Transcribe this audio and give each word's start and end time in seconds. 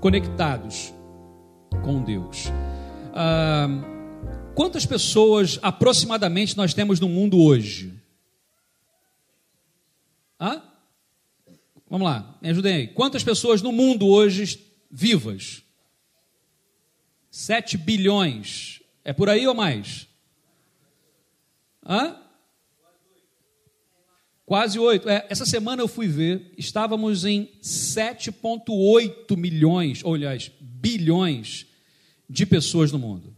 conectados 0.00 0.92
com 1.84 2.02
Deus. 2.02 2.46
Ah, 3.14 3.68
quantas 4.54 4.84
pessoas 4.84 5.58
aproximadamente 5.62 6.56
nós 6.56 6.74
temos 6.74 7.00
no 7.00 7.08
mundo 7.08 7.40
hoje? 7.40 7.94
Hã? 10.40 10.62
Vamos 11.88 12.06
lá, 12.06 12.36
me 12.42 12.50
ajudem 12.50 12.74
aí. 12.74 12.88
Quantas 12.88 13.22
pessoas 13.22 13.62
no 13.62 13.72
mundo 13.72 14.06
hoje 14.06 14.60
vivas? 14.90 15.62
7 17.30 17.76
bilhões. 17.78 18.82
É 19.04 19.12
por 19.12 19.28
aí 19.28 19.46
ou 19.46 19.54
mais? 19.54 20.08
Hã? 21.86 22.16
Quase 24.46 24.78
8. 24.78 25.08
É, 25.08 25.26
essa 25.28 25.44
semana 25.44 25.82
eu 25.82 25.88
fui 25.88 26.06
ver, 26.06 26.52
estávamos 26.56 27.24
em 27.24 27.50
7,8 27.60 29.36
milhões, 29.36 30.04
ou 30.04 30.14
aliás, 30.14 30.52
bilhões 30.60 31.66
de 32.30 32.46
pessoas 32.46 32.92
no 32.92 32.98
mundo. 32.98 33.35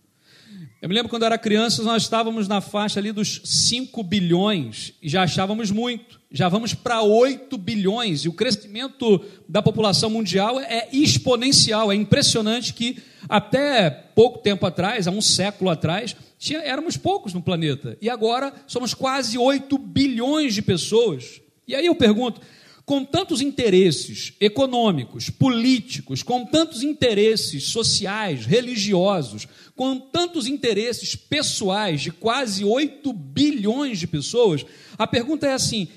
Eu 0.80 0.88
me 0.88 0.94
lembro 0.94 1.08
quando 1.08 1.22
eu 1.22 1.26
era 1.26 1.36
criança, 1.36 1.82
nós 1.82 2.04
estávamos 2.04 2.46
na 2.46 2.60
faixa 2.60 3.00
ali 3.00 3.10
dos 3.10 3.40
5 3.44 4.00
bilhões 4.04 4.92
e 5.02 5.08
já 5.08 5.24
achávamos 5.24 5.72
muito. 5.72 6.20
Já 6.30 6.48
vamos 6.48 6.72
para 6.72 7.02
8 7.02 7.58
bilhões 7.58 8.20
e 8.20 8.28
o 8.28 8.32
crescimento 8.32 9.20
da 9.48 9.60
população 9.60 10.08
mundial 10.08 10.60
é 10.60 10.88
exponencial. 10.92 11.90
É 11.90 11.96
impressionante 11.96 12.72
que 12.72 12.96
até 13.28 13.90
pouco 13.90 14.38
tempo 14.38 14.64
atrás, 14.66 15.08
há 15.08 15.10
um 15.10 15.20
século 15.20 15.68
atrás, 15.68 16.14
tinha, 16.38 16.60
éramos 16.60 16.96
poucos 16.96 17.34
no 17.34 17.42
planeta 17.42 17.98
e 18.00 18.08
agora 18.08 18.52
somos 18.68 18.94
quase 18.94 19.36
8 19.36 19.76
bilhões 19.78 20.54
de 20.54 20.62
pessoas. 20.62 21.40
E 21.66 21.74
aí 21.74 21.86
eu 21.86 21.94
pergunto: 21.96 22.40
com 22.88 23.04
tantos 23.04 23.42
interesses 23.42 24.32
econômicos, 24.40 25.28
políticos, 25.28 26.22
com 26.22 26.46
tantos 26.46 26.82
interesses 26.82 27.64
sociais, 27.64 28.46
religiosos, 28.46 29.46
com 29.76 30.00
tantos 30.00 30.46
interesses 30.46 31.14
pessoais 31.14 32.00
de 32.00 32.10
quase 32.10 32.64
8 32.64 33.12
bilhões 33.12 33.98
de 33.98 34.06
pessoas, 34.06 34.64
a 34.96 35.06
pergunta 35.06 35.46
é 35.46 35.52
assim: 35.52 35.88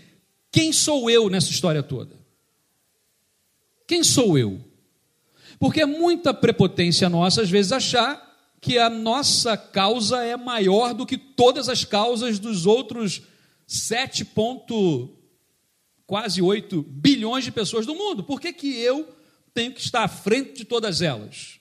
quem 0.51 0.73
sou 0.73 1.09
eu 1.09 1.29
nessa 1.29 1.49
história 1.49 1.81
toda? 1.81 2.13
Quem 3.87 4.03
sou 4.03 4.37
eu? 4.37 4.59
Porque 5.57 5.79
é 5.79 5.85
muita 5.85 6.33
prepotência 6.33 7.07
nossa, 7.07 7.41
às 7.41 7.49
vezes, 7.49 7.71
achar 7.71 8.21
que 8.59 8.77
a 8.77 8.89
nossa 8.89 9.55
causa 9.55 10.25
é 10.25 10.35
maior 10.35 10.93
do 10.93 11.05
que 11.05 11.17
todas 11.17 11.69
as 11.69 11.85
causas 11.85 12.37
dos 12.37 12.65
outros 12.65 13.21
7 13.65 14.25
quase 16.11 16.41
8 16.41 16.83
bilhões 16.89 17.45
de 17.45 17.53
pessoas 17.53 17.85
do 17.85 17.95
mundo. 17.95 18.21
Por 18.21 18.41
que, 18.41 18.51
que 18.51 18.67
eu 18.81 19.07
tenho 19.53 19.71
que 19.71 19.79
estar 19.79 20.03
à 20.03 20.09
frente 20.09 20.57
de 20.57 20.65
todas 20.65 21.01
elas? 21.01 21.57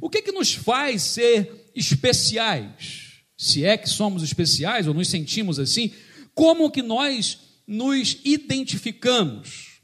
O 0.00 0.08
que, 0.08 0.22
que 0.22 0.32
nos 0.32 0.54
faz 0.54 1.02
ser 1.02 1.70
especiais? 1.74 3.20
Se 3.36 3.66
é 3.66 3.76
que 3.76 3.86
somos 3.86 4.22
especiais 4.22 4.86
ou 4.86 4.94
nos 4.94 5.08
sentimos 5.08 5.58
assim, 5.58 5.92
como 6.34 6.70
que 6.70 6.80
nós 6.80 7.40
nos 7.66 8.16
identificamos? 8.24 9.82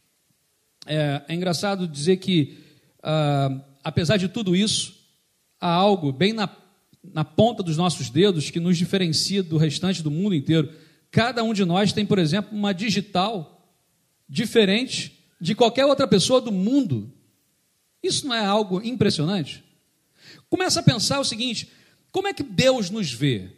É, 0.86 1.20
é 1.28 1.34
engraçado 1.34 1.86
dizer 1.86 2.16
que, 2.16 2.56
ah, 3.02 3.50
apesar 3.84 4.16
de 4.16 4.28
tudo 4.28 4.56
isso, 4.56 4.94
há 5.60 5.68
algo 5.68 6.10
bem 6.10 6.32
na, 6.32 6.48
na 7.12 7.22
ponta 7.22 7.62
dos 7.62 7.76
nossos 7.76 8.08
dedos 8.08 8.48
que 8.48 8.58
nos 8.58 8.78
diferencia 8.78 9.42
do 9.42 9.58
restante 9.58 10.02
do 10.02 10.10
mundo 10.10 10.34
inteiro. 10.34 10.72
Cada 11.10 11.44
um 11.44 11.52
de 11.52 11.66
nós 11.66 11.92
tem, 11.92 12.06
por 12.06 12.18
exemplo, 12.18 12.56
uma 12.56 12.72
digital 12.72 13.53
diferente 14.28 15.18
de 15.40 15.54
qualquer 15.54 15.84
outra 15.84 16.06
pessoa 16.08 16.40
do 16.40 16.52
mundo. 16.52 17.12
Isso 18.02 18.26
não 18.26 18.34
é 18.34 18.44
algo 18.44 18.82
impressionante? 18.82 19.64
Começa 20.48 20.80
a 20.80 20.82
pensar 20.82 21.20
o 21.20 21.24
seguinte: 21.24 21.70
como 22.12 22.28
é 22.28 22.32
que 22.32 22.42
Deus 22.42 22.90
nos 22.90 23.12
vê? 23.12 23.50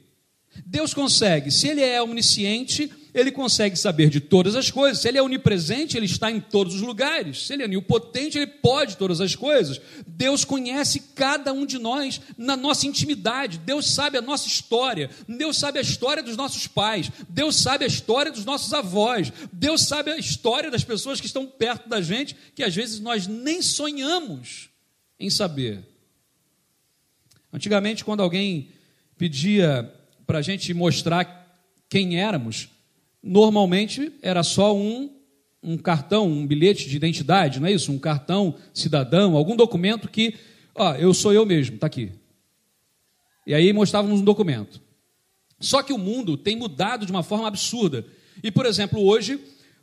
Deus 0.65 0.95
consegue, 0.95 1.51
se 1.51 1.69
Ele 1.69 1.83
é 1.83 2.03
onisciente, 2.03 2.91
Ele 3.13 3.31
consegue 3.31 3.77
saber 3.77 4.09
de 4.09 4.21
todas 4.21 4.55
as 4.55 4.71
coisas. 4.71 5.01
Se 5.01 5.09
Ele 5.09 5.19
é 5.19 5.23
onipresente, 5.23 5.97
Ele 5.97 6.07
está 6.07 6.31
em 6.31 6.41
todos 6.41 6.75
os 6.75 6.81
lugares. 6.81 7.47
Se 7.47 7.53
Ele 7.53 7.63
é 7.63 7.67
onipotente, 7.67 8.39
Ele 8.39 8.47
pode 8.47 8.97
todas 8.97 9.21
as 9.21 9.35
coisas. 9.35 9.81
Deus 10.07 10.45
conhece 10.45 11.01
cada 11.15 11.53
um 11.53 11.67
de 11.67 11.79
nós 11.79 12.21
na 12.39 12.57
nossa 12.57 12.87
intimidade. 12.87 13.59
Deus 13.59 13.91
sabe 13.91 14.19
a 14.19 14.23
nossa 14.23 14.47
história. 14.47 15.11
Deus 15.29 15.57
sabe 15.57 15.79
a 15.79 15.83
história 15.83 16.23
dos 16.23 16.37
nossos 16.37 16.67
pais. 16.67 17.11
Deus 17.29 17.57
sabe 17.57 17.85
a 17.85 17.89
história 17.89 18.33
dos 18.33 18.45
nossos 18.45 18.73
avós. 18.73 19.33
Deus 19.53 19.83
sabe 19.83 20.11
a 20.11 20.17
história 20.17 20.71
das 20.71 20.85
pessoas 20.85 21.21
que 21.21 21.27
estão 21.27 21.47
perto 21.47 21.89
da 21.89 22.01
gente, 22.01 22.37
que 22.55 22.63
às 22.63 22.75
vezes 22.75 23.01
nós 23.01 23.27
nem 23.27 23.63
sonhamos 23.63 24.69
em 25.19 25.31
saber. 25.31 25.85
Antigamente, 27.53 28.05
quando 28.05 28.23
alguém 28.23 28.69
pedia 29.17 29.91
para 30.27 30.39
a 30.39 30.43
gente 30.43 30.73
mostrar 30.75 31.47
quem 31.89 32.19
éramos, 32.21 32.69
normalmente 33.23 34.13
era 34.21 34.43
só 34.43 34.77
um, 34.77 35.11
um 35.63 35.77
cartão, 35.77 36.27
um 36.27 36.47
bilhete 36.47 36.89
de 36.89 36.97
identidade, 36.97 37.61
não 37.61 37.69
é 37.69 37.73
isso? 37.73 37.93
Um 37.93 37.99
cartão 37.99 38.57
cidadão, 38.75 39.37
algum 39.37 39.57
documento 39.57 40.09
que, 40.09 40.35
ó, 40.75 40.95
eu 40.95 41.15
sou 41.15 41.33
eu 41.33 41.47
mesmo, 41.47 41.77
está 41.77 41.87
aqui. 41.87 42.13
E 43.47 43.55
aí 43.55 43.73
mostrávamos 43.73 44.21
um 44.21 44.25
documento. 44.25 44.81
Só 45.61 45.83
que 45.83 45.93
o 45.93 45.99
mundo 45.99 46.37
tem 46.37 46.57
mudado 46.57 47.07
de 47.07 47.13
uma 47.13 47.23
forma 47.23 47.47
absurda. 47.47 48.05
E, 48.43 48.51
por 48.51 48.67
exemplo, 48.67 49.01
hoje, 49.01 49.41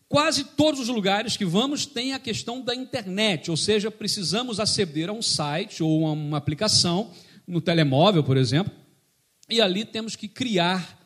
quase 0.08 0.44
todos 0.44 0.82
os 0.82 0.88
lugares 0.90 1.38
que 1.38 1.46
vamos 1.46 1.86
têm 1.86 2.14
a 2.14 2.20
questão 2.20 2.62
da 2.62 2.76
internet, 2.76 3.50
ou 3.50 3.58
seja, 3.58 3.90
precisamos 3.90 4.60
aceder 4.60 5.10
a 5.10 5.14
um 5.14 5.22
site 5.22 5.82
ou 5.82 6.06
a 6.06 6.12
uma 6.12 6.38
aplicação, 6.38 7.12
no 7.48 7.60
telemóvel, 7.60 8.24
por 8.24 8.38
exemplo, 8.38 8.72
e 9.54 9.62
ali 9.62 9.86
temos 9.86 10.16
que 10.16 10.28
criar 10.28 11.00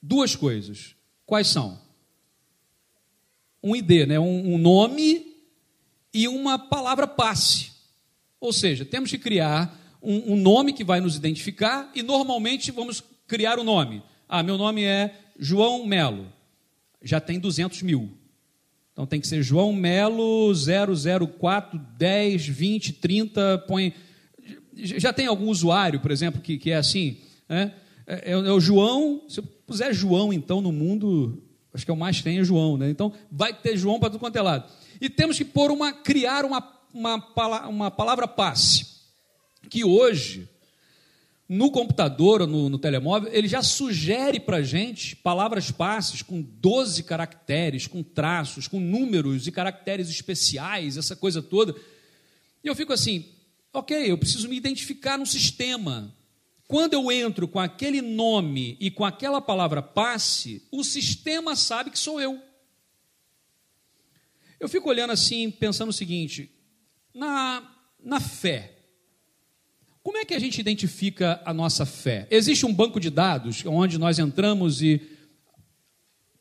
duas 0.00 0.36
coisas. 0.36 0.94
Quais 1.24 1.48
são? 1.48 1.80
Um 3.62 3.74
ID, 3.74 4.06
né? 4.06 4.20
um, 4.20 4.54
um 4.54 4.58
nome 4.58 5.34
e 6.12 6.28
uma 6.28 6.58
palavra 6.58 7.06
passe. 7.06 7.72
Ou 8.38 8.52
seja, 8.52 8.84
temos 8.84 9.10
que 9.10 9.16
criar 9.16 9.96
um, 10.02 10.34
um, 10.34 10.36
nome 10.36 10.74
que 10.74 10.84
vai 10.84 11.00
nos 11.00 11.16
identificar 11.16 11.90
e 11.94 12.02
normalmente 12.02 12.70
vamos 12.70 13.02
criar 13.26 13.58
o 13.58 13.62
um 13.62 13.64
nome. 13.64 14.02
Ah, 14.28 14.42
meu 14.42 14.58
nome 14.58 14.84
é 14.84 15.18
João 15.38 15.86
Melo. 15.86 16.30
Já 17.02 17.18
tem 17.18 17.40
200 17.40 17.80
mil. 17.80 18.10
Então 18.92 19.06
tem 19.06 19.20
que 19.20 19.26
ser 19.26 19.42
João 19.42 19.72
Melo 19.72 20.52
004 20.54 21.78
10 21.96 22.46
20 22.46 22.92
30. 22.92 23.64
Põe. 23.66 23.94
Já 24.74 25.14
tem 25.14 25.26
algum 25.26 25.48
usuário, 25.48 26.00
por 26.00 26.10
exemplo, 26.10 26.42
que, 26.42 26.58
que 26.58 26.70
é 26.70 26.76
assim? 26.76 27.23
É, 27.48 27.70
é, 28.06 28.30
é, 28.30 28.36
o 28.36 28.60
João, 28.60 29.22
se 29.28 29.40
eu 29.40 29.44
puser 29.66 29.92
João 29.94 30.32
então 30.32 30.60
no 30.60 30.72
mundo, 30.72 31.42
acho 31.72 31.84
que 31.84 31.90
é 31.90 31.94
o 31.94 31.96
mais 31.96 32.22
tem 32.22 32.38
é 32.38 32.44
João, 32.44 32.76
né? 32.76 32.90
Então 32.90 33.12
vai 33.30 33.52
ter 33.52 33.76
João 33.76 33.98
para 33.98 34.10
tudo 34.10 34.20
quanto 34.20 34.36
é 34.36 34.42
lado. 34.42 34.70
E 35.00 35.08
temos 35.08 35.36
que 35.36 35.44
pôr 35.44 35.70
uma, 35.70 35.92
criar 35.92 36.44
uma, 36.44 36.62
uma, 36.92 37.68
uma 37.68 37.90
palavra 37.90 38.28
passe, 38.28 38.86
que 39.68 39.84
hoje, 39.84 40.48
no 41.48 41.70
computador 41.70 42.42
ou 42.42 42.46
no, 42.46 42.68
no 42.68 42.78
telemóvel, 42.78 43.30
ele 43.32 43.48
já 43.48 43.62
sugere 43.62 44.38
para 44.38 44.58
a 44.58 44.62
gente 44.62 45.16
palavras 45.16 45.70
passes 45.70 46.22
com 46.22 46.40
12 46.40 47.02
caracteres, 47.02 47.86
com 47.86 48.02
traços, 48.02 48.68
com 48.68 48.78
números 48.78 49.46
e 49.46 49.52
caracteres 49.52 50.08
especiais, 50.08 50.96
essa 50.96 51.16
coisa 51.16 51.42
toda. 51.42 51.74
E 52.62 52.68
eu 52.68 52.74
fico 52.74 52.92
assim, 52.92 53.26
ok, 53.72 54.10
eu 54.10 54.16
preciso 54.16 54.48
me 54.48 54.56
identificar 54.56 55.18
no 55.18 55.26
sistema. 55.26 56.14
Quando 56.66 56.94
eu 56.94 57.12
entro 57.12 57.46
com 57.46 57.60
aquele 57.60 58.00
nome 58.00 58.76
e 58.80 58.90
com 58.90 59.04
aquela 59.04 59.40
palavra 59.40 59.82
passe, 59.82 60.66
o 60.70 60.82
sistema 60.82 61.54
sabe 61.54 61.90
que 61.90 61.98
sou 61.98 62.20
eu. 62.20 62.40
Eu 64.58 64.68
fico 64.68 64.88
olhando 64.88 65.12
assim, 65.12 65.50
pensando 65.50 65.90
o 65.90 65.92
seguinte: 65.92 66.50
na, 67.12 67.62
na 68.02 68.18
fé, 68.18 68.78
como 70.02 70.16
é 70.18 70.24
que 70.24 70.34
a 70.34 70.38
gente 70.38 70.58
identifica 70.58 71.42
a 71.44 71.52
nossa 71.52 71.84
fé? 71.84 72.26
Existe 72.30 72.64
um 72.64 72.72
banco 72.72 72.98
de 72.98 73.10
dados 73.10 73.62
onde 73.66 73.98
nós 73.98 74.18
entramos 74.18 74.80
e 74.80 75.00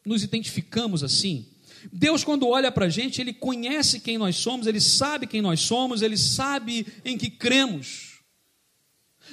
nos 0.06 0.24
identificamos 0.24 1.04
assim? 1.04 1.48
Deus, 1.92 2.24
quando 2.24 2.48
olha 2.48 2.72
para 2.72 2.86
a 2.86 2.90
gente, 2.90 3.20
Ele 3.20 3.34
conhece 3.34 4.00
quem 4.00 4.18
nós 4.18 4.38
somos, 4.38 4.68
Ele 4.68 4.80
sabe 4.80 5.28
quem 5.28 5.42
nós 5.42 5.60
somos, 5.60 6.02
Ele 6.02 6.18
sabe 6.18 6.88
em 7.04 7.18
que 7.18 7.30
cremos. 7.30 8.13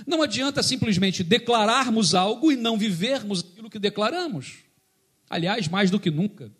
Não 0.06 0.22
adianta 0.22 0.62
simplesmente 0.62 1.22
declararmos 1.22 2.14
algo 2.14 2.50
e 2.50 2.56
não 2.56 2.78
vivermos 2.78 3.40
aquilo 3.40 3.70
que 3.70 3.78
declaramos. 3.78 4.58
Aliás, 5.28 5.68
mais 5.68 5.90
do 5.90 6.00
que 6.00 6.10
nunca, 6.10 6.50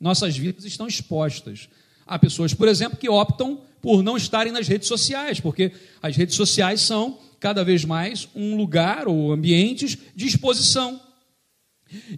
nossas 0.00 0.36
vidas 0.36 0.64
estão 0.64 0.86
expostas. 0.86 1.68
Há 2.06 2.18
pessoas, 2.18 2.54
por 2.54 2.68
exemplo, 2.68 2.98
que 2.98 3.08
optam 3.08 3.60
por 3.80 4.02
não 4.02 4.16
estarem 4.16 4.52
nas 4.52 4.68
redes 4.68 4.88
sociais, 4.88 5.40
porque 5.40 5.72
as 6.02 6.16
redes 6.16 6.34
sociais 6.34 6.80
são 6.80 7.18
cada 7.38 7.64
vez 7.64 7.84
mais 7.84 8.28
um 8.34 8.56
lugar 8.56 9.08
ou 9.08 9.32
ambientes 9.32 9.96
de 10.14 10.26
exposição. 10.26 11.00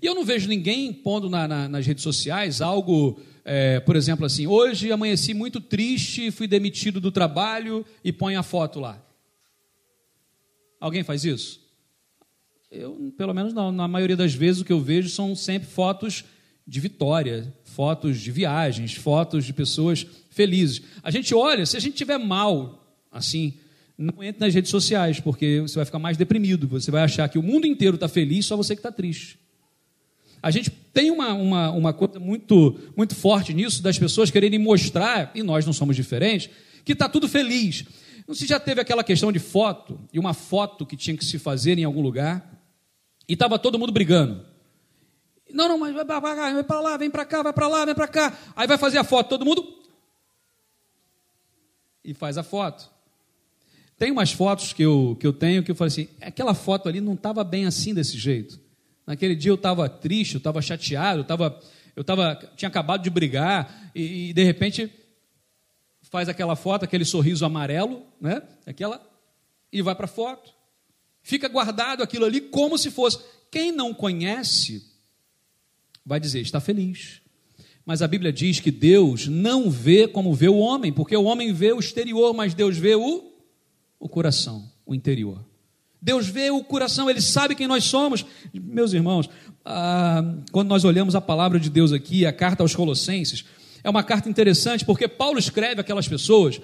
E 0.01 0.05
eu 0.05 0.15
não 0.15 0.25
vejo 0.25 0.49
ninguém 0.49 0.93
pondo 0.93 1.31
na, 1.31 1.49
na, 1.49 1.69
nas 1.69 1.87
redes 1.87 2.03
sociais 2.03 2.61
algo, 2.61 3.19
é, 3.45 3.81
por 3.81 3.97
exemplo, 3.97 4.27
assim: 4.27 4.47
hoje 4.47 4.93
amanheci 4.93 5.33
muito 5.33 5.61
triste, 5.61 6.31
fui 6.31 6.47
demitido 6.47 7.01
do 7.01 7.11
trabalho 7.11 7.85
e 8.05 8.13
põe 8.13 8.37
a 8.37 8.43
foto 8.43 8.81
lá. 8.81 9.03
Alguém 10.83 11.05
faz 11.05 11.25
isso? 11.25 11.61
Eu, 12.69 13.13
pelo 13.17 13.33
menos 13.33 13.55
não. 13.55 13.71
Na 13.71 13.87
maioria 13.87 14.17
das 14.17 14.35
vezes 14.35 14.61
o 14.61 14.65
que 14.65 14.73
eu 14.73 14.81
vejo 14.81 15.09
são 15.09 15.33
sempre 15.37 15.69
fotos 15.69 16.25
de 16.67 16.81
vitória, 16.81 17.55
fotos 17.63 18.21
de 18.21 18.33
viagens, 18.33 18.93
fotos 18.93 19.45
de 19.45 19.53
pessoas 19.53 20.05
felizes. 20.29 20.83
A 21.01 21.13
gente 21.13 21.33
olha, 21.37 21.65
se 21.67 21.77
a 21.77 21.81
gente 21.81 21.95
tiver 21.95 22.19
mal, 22.19 22.85
assim, 23.13 23.55
não 23.97 24.25
entre 24.25 24.45
nas 24.45 24.53
redes 24.53 24.73
sociais, 24.73 25.21
porque 25.21 25.61
você 25.61 25.77
vai 25.77 25.85
ficar 25.85 26.01
mais 26.01 26.17
deprimido. 26.17 26.67
Você 26.67 26.91
vai 26.91 27.05
achar 27.05 27.29
que 27.29 27.39
o 27.39 27.43
mundo 27.45 27.65
inteiro 27.65 27.95
está 27.95 28.09
feliz, 28.09 28.47
só 28.47 28.57
você 28.57 28.75
que 28.75 28.81
está 28.81 28.91
triste. 28.91 29.39
A 30.43 30.51
gente 30.51 30.69
tem 30.93 31.13
uma, 31.13 31.33
uma, 31.33 31.71
uma 31.71 31.93
coisa 31.93 32.19
muito, 32.19 32.77
muito 32.97 33.15
forte 33.15 33.55
nisso, 33.55 33.81
das 33.85 34.01
pessoas 34.01 34.33
quererem 34.33 34.59
mostrar, 34.59 35.31
e 35.33 35.45
nós 35.45 35.65
não 35.65 35.73
somos 35.73 35.95
diferentes, 35.95 36.51
que 36.85 36.93
está 36.93 37.09
tudo 37.09 37.29
feliz. 37.29 37.85
Não 38.33 38.37
se 38.37 38.47
já 38.47 38.59
teve 38.59 38.81
aquela 38.81 39.05
questão 39.05 39.31
de 39.31 39.39
foto, 39.39 40.01
e 40.11 40.19
uma 40.19 40.33
foto 40.33 40.87
que 40.87 40.97
tinha 40.97 41.15
que 41.15 41.23
se 41.23 41.39
fazer 41.39 41.79
em 41.79 41.85
algum 41.85 42.01
lugar, 42.01 42.51
e 43.29 43.35
estava 43.35 43.59
todo 43.59 43.79
mundo 43.79 43.93
brigando. 43.93 44.43
Não, 45.51 45.69
não, 45.69 45.77
mas 45.77 45.95
vai 45.95 46.03
para 46.03 46.23
cá, 46.23 46.53
vai 46.55 46.65
para 46.65 46.81
lá, 46.81 46.97
vem 46.97 47.11
para 47.11 47.25
cá, 47.27 47.43
vai 47.43 47.53
para 47.53 47.69
lá, 47.69 47.85
vem 47.85 47.95
para 47.95 48.09
cá. 48.09 48.39
Aí 48.57 48.67
vai 48.67 48.79
fazer 48.79 48.97
a 48.97 49.05
foto, 49.05 49.29
todo 49.29 49.45
mundo. 49.45 49.83
E 52.03 52.15
faz 52.15 52.39
a 52.39 52.43
foto. 52.43 52.91
Tem 53.99 54.11
umas 54.11 54.33
fotos 54.33 54.73
que 54.73 54.83
eu, 54.83 55.15
que 55.21 55.27
eu 55.27 55.35
tenho 55.35 55.63
que 55.63 55.71
eu 55.71 55.75
falei 55.75 55.89
assim: 55.89 56.09
aquela 56.23 56.55
foto 56.55 56.89
ali 56.89 57.03
não 57.03 57.13
estava 57.13 57.45
bem 57.45 57.67
assim 57.67 57.93
desse 57.93 58.17
jeito. 58.17 58.59
Naquele 59.07 59.37
dia 59.37 59.51
eu 59.51 59.57
estava 59.57 59.91
triste, 59.91 60.37
eu 60.37 60.39
estava 60.39 60.63
chateado, 60.63 61.21
eu, 61.21 61.25
tava, 61.25 61.61
eu 61.95 62.03
tava, 62.03 62.35
tinha 62.57 62.71
acabado 62.71 63.03
de 63.03 63.11
brigar, 63.11 63.91
e, 63.95 64.31
e 64.31 64.33
de 64.33 64.43
repente 64.43 64.91
faz 66.13 66.29
aquela 66.29 66.55
foto, 66.55 66.85
aquele 66.85 67.07
sorriso 67.07 67.43
amarelo, 67.43 68.03
né? 68.21 68.43
Aquela, 68.67 69.01
e 69.73 69.81
vai 69.81 69.95
para 69.95 70.05
a 70.05 70.09
foto. 70.09 70.53
Fica 71.23 71.49
guardado 71.49 72.03
aquilo 72.03 72.27
ali 72.27 72.39
como 72.39 72.77
se 72.77 72.91
fosse. 72.91 73.19
Quem 73.51 73.73
não 73.73 73.95
conhece 73.95 74.85
vai 76.05 76.21
dizer, 76.21 76.43
está 76.43 76.61
feliz. 76.61 77.23
Mas 77.87 78.03
a 78.03 78.07
Bíblia 78.07 78.31
diz 78.31 78.61
que 78.61 78.71
Deus 78.71 79.27
não 79.27 79.71
vê 79.71 80.07
como 80.07 80.35
vê 80.35 80.49
o 80.49 80.59
homem, 80.59 80.93
porque 80.93 81.17
o 81.17 81.25
homem 81.25 81.51
vê 81.51 81.73
o 81.73 81.81
exterior, 81.81 82.35
mas 82.35 82.53
Deus 82.53 82.77
vê 82.77 82.95
o, 82.95 83.33
o 83.99 84.07
coração, 84.07 84.71
o 84.85 84.95
interior. 84.95 85.43
Deus 86.01 86.29
vê 86.29 86.51
o 86.51 86.63
coração, 86.63 87.09
Ele 87.09 87.23
sabe 87.23 87.55
quem 87.55 87.67
nós 87.67 87.85
somos. 87.85 88.27
Meus 88.53 88.93
irmãos, 88.93 89.31
ah, 89.65 90.23
quando 90.51 90.69
nós 90.69 90.85
olhamos 90.85 91.15
a 91.15 91.23
palavra 91.23 91.59
de 91.59 91.71
Deus 91.71 91.91
aqui, 91.91 92.27
a 92.27 92.33
carta 92.35 92.63
aos 92.63 92.77
Colossenses, 92.77 93.47
é 93.85 93.91
uma 93.91 94.03
carta 94.03 94.29
interessante 94.29 94.85
porque 94.85 95.09
Paulo 95.09 95.39
escreve 95.39 95.81
aquelas 95.81 96.07
pessoas 96.09 96.61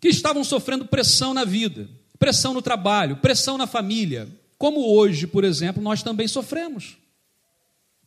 que 0.00 0.08
estavam 0.08 0.44
sofrendo 0.44 0.86
pressão 0.86 1.34
na 1.34 1.44
vida, 1.44 1.88
pressão 2.18 2.54
no 2.54 2.62
trabalho, 2.62 3.16
pressão 3.16 3.58
na 3.58 3.66
família, 3.66 4.28
como 4.56 4.92
hoje, 4.92 5.26
por 5.26 5.44
exemplo, 5.44 5.82
nós 5.82 6.02
também 6.02 6.26
sofremos. 6.26 6.96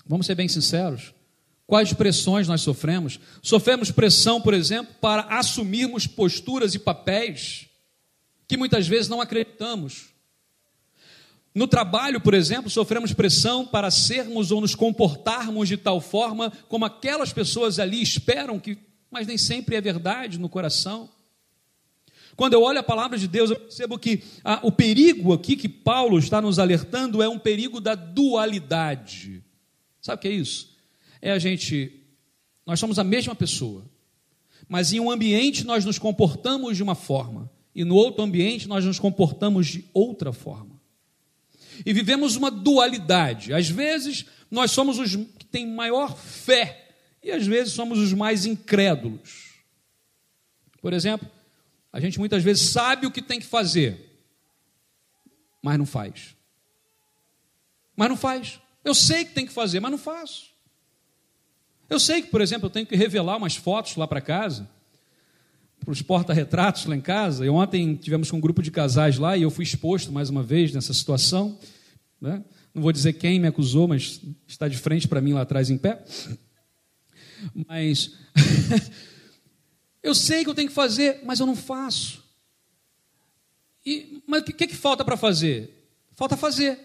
Vamos 0.05 0.25
ser 0.25 0.35
bem 0.35 0.47
sinceros. 0.47 1.13
Quais 1.65 1.93
pressões 1.93 2.47
nós 2.47 2.61
sofremos? 2.61 3.19
Sofremos 3.41 3.91
pressão, 3.91 4.41
por 4.41 4.53
exemplo, 4.53 4.93
para 4.99 5.21
assumirmos 5.23 6.05
posturas 6.05 6.75
e 6.75 6.79
papéis 6.79 7.67
que 8.45 8.57
muitas 8.57 8.85
vezes 8.85 9.07
não 9.07 9.21
acreditamos. 9.21 10.10
No 11.53 11.67
trabalho, 11.67 12.21
por 12.21 12.33
exemplo, 12.33 12.69
sofremos 12.69 13.11
pressão 13.11 13.65
para 13.65 13.91
sermos 13.91 14.51
ou 14.51 14.61
nos 14.61 14.73
comportarmos 14.73 15.67
de 15.67 15.75
tal 15.75 15.99
forma 15.99 16.51
como 16.69 16.85
aquelas 16.85 17.33
pessoas 17.33 17.77
ali 17.77 18.01
esperam 18.01 18.57
que, 18.57 18.77
mas 19.09 19.27
nem 19.27 19.37
sempre 19.37 19.75
é 19.75 19.81
verdade 19.81 20.39
no 20.39 20.47
coração. 20.47 21.09
Quando 22.37 22.53
eu 22.53 22.61
olho 22.61 22.79
a 22.79 22.83
palavra 22.83 23.17
de 23.17 23.27
Deus, 23.27 23.49
eu 23.49 23.59
percebo 23.59 23.99
que 23.99 24.23
o 24.63 24.71
perigo 24.71 25.33
aqui 25.33 25.57
que 25.57 25.67
Paulo 25.67 26.17
está 26.17 26.41
nos 26.41 26.57
alertando 26.57 27.21
é 27.21 27.27
um 27.27 27.37
perigo 27.37 27.81
da 27.81 27.95
dualidade. 27.95 29.43
Sabe 30.01 30.19
o 30.19 30.21
que 30.21 30.27
é 30.29 30.31
isso? 30.31 30.71
É 31.21 31.31
a 31.31 31.37
gente, 31.37 32.01
nós 32.65 32.79
somos 32.79 32.97
a 32.97 33.03
mesma 33.03 33.35
pessoa, 33.35 33.83
mas 34.69 34.93
em 34.93 35.01
um 35.01 35.11
ambiente 35.11 35.65
nós 35.65 35.83
nos 35.83 35.99
comportamos 35.99 36.77
de 36.77 36.81
uma 36.81 36.95
forma, 36.95 37.51
e 37.75 37.83
no 37.83 37.95
outro 37.95 38.23
ambiente 38.23 38.69
nós 38.69 38.85
nos 38.85 38.97
comportamos 38.97 39.67
de 39.67 39.83
outra 39.93 40.31
forma. 40.31 40.70
E 41.85 41.93
vivemos 41.93 42.35
uma 42.35 42.51
dualidade. 42.51 43.53
Às 43.53 43.69
vezes 43.69 44.25
nós 44.49 44.71
somos 44.71 44.99
os 44.99 45.15
que 45.15 45.45
têm 45.45 45.67
maior 45.67 46.17
fé, 46.17 46.89
e 47.23 47.31
às 47.31 47.45
vezes 47.45 47.73
somos 47.73 47.99
os 47.99 48.13
mais 48.13 48.45
incrédulos. 48.45 49.51
Por 50.81 50.93
exemplo, 50.93 51.29
a 51.93 51.99
gente 51.99 52.19
muitas 52.19 52.43
vezes 52.43 52.69
sabe 52.71 53.05
o 53.05 53.11
que 53.11 53.21
tem 53.21 53.39
que 53.39 53.45
fazer, 53.45 54.19
mas 55.61 55.77
não 55.77 55.85
faz. 55.85 56.35
Mas 57.95 58.09
não 58.09 58.17
faz. 58.17 58.59
Eu 58.83 58.95
sei 58.95 59.25
que 59.25 59.33
tem 59.33 59.45
que 59.45 59.53
fazer, 59.53 59.79
mas 59.79 59.91
não 59.91 59.97
faço. 59.97 60.51
Eu 61.89 61.99
sei 61.99 62.21
que, 62.21 62.29
por 62.29 62.41
exemplo, 62.41 62.67
eu 62.67 62.69
tenho 62.71 62.87
que 62.87 62.95
revelar 62.95 63.37
umas 63.37 63.55
fotos 63.55 63.95
lá 63.95 64.07
para 64.07 64.21
casa, 64.21 64.67
para 65.83 65.91
os 65.91 66.01
porta-retratos 66.01 66.85
lá 66.85 66.95
em 66.95 67.01
casa. 67.01 67.45
E 67.45 67.49
ontem 67.49 67.95
tivemos 67.95 68.29
com 68.29 68.37
um 68.37 68.39
grupo 68.41 68.61
de 68.61 68.71
casais 68.71 69.17
lá 69.17 69.35
e 69.35 69.41
eu 69.41 69.49
fui 69.49 69.63
exposto 69.63 70.11
mais 70.11 70.29
uma 70.29 70.43
vez 70.43 70.71
nessa 70.71 70.93
situação. 70.93 71.57
Né? 72.19 72.43
Não 72.73 72.81
vou 72.81 72.91
dizer 72.91 73.13
quem 73.13 73.39
me 73.39 73.47
acusou, 73.47 73.87
mas 73.87 74.21
está 74.47 74.67
de 74.67 74.77
frente 74.77 75.07
para 75.07 75.19
mim 75.19 75.33
lá 75.33 75.41
atrás 75.41 75.69
em 75.69 75.77
pé. 75.77 76.03
Mas 77.67 78.11
eu 80.03 80.13
sei 80.13 80.43
que 80.43 80.49
eu 80.49 80.55
tenho 80.55 80.69
que 80.69 80.75
fazer, 80.75 81.21
mas 81.25 81.39
eu 81.39 81.45
não 81.47 81.55
faço. 81.55 82.23
E, 83.83 84.21
mas 84.27 84.43
o 84.43 84.45
que, 84.45 84.67
que 84.67 84.75
falta 84.75 85.03
para 85.03 85.17
fazer? 85.17 85.97
Falta 86.15 86.37
fazer. 86.37 86.79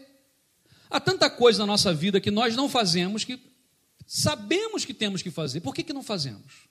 Há 0.88 0.99
tanta 0.99 1.28
coisa 1.28 1.58
na 1.58 1.66
nossa 1.66 1.92
vida 1.92 2.20
que 2.20 2.31
nós 2.31 2.56
não 2.56 2.69
fazemos 2.69 3.25
que 3.25 3.38
sabemos 4.06 4.87
que 4.87 4.94
temos 4.94 5.20
que 5.20 5.31
fazer. 5.31 5.60
Por 5.60 5.75
que, 5.75 5.82
que 5.82 5.92
não 5.92 6.02
fazemos? 6.02 6.66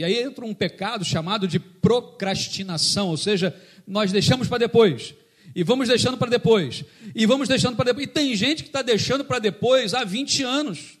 E 0.00 0.02
aí 0.04 0.22
entra 0.22 0.46
um 0.46 0.54
pecado 0.54 1.04
chamado 1.04 1.46
de 1.46 1.60
procrastinação, 1.60 3.08
ou 3.08 3.18
seja, 3.18 3.54
nós 3.86 4.10
deixamos 4.10 4.48
para 4.48 4.56
depois. 4.56 5.14
E 5.54 5.62
vamos 5.62 5.88
deixando 5.88 6.16
para 6.16 6.30
depois. 6.30 6.82
E 7.14 7.26
vamos 7.26 7.48
deixando 7.48 7.76
para 7.76 7.92
depois. 7.92 8.06
E 8.06 8.10
tem 8.10 8.34
gente 8.34 8.62
que 8.62 8.70
está 8.70 8.80
deixando 8.80 9.26
para 9.26 9.38
depois 9.38 9.92
há 9.92 10.02
20 10.02 10.42
anos. 10.42 10.96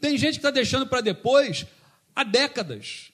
Tem 0.00 0.18
gente 0.18 0.32
que 0.32 0.38
está 0.38 0.50
deixando 0.50 0.84
para 0.84 1.00
depois 1.00 1.64
há 2.12 2.24
décadas. 2.24 3.12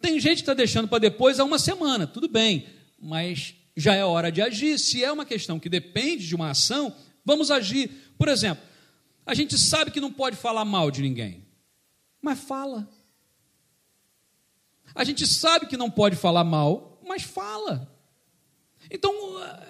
Tem 0.00 0.20
gente 0.20 0.36
que 0.36 0.42
está 0.42 0.54
deixando 0.54 0.86
para 0.86 1.00
depois 1.00 1.40
há 1.40 1.44
uma 1.44 1.58
semana. 1.58 2.06
Tudo 2.06 2.28
bem, 2.28 2.64
mas 2.96 3.56
já 3.76 3.92
é 3.92 4.04
hora 4.04 4.30
de 4.30 4.40
agir. 4.40 4.78
Se 4.78 5.02
é 5.02 5.10
uma 5.10 5.26
questão 5.26 5.58
que 5.58 5.68
depende 5.68 6.28
de 6.28 6.36
uma 6.36 6.50
ação, 6.50 6.94
vamos 7.24 7.50
agir. 7.50 7.90
Por 8.16 8.28
exemplo, 8.28 8.62
a 9.26 9.34
gente 9.34 9.58
sabe 9.58 9.90
que 9.90 10.00
não 10.00 10.12
pode 10.12 10.36
falar 10.36 10.64
mal 10.64 10.92
de 10.92 11.02
ninguém, 11.02 11.44
mas 12.22 12.38
fala. 12.38 12.88
A 14.98 15.04
gente 15.04 15.28
sabe 15.28 15.66
que 15.66 15.76
não 15.76 15.88
pode 15.88 16.16
falar 16.16 16.42
mal, 16.42 17.00
mas 17.06 17.22
fala. 17.22 17.88
Então, 18.90 19.14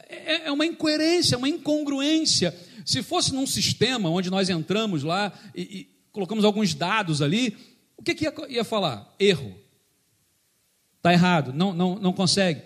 é, 0.08 0.46
é 0.46 0.50
uma 0.50 0.64
incoerência, 0.64 1.36
uma 1.36 1.50
incongruência. 1.50 2.58
Se 2.82 3.02
fosse 3.02 3.34
num 3.34 3.46
sistema 3.46 4.08
onde 4.08 4.30
nós 4.30 4.48
entramos 4.48 5.02
lá 5.02 5.30
e, 5.54 5.60
e 5.60 5.88
colocamos 6.12 6.46
alguns 6.46 6.72
dados 6.72 7.20
ali, 7.20 7.54
o 7.94 8.02
que, 8.02 8.14
que 8.14 8.24
ia, 8.24 8.32
ia 8.48 8.64
falar? 8.64 9.14
Erro. 9.20 9.54
Está 10.96 11.12
errado, 11.12 11.52
não, 11.52 11.74
não, 11.74 11.96
não 11.96 12.12
consegue. 12.14 12.62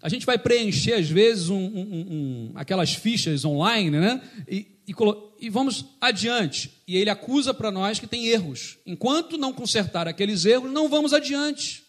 A 0.00 0.08
gente 0.08 0.24
vai 0.24 0.38
preencher, 0.38 0.92
às 0.92 1.10
vezes, 1.10 1.48
um, 1.48 1.56
um, 1.56 1.90
um, 1.90 2.52
aquelas 2.54 2.94
fichas 2.94 3.44
online, 3.44 3.98
né? 3.98 4.22
E, 4.46 4.78
e, 4.86 4.94
e 5.40 5.50
vamos 5.50 5.84
adiante. 6.00 6.70
E 6.86 6.96
ele 6.96 7.10
acusa 7.10 7.52
para 7.52 7.72
nós 7.72 7.98
que 7.98 8.06
tem 8.06 8.26
erros. 8.26 8.78
Enquanto 8.86 9.36
não 9.36 9.52
consertar 9.52 10.06
aqueles 10.06 10.44
erros, 10.44 10.70
não 10.70 10.88
vamos 10.88 11.12
adiante. 11.12 11.84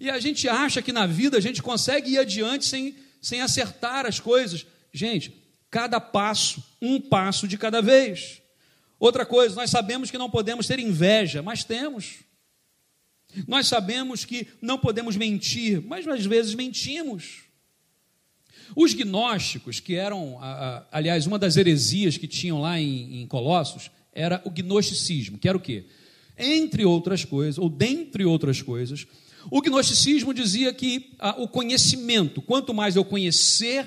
E 0.00 0.10
a 0.10 0.18
gente 0.18 0.48
acha 0.48 0.82
que 0.82 0.92
na 0.92 1.06
vida 1.06 1.38
a 1.38 1.40
gente 1.40 1.62
consegue 1.62 2.12
ir 2.12 2.18
adiante 2.18 2.64
sem, 2.64 2.96
sem 3.20 3.40
acertar 3.40 4.06
as 4.06 4.20
coisas. 4.20 4.66
Gente, 4.92 5.34
cada 5.70 6.00
passo, 6.00 6.62
um 6.80 7.00
passo 7.00 7.48
de 7.48 7.58
cada 7.58 7.82
vez. 7.82 8.40
Outra 8.98 9.26
coisa, 9.26 9.54
nós 9.54 9.70
sabemos 9.70 10.10
que 10.10 10.18
não 10.18 10.30
podemos 10.30 10.66
ter 10.66 10.78
inveja, 10.78 11.42
mas 11.42 11.64
temos. 11.64 12.24
Nós 13.46 13.66
sabemos 13.66 14.24
que 14.24 14.46
não 14.62 14.78
podemos 14.78 15.16
mentir, 15.16 15.82
mas 15.82 16.06
às 16.06 16.24
vezes 16.24 16.54
mentimos. 16.54 17.42
Os 18.76 18.94
gnósticos, 18.94 19.80
que 19.80 19.94
eram, 19.94 20.38
aliás, 20.90 21.26
uma 21.26 21.38
das 21.38 21.56
heresias 21.56 22.16
que 22.16 22.26
tinham 22.26 22.60
lá 22.60 22.80
em, 22.80 23.26
Colossos, 23.26 23.90
era 24.12 24.40
o 24.44 24.50
gnosticismo, 24.50 25.38
que 25.38 25.48
era 25.48 25.58
o 25.58 25.60
quê? 25.60 25.86
Entre 26.38 26.84
outras 26.84 27.24
coisas, 27.24 27.58
ou 27.58 27.68
dentre 27.68 28.24
outras 28.24 28.62
coisas, 28.62 29.06
o 29.50 29.60
gnosticismo 29.60 30.32
dizia 30.32 30.72
que 30.72 31.12
o 31.38 31.48
conhecimento, 31.48 32.42
quanto 32.42 32.72
mais 32.72 32.96
eu 32.96 33.04
conhecer, 33.04 33.86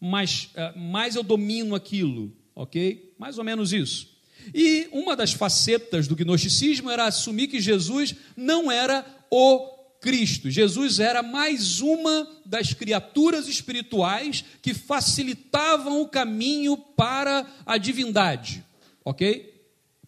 mais, 0.00 0.50
mais 0.76 1.16
eu 1.16 1.22
domino 1.22 1.74
aquilo. 1.74 2.32
ok? 2.54 3.14
Mais 3.18 3.38
ou 3.38 3.44
menos 3.44 3.72
isso. 3.72 4.14
E 4.54 4.88
uma 4.92 5.16
das 5.16 5.32
facetas 5.32 6.06
do 6.06 6.14
gnosticismo 6.14 6.90
era 6.90 7.06
assumir 7.06 7.48
que 7.48 7.60
Jesus 7.60 8.14
não 8.36 8.70
era 8.70 9.04
o 9.30 9.72
Cristo. 10.00 10.50
Jesus 10.50 11.00
era 11.00 11.22
mais 11.22 11.80
uma 11.80 12.28
das 12.44 12.74
criaturas 12.74 13.48
espirituais 13.48 14.44
que 14.60 14.74
facilitavam 14.74 16.02
o 16.02 16.08
caminho 16.08 16.76
para 16.76 17.46
a 17.64 17.78
divindade, 17.78 18.62
ok? 19.02 19.53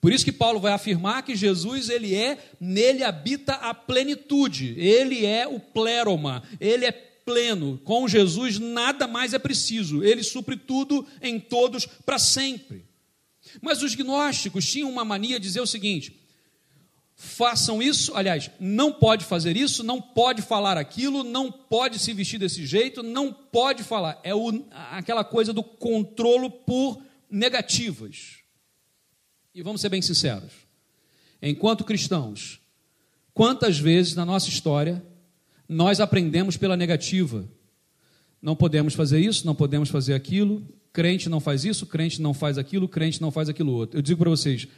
Por 0.00 0.12
isso 0.12 0.24
que 0.24 0.32
Paulo 0.32 0.60
vai 0.60 0.72
afirmar 0.72 1.22
que 1.22 1.34
Jesus, 1.34 1.88
ele 1.88 2.14
é, 2.14 2.38
nele 2.60 3.02
habita 3.02 3.54
a 3.54 3.74
plenitude, 3.74 4.74
ele 4.78 5.24
é 5.24 5.46
o 5.48 5.58
pléroma, 5.58 6.42
ele 6.60 6.84
é 6.84 6.92
pleno. 6.92 7.80
Com 7.84 8.06
Jesus 8.06 8.58
nada 8.58 9.06
mais 9.06 9.34
é 9.34 9.38
preciso, 9.38 10.04
ele 10.04 10.22
supre 10.22 10.56
tudo 10.56 11.06
em 11.20 11.40
todos 11.40 11.86
para 11.86 12.18
sempre. 12.18 12.84
Mas 13.60 13.82
os 13.82 13.94
gnósticos 13.94 14.70
tinham 14.70 14.90
uma 14.90 15.04
mania 15.04 15.40
de 15.40 15.46
dizer 15.46 15.60
o 15.60 15.66
seguinte: 15.66 16.16
façam 17.14 17.82
isso, 17.82 18.14
aliás, 18.14 18.50
não 18.60 18.92
pode 18.92 19.24
fazer 19.24 19.56
isso, 19.56 19.82
não 19.82 20.00
pode 20.00 20.42
falar 20.42 20.76
aquilo, 20.76 21.24
não 21.24 21.50
pode 21.50 21.98
se 21.98 22.12
vestir 22.12 22.38
desse 22.38 22.66
jeito, 22.66 23.02
não 23.02 23.32
pode 23.32 23.82
falar. 23.82 24.20
É 24.22 24.34
o, 24.34 24.64
aquela 24.70 25.24
coisa 25.24 25.52
do 25.52 25.62
controlo 25.62 26.50
por 26.50 27.02
negativas. 27.30 28.45
E 29.56 29.62
vamos 29.62 29.80
ser 29.80 29.88
bem 29.88 30.02
sinceros. 30.02 30.52
Enquanto 31.40 31.82
cristãos, 31.82 32.60
quantas 33.32 33.78
vezes 33.78 34.14
na 34.14 34.22
nossa 34.22 34.50
história 34.50 35.02
nós 35.66 35.98
aprendemos 35.98 36.58
pela 36.58 36.76
negativa? 36.76 37.42
Não 38.42 38.54
podemos 38.54 38.92
fazer 38.92 39.18
isso, 39.18 39.46
não 39.46 39.54
podemos 39.54 39.88
fazer 39.88 40.12
aquilo, 40.12 40.62
crente 40.92 41.30
não 41.30 41.40
faz 41.40 41.64
isso, 41.64 41.86
crente 41.86 42.20
não 42.20 42.34
faz 42.34 42.58
aquilo, 42.58 42.86
crente 42.86 43.18
não 43.22 43.30
faz 43.30 43.48
aquilo 43.48 43.72
outro. 43.72 43.96
Eu 43.96 44.02
digo 44.02 44.18
para 44.18 44.28
vocês, 44.28 44.68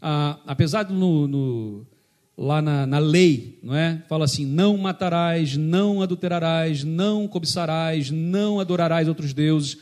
ah, 0.00 0.40
apesar 0.46 0.84
de 0.84 0.94
no, 0.94 1.28
no, 1.28 1.86
lá 2.34 2.62
na, 2.62 2.86
na, 2.86 2.98
lei, 2.98 3.58
não 3.62 3.74
é? 3.74 4.02
Fala 4.08 4.24
assim: 4.24 4.46
não 4.46 4.78
matarás, 4.78 5.58
não 5.58 6.00
adulterarás, 6.00 6.82
não 6.84 7.28
cobiçarás, 7.28 8.10
não 8.10 8.58
adorarás 8.58 9.08
outros 9.08 9.34
deuses. 9.34 9.76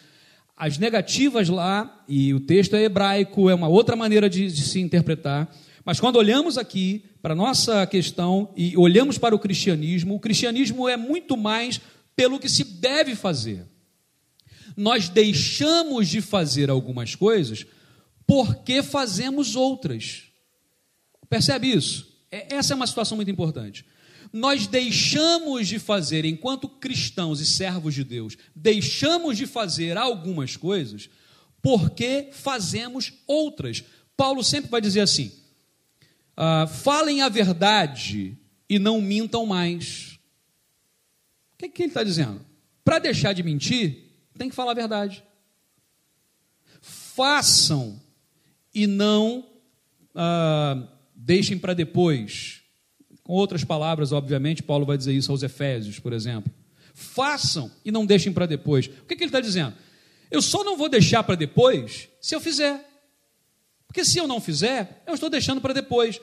As 0.60 0.76
negativas 0.76 1.48
lá, 1.48 2.04
e 2.06 2.34
o 2.34 2.40
texto 2.40 2.76
é 2.76 2.82
hebraico, 2.82 3.48
é 3.48 3.54
uma 3.54 3.66
outra 3.66 3.96
maneira 3.96 4.28
de, 4.28 4.46
de 4.46 4.60
se 4.60 4.78
interpretar. 4.78 5.50
Mas 5.82 5.98
quando 5.98 6.16
olhamos 6.16 6.58
aqui 6.58 7.02
para 7.22 7.32
a 7.32 7.36
nossa 7.36 7.86
questão 7.86 8.52
e 8.54 8.76
olhamos 8.76 9.16
para 9.16 9.34
o 9.34 9.38
cristianismo, 9.38 10.14
o 10.14 10.20
cristianismo 10.20 10.86
é 10.86 10.98
muito 10.98 11.34
mais 11.34 11.80
pelo 12.14 12.38
que 12.38 12.46
se 12.46 12.62
deve 12.62 13.14
fazer. 13.14 13.64
Nós 14.76 15.08
deixamos 15.08 16.06
de 16.08 16.20
fazer 16.20 16.68
algumas 16.68 17.14
coisas 17.14 17.64
porque 18.26 18.82
fazemos 18.82 19.56
outras. 19.56 20.24
Percebe 21.26 21.72
isso? 21.72 22.06
É, 22.30 22.54
essa 22.56 22.74
é 22.74 22.76
uma 22.76 22.86
situação 22.86 23.16
muito 23.16 23.30
importante. 23.30 23.82
Nós 24.32 24.66
deixamos 24.66 25.66
de 25.66 25.78
fazer, 25.78 26.24
enquanto 26.24 26.68
cristãos 26.68 27.40
e 27.40 27.46
servos 27.46 27.94
de 27.94 28.04
Deus, 28.04 28.36
deixamos 28.54 29.36
de 29.36 29.46
fazer 29.46 29.96
algumas 29.96 30.56
coisas 30.56 31.08
porque 31.62 32.30
fazemos 32.32 33.12
outras. 33.26 33.84
Paulo 34.16 34.42
sempre 34.42 34.70
vai 34.70 34.80
dizer 34.80 35.00
assim: 35.00 35.32
ah, 36.36 36.66
falem 36.66 37.22
a 37.22 37.28
verdade 37.28 38.36
e 38.68 38.78
não 38.78 39.00
mintam 39.00 39.46
mais. 39.46 40.18
O 41.54 41.58
que, 41.58 41.68
que 41.68 41.82
ele 41.82 41.90
está 41.90 42.02
dizendo? 42.02 42.44
Para 42.84 42.98
deixar 42.98 43.32
de 43.32 43.42
mentir, 43.42 44.10
tem 44.38 44.48
que 44.48 44.54
falar 44.54 44.72
a 44.72 44.74
verdade. 44.74 45.22
Façam 46.80 48.00
e 48.74 48.86
não 48.86 49.46
ah, 50.14 50.88
deixem 51.14 51.58
para 51.58 51.74
depois. 51.74 52.59
Com 53.30 53.36
outras 53.36 53.62
palavras, 53.62 54.10
obviamente, 54.10 54.60
Paulo 54.60 54.84
vai 54.84 54.98
dizer 54.98 55.12
isso 55.12 55.30
aos 55.30 55.44
Efésios, 55.44 56.00
por 56.00 56.12
exemplo. 56.12 56.52
Façam 56.92 57.70
e 57.84 57.92
não 57.92 58.04
deixem 58.04 58.32
para 58.32 58.44
depois. 58.44 58.86
O 58.86 59.04
que, 59.06 59.14
que 59.14 59.22
ele 59.22 59.28
está 59.28 59.38
dizendo? 59.38 59.72
Eu 60.28 60.42
só 60.42 60.64
não 60.64 60.76
vou 60.76 60.88
deixar 60.88 61.22
para 61.22 61.36
depois 61.36 62.08
se 62.20 62.34
eu 62.34 62.40
fizer. 62.40 62.84
Porque 63.86 64.04
se 64.04 64.18
eu 64.18 64.26
não 64.26 64.40
fizer, 64.40 65.04
eu 65.06 65.14
estou 65.14 65.30
deixando 65.30 65.60
para 65.60 65.72
depois. 65.72 66.20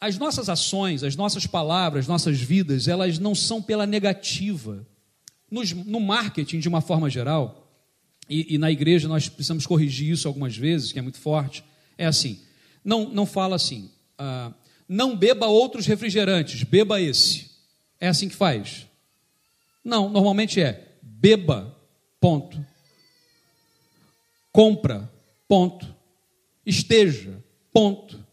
As 0.00 0.18
nossas 0.18 0.48
ações, 0.48 1.04
as 1.04 1.14
nossas 1.14 1.46
palavras, 1.46 2.08
nossas 2.08 2.40
vidas, 2.40 2.88
elas 2.88 3.16
não 3.20 3.32
são 3.32 3.62
pela 3.62 3.86
negativa. 3.86 4.84
Nos, 5.48 5.70
no 5.70 6.00
marketing, 6.00 6.58
de 6.58 6.68
uma 6.68 6.80
forma 6.80 7.08
geral, 7.08 7.72
e, 8.28 8.56
e, 8.56 8.58
na 8.58 8.72
igreja 8.72 9.06
nós 9.06 9.28
precisamos 9.28 9.64
corrigir 9.64 10.10
isso 10.10 10.26
algumas 10.26 10.56
vezes, 10.56 10.90
que 10.90 10.98
é 10.98 11.02
muito 11.02 11.20
forte, 11.20 11.62
é 11.96 12.04
assim: 12.04 12.40
não, 12.84 13.08
não 13.08 13.24
fala 13.24 13.54
assim, 13.54 13.92
ah, 14.18 14.52
não 14.88 15.16
beba 15.16 15.46
outros 15.46 15.86
refrigerantes, 15.86 16.62
beba 16.62 17.00
esse. 17.00 17.50
É 18.00 18.08
assim 18.08 18.28
que 18.28 18.34
faz? 18.34 18.86
Não, 19.84 20.08
normalmente 20.08 20.60
é 20.60 20.86
beba, 21.00 21.76
ponto. 22.20 22.64
Compra, 24.52 25.10
ponto. 25.48 25.94
Esteja, 26.64 27.42
ponto. 27.72 28.24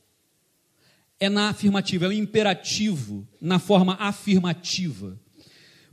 É 1.19 1.29
na 1.29 1.49
afirmativa, 1.49 2.05
é 2.05 2.09
o 2.09 2.13
imperativo, 2.13 3.27
na 3.39 3.59
forma 3.59 3.95
afirmativa. 3.99 5.19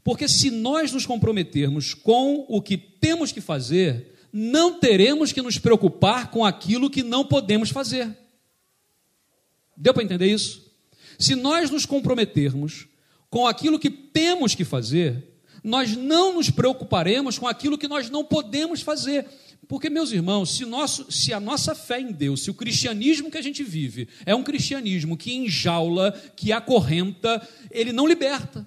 Porque 0.02 0.29
se 0.29 0.50
nós 0.50 0.93
nos 0.93 1.07
comprometermos 1.07 1.95
com 1.95 2.45
o 2.49 2.61
que 2.61 2.76
temos 2.76 3.31
que 3.31 3.40
fazer, 3.40 4.14
não 4.33 4.79
teremos 4.79 5.33
que 5.33 5.43
nos 5.43 5.59
preocupar 5.59 6.31
com 6.31 6.45
aquilo 6.45 6.90
que 6.90 7.02
não 7.02 7.25
podemos 7.25 7.71
fazer. 7.71 8.17
Deu 9.80 9.94
para 9.94 10.04
entender 10.04 10.26
isso? 10.26 10.70
Se 11.18 11.34
nós 11.34 11.70
nos 11.70 11.87
comprometermos 11.87 12.87
com 13.30 13.46
aquilo 13.46 13.78
que 13.78 13.88
temos 13.88 14.54
que 14.54 14.62
fazer, 14.62 15.25
nós 15.64 15.96
não 15.96 16.34
nos 16.34 16.50
preocuparemos 16.50 17.38
com 17.38 17.49
aquilo 17.49 17.78
que 17.78 17.88
nós 17.88 18.10
não 18.10 18.22
podemos 18.22 18.82
fazer. 18.82 19.26
Porque, 19.66 19.88
meus 19.88 20.12
irmãos, 20.12 20.54
se, 20.56 20.66
nosso, 20.66 21.10
se 21.10 21.32
a 21.32 21.40
nossa 21.40 21.75
fé 21.75 21.99
em 21.99 22.12
Deus, 22.12 22.42
se 22.42 22.50
o 22.50 22.54
cristianismo 22.54 23.30
que 23.30 23.38
a 23.38 23.42
gente 23.42 23.62
vive 23.62 24.06
é 24.26 24.34
um 24.34 24.42
cristianismo 24.42 25.16
que 25.16 25.34
enjaula, 25.34 26.12
que 26.37 26.52
acorrenta, 26.52 27.46
ele 27.70 27.92
não 27.92 28.06
liberta. 28.06 28.66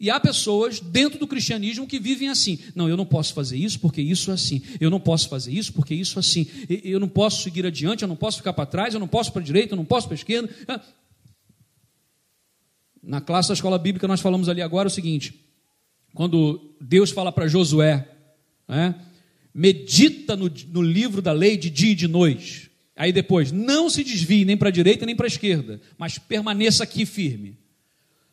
E 0.00 0.10
há 0.10 0.20
pessoas 0.20 0.78
dentro 0.78 1.18
do 1.18 1.26
cristianismo 1.26 1.86
que 1.86 1.98
vivem 1.98 2.28
assim. 2.28 2.58
Não, 2.74 2.88
eu 2.88 2.96
não 2.96 3.04
posso 3.04 3.34
fazer 3.34 3.56
isso 3.56 3.80
porque 3.80 4.00
isso 4.00 4.30
é 4.30 4.34
assim. 4.34 4.62
Eu 4.80 4.90
não 4.90 5.00
posso 5.00 5.28
fazer 5.28 5.52
isso 5.52 5.72
porque 5.72 5.94
isso 5.94 6.18
é 6.18 6.20
assim. 6.20 6.46
Eu 6.84 7.00
não 7.00 7.08
posso 7.08 7.42
seguir 7.42 7.66
adiante, 7.66 8.02
eu 8.02 8.08
não 8.08 8.14
posso 8.14 8.38
ficar 8.38 8.52
para 8.52 8.66
trás, 8.66 8.94
eu 8.94 9.00
não 9.00 9.08
posso 9.08 9.32
para 9.32 9.42
a 9.42 9.44
direita, 9.44 9.74
eu 9.74 9.76
não 9.76 9.84
posso 9.84 10.06
para 10.06 10.14
a 10.14 10.18
esquerda. 10.18 10.48
Ah. 10.68 10.80
Na 13.02 13.20
classe 13.20 13.48
da 13.48 13.54
escola 13.54 13.78
bíblica 13.78 14.06
nós 14.06 14.20
falamos 14.20 14.48
ali 14.48 14.62
agora 14.62 14.86
o 14.86 14.90
seguinte: 14.90 15.34
quando 16.14 16.76
Deus 16.80 17.10
fala 17.10 17.32
para 17.32 17.48
Josué, 17.48 18.06
né, 18.68 18.94
medita 19.52 20.36
no, 20.36 20.52
no 20.68 20.82
livro 20.82 21.20
da 21.20 21.32
lei 21.32 21.56
de 21.56 21.70
dia 21.70 21.92
e 21.92 21.96
de 21.96 22.06
noite. 22.06 22.70
Aí 22.94 23.12
depois, 23.12 23.50
não 23.50 23.88
se 23.88 24.04
desvie 24.04 24.44
nem 24.44 24.56
para 24.56 24.68
a 24.68 24.72
direita 24.72 25.06
nem 25.06 25.16
para 25.16 25.26
a 25.26 25.28
esquerda, 25.28 25.80
mas 25.96 26.18
permaneça 26.18 26.84
aqui 26.84 27.06
firme. 27.06 27.56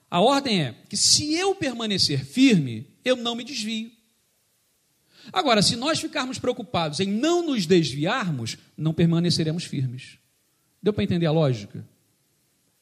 A 0.09 0.21
ordem 0.21 0.61
é 0.61 0.75
que 0.87 0.95
se 0.95 1.33
eu 1.33 1.55
permanecer 1.55 2.23
firme, 2.23 2.87
eu 3.03 3.15
não 3.15 3.35
me 3.35 3.43
desvio. 3.43 3.91
Agora, 5.33 5.61
se 5.61 5.75
nós 5.75 5.99
ficarmos 5.99 6.37
preocupados 6.37 6.99
em 6.99 7.07
não 7.07 7.45
nos 7.45 7.65
desviarmos, 7.65 8.57
não 8.77 8.93
permaneceremos 8.93 9.63
firmes. 9.63 10.17
Deu 10.81 10.93
para 10.93 11.03
entender 11.03 11.25
a 11.25 11.31
lógica? 11.31 11.87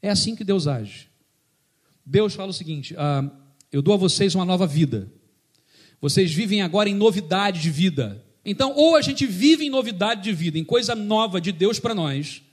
É 0.01 0.10
assim 0.10 0.36
que 0.36 0.44
Deus 0.44 0.68
age. 0.68 1.08
Deus 2.06 2.34
fala 2.34 2.50
o 2.50 2.53
seguinte: 2.53 2.94
ah, 2.98 3.30
eu 3.72 3.82
dou 3.82 3.94
a 3.94 3.98
vocês 3.98 4.36
uma 4.36 4.46
nova 4.46 4.68
vida. 4.68 5.10
Vocês 6.01 6.34
vivem 6.34 6.62
agora 6.62 6.89
em 6.89 6.94
novidade 6.94 7.62
de 7.62 7.70
vida. 7.70 8.24
Então, 8.44 8.74
ou 8.75 8.98
a 8.98 9.01
gente 9.01 9.25
vive 9.25 9.65
em 9.65 9.70
novidade 9.70 10.22
de 10.22 10.34
vida, 10.34 10.60
em 10.60 10.65
coisa 10.65 10.94
nova 10.94 11.39
de 11.39 11.53
Deus 11.53 11.80
para 11.80 11.96
nós, 11.96 12.44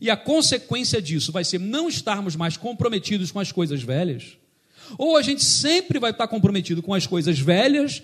e 0.00 0.10
a 0.10 0.16
consequência 0.16 1.00
disso 1.00 1.32
vai 1.32 1.44
ser 1.44 1.58
não 1.58 1.88
estarmos 1.88 2.36
mais 2.36 2.56
comprometidos 2.56 3.30
com 3.30 3.40
as 3.40 3.52
coisas 3.52 3.82
velhas, 3.82 4.36
ou 4.98 5.16
a 5.16 5.22
gente 5.22 5.42
sempre 5.42 5.98
vai 5.98 6.10
estar 6.10 6.28
comprometido 6.28 6.82
com 6.82 6.94
as 6.94 7.06
coisas 7.06 7.38
velhas 7.38 8.02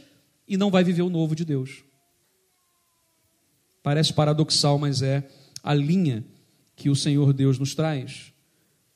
e 0.48 0.56
não 0.56 0.70
vai 0.70 0.82
viver 0.82 1.02
o 1.02 1.10
novo 1.10 1.34
de 1.34 1.44
Deus. 1.44 1.84
Parece 3.82 4.12
paradoxal, 4.12 4.78
mas 4.78 5.02
é 5.02 5.28
a 5.62 5.74
linha 5.74 6.24
que 6.76 6.88
o 6.88 6.96
Senhor 6.96 7.32
Deus 7.32 7.58
nos 7.58 7.74
traz, 7.74 8.32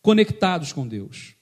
conectados 0.02 0.72
com 0.72 0.86
Deus. 0.86 1.34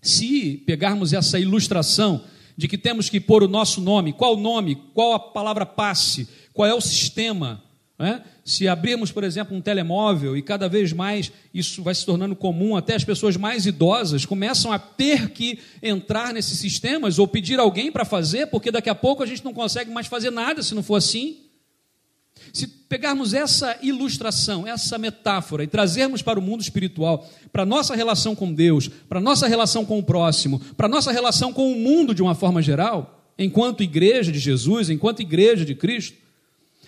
Se 0.00 0.58
pegarmos 0.66 1.12
essa 1.12 1.38
ilustração 1.38 2.24
de 2.56 2.66
que 2.66 2.78
temos 2.78 3.08
que 3.08 3.20
pôr 3.20 3.42
o 3.42 3.48
nosso 3.48 3.80
nome, 3.80 4.12
qual 4.12 4.36
nome, 4.36 4.76
qual 4.94 5.12
a 5.12 5.20
palavra 5.20 5.64
passe, 5.64 6.28
qual 6.52 6.66
é 6.66 6.74
o 6.74 6.80
sistema, 6.80 7.62
né? 7.98 8.24
Se 8.48 8.66
abrirmos, 8.66 9.12
por 9.12 9.24
exemplo, 9.24 9.54
um 9.54 9.60
telemóvel 9.60 10.34
e 10.34 10.40
cada 10.40 10.70
vez 10.70 10.90
mais 10.90 11.30
isso 11.52 11.82
vai 11.82 11.94
se 11.94 12.06
tornando 12.06 12.34
comum, 12.34 12.78
até 12.78 12.94
as 12.94 13.04
pessoas 13.04 13.36
mais 13.36 13.66
idosas 13.66 14.24
começam 14.24 14.72
a 14.72 14.78
ter 14.78 15.28
que 15.32 15.58
entrar 15.82 16.32
nesses 16.32 16.58
sistemas 16.58 17.18
ou 17.18 17.28
pedir 17.28 17.60
alguém 17.60 17.92
para 17.92 18.06
fazer, 18.06 18.46
porque 18.46 18.70
daqui 18.70 18.88
a 18.88 18.94
pouco 18.94 19.22
a 19.22 19.26
gente 19.26 19.44
não 19.44 19.52
consegue 19.52 19.90
mais 19.90 20.06
fazer 20.06 20.30
nada 20.30 20.62
se 20.62 20.74
não 20.74 20.82
for 20.82 20.94
assim. 20.94 21.40
Se 22.50 22.66
pegarmos 22.66 23.34
essa 23.34 23.76
ilustração, 23.82 24.66
essa 24.66 24.96
metáfora 24.96 25.62
e 25.62 25.66
trazermos 25.66 26.22
para 26.22 26.38
o 26.38 26.42
mundo 26.42 26.62
espiritual, 26.62 27.28
para 27.52 27.64
a 27.64 27.66
nossa 27.66 27.94
relação 27.94 28.34
com 28.34 28.50
Deus, 28.50 28.88
para 28.88 29.18
a 29.18 29.22
nossa 29.22 29.46
relação 29.46 29.84
com 29.84 29.98
o 29.98 30.02
próximo, 30.02 30.58
para 30.74 30.86
a 30.86 30.90
nossa 30.90 31.12
relação 31.12 31.52
com 31.52 31.70
o 31.70 31.78
mundo 31.78 32.14
de 32.14 32.22
uma 32.22 32.34
forma 32.34 32.62
geral, 32.62 33.30
enquanto 33.38 33.82
igreja 33.82 34.32
de 34.32 34.38
Jesus, 34.38 34.88
enquanto 34.88 35.20
igreja 35.20 35.66
de 35.66 35.74
Cristo, 35.74 36.27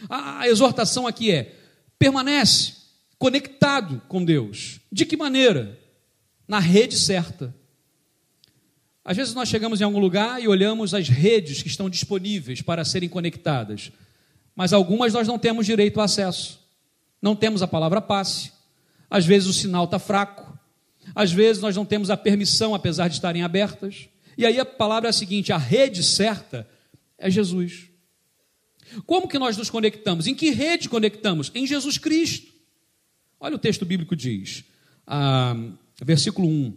a, 0.09 0.41
a 0.41 0.49
exortação 0.49 1.07
aqui 1.07 1.31
é: 1.31 1.55
permanece 1.99 2.75
conectado 3.19 4.01
com 4.09 4.25
Deus. 4.25 4.81
De 4.91 5.05
que 5.05 5.17
maneira? 5.17 5.79
Na 6.49 6.59
rede 6.59 6.99
certa. 6.99 7.55
Às 9.05 9.17
vezes 9.17 9.35
nós 9.35 9.49
chegamos 9.49 9.81
em 9.81 9.85
algum 9.85 9.99
lugar 9.99 10.43
e 10.43 10.49
olhamos 10.49 10.95
as 10.95 11.09
redes 11.09 11.63
que 11.63 11.69
estão 11.69 11.89
disponíveis 11.89 12.63
para 12.63 12.85
serem 12.85 13.09
conectadas, 13.09 13.93
mas 14.55 14.73
algumas 14.73 15.13
nós 15.13 15.27
não 15.27 15.39
temos 15.39 15.67
direito 15.67 16.01
a 16.01 16.05
acesso. 16.05 16.61
Não 17.21 17.37
temos 17.37 17.63
a 17.63 17.69
palavra 17.69 18.01
passe, 18.01 18.53
às 19.11 19.27
vezes 19.27 19.49
o 19.49 19.53
sinal 19.53 19.85
está 19.85 19.99
fraco, 19.99 20.59
às 21.15 21.31
vezes 21.31 21.61
nós 21.61 21.77
não 21.77 21.85
temos 21.85 22.09
a 22.09 22.17
permissão, 22.17 22.75
apesar 22.75 23.09
de 23.09 23.15
estarem 23.15 23.43
abertas. 23.43 24.09
E 24.39 24.47
aí 24.47 24.59
a 24.59 24.65
palavra 24.65 25.09
é 25.09 25.11
a 25.11 25.13
seguinte: 25.13 25.53
a 25.53 25.59
rede 25.59 26.03
certa 26.03 26.67
é 27.19 27.29
Jesus. 27.29 27.90
Como 29.07 29.29
que 29.29 29.39
nós 29.39 29.57
nos 29.57 29.71
conectamos? 29.71 30.27
Em 30.27 30.35
que 30.35 30.51
rede 30.51 30.89
conectamos? 30.89 31.51
Em 31.55 31.67
Jesus 31.67 31.99
Cristo. 31.99 32.53
Olha 33.39 33.57
o 33.57 33.59
texto 33.59 33.85
bíblico 33.85 34.15
diz, 34.15 34.65
ah, 35.07 35.57
versículo 36.03 36.47
1 36.49 36.75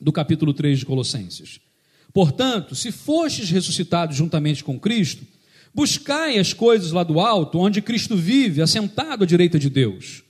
do 0.00 0.12
capítulo 0.12 0.54
3 0.54 0.80
de 0.80 0.86
Colossenses. 0.86 1.60
Portanto, 2.12 2.74
se 2.74 2.92
fostes 2.92 3.50
ressuscitados 3.50 4.16
juntamente 4.16 4.62
com 4.62 4.78
Cristo, 4.78 5.26
buscai 5.74 6.38
as 6.38 6.52
coisas 6.52 6.92
lá 6.92 7.02
do 7.02 7.20
alto, 7.20 7.58
onde 7.58 7.82
Cristo 7.82 8.16
vive, 8.16 8.62
assentado 8.62 9.24
à 9.24 9.26
direita 9.26 9.58
de 9.58 9.68
Deus. 9.68 10.22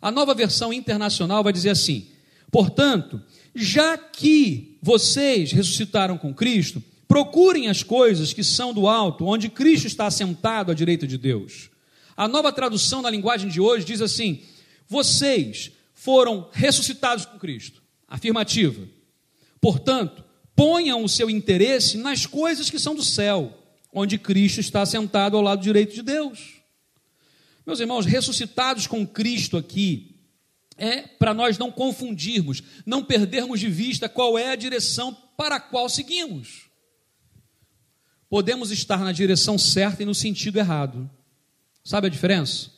A 0.00 0.10
nova 0.10 0.34
versão 0.34 0.72
internacional 0.72 1.42
vai 1.42 1.52
dizer 1.52 1.70
assim: 1.70 2.08
portanto, 2.50 3.22
já 3.54 3.96
que 3.96 4.76
vocês 4.82 5.52
ressuscitaram 5.52 6.18
com 6.18 6.34
Cristo, 6.34 6.82
procurem 7.12 7.68
as 7.68 7.82
coisas 7.82 8.32
que 8.32 8.42
são 8.42 8.72
do 8.72 8.88
alto, 8.88 9.26
onde 9.26 9.50
Cristo 9.50 9.86
está 9.86 10.06
assentado 10.06 10.72
à 10.72 10.74
direita 10.74 11.06
de 11.06 11.18
Deus. 11.18 11.68
A 12.16 12.26
nova 12.26 12.50
tradução 12.50 13.02
na 13.02 13.10
linguagem 13.10 13.50
de 13.50 13.60
hoje 13.60 13.84
diz 13.84 14.00
assim: 14.00 14.42
vocês 14.88 15.72
foram 15.92 16.48
ressuscitados 16.50 17.26
com 17.26 17.38
Cristo. 17.38 17.82
Afirmativa. 18.08 18.88
Portanto, 19.60 20.24
ponham 20.56 21.04
o 21.04 21.08
seu 21.08 21.28
interesse 21.28 21.98
nas 21.98 22.24
coisas 22.24 22.70
que 22.70 22.78
são 22.78 22.94
do 22.94 23.04
céu, 23.04 23.58
onde 23.92 24.16
Cristo 24.16 24.60
está 24.60 24.86
sentado 24.86 25.36
ao 25.36 25.42
lado 25.42 25.60
direito 25.60 25.94
de 25.94 26.00
Deus. 26.00 26.62
Meus 27.66 27.78
irmãos, 27.78 28.06
ressuscitados 28.06 28.86
com 28.86 29.06
Cristo 29.06 29.58
aqui, 29.58 30.16
é 30.78 31.02
para 31.02 31.34
nós 31.34 31.58
não 31.58 31.70
confundirmos, 31.70 32.62
não 32.86 33.04
perdermos 33.04 33.60
de 33.60 33.68
vista 33.68 34.08
qual 34.08 34.38
é 34.38 34.48
a 34.48 34.56
direção 34.56 35.14
para 35.36 35.56
a 35.56 35.60
qual 35.60 35.90
seguimos. 35.90 36.71
Podemos 38.32 38.70
estar 38.70 39.00
na 39.00 39.12
direção 39.12 39.58
certa 39.58 40.02
e 40.02 40.06
no 40.06 40.14
sentido 40.14 40.58
errado. 40.58 41.10
Sabe 41.84 42.06
a 42.06 42.10
diferença? 42.10 42.70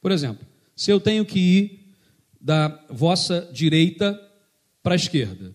Por 0.00 0.12
exemplo, 0.12 0.46
se 0.76 0.92
eu 0.92 1.00
tenho 1.00 1.26
que 1.26 1.40
ir 1.40 1.96
da 2.40 2.68
vossa 2.88 3.50
direita 3.52 4.14
para 4.84 4.94
a 4.94 4.96
esquerda, 4.96 5.52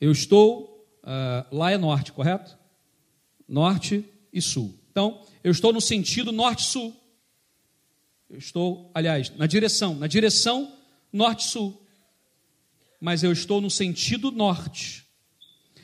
eu 0.00 0.10
estou, 0.10 0.88
uh, 1.02 1.54
lá 1.54 1.70
é 1.70 1.76
norte, 1.76 2.12
correto? 2.12 2.56
Norte 3.46 4.06
e 4.32 4.40
sul. 4.40 4.74
Então, 4.90 5.22
eu 5.44 5.52
estou 5.52 5.70
no 5.70 5.80
sentido 5.82 6.32
norte-sul. 6.32 6.96
Eu 8.30 8.38
estou, 8.38 8.90
aliás, 8.94 9.30
na 9.36 9.46
direção, 9.46 9.94
na 9.94 10.06
direção 10.06 10.78
norte-sul. 11.12 11.78
Mas 12.98 13.22
eu 13.22 13.32
estou 13.32 13.60
no 13.60 13.70
sentido 13.70 14.30
norte. 14.30 15.06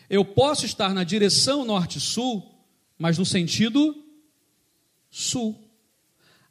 Eu 0.08 0.24
posso 0.24 0.64
estar 0.64 0.94
na 0.94 1.04
direção 1.04 1.64
norte-sul, 1.64 2.54
mas 2.98 3.18
no 3.18 3.26
sentido 3.26 4.04
sul. 5.10 5.58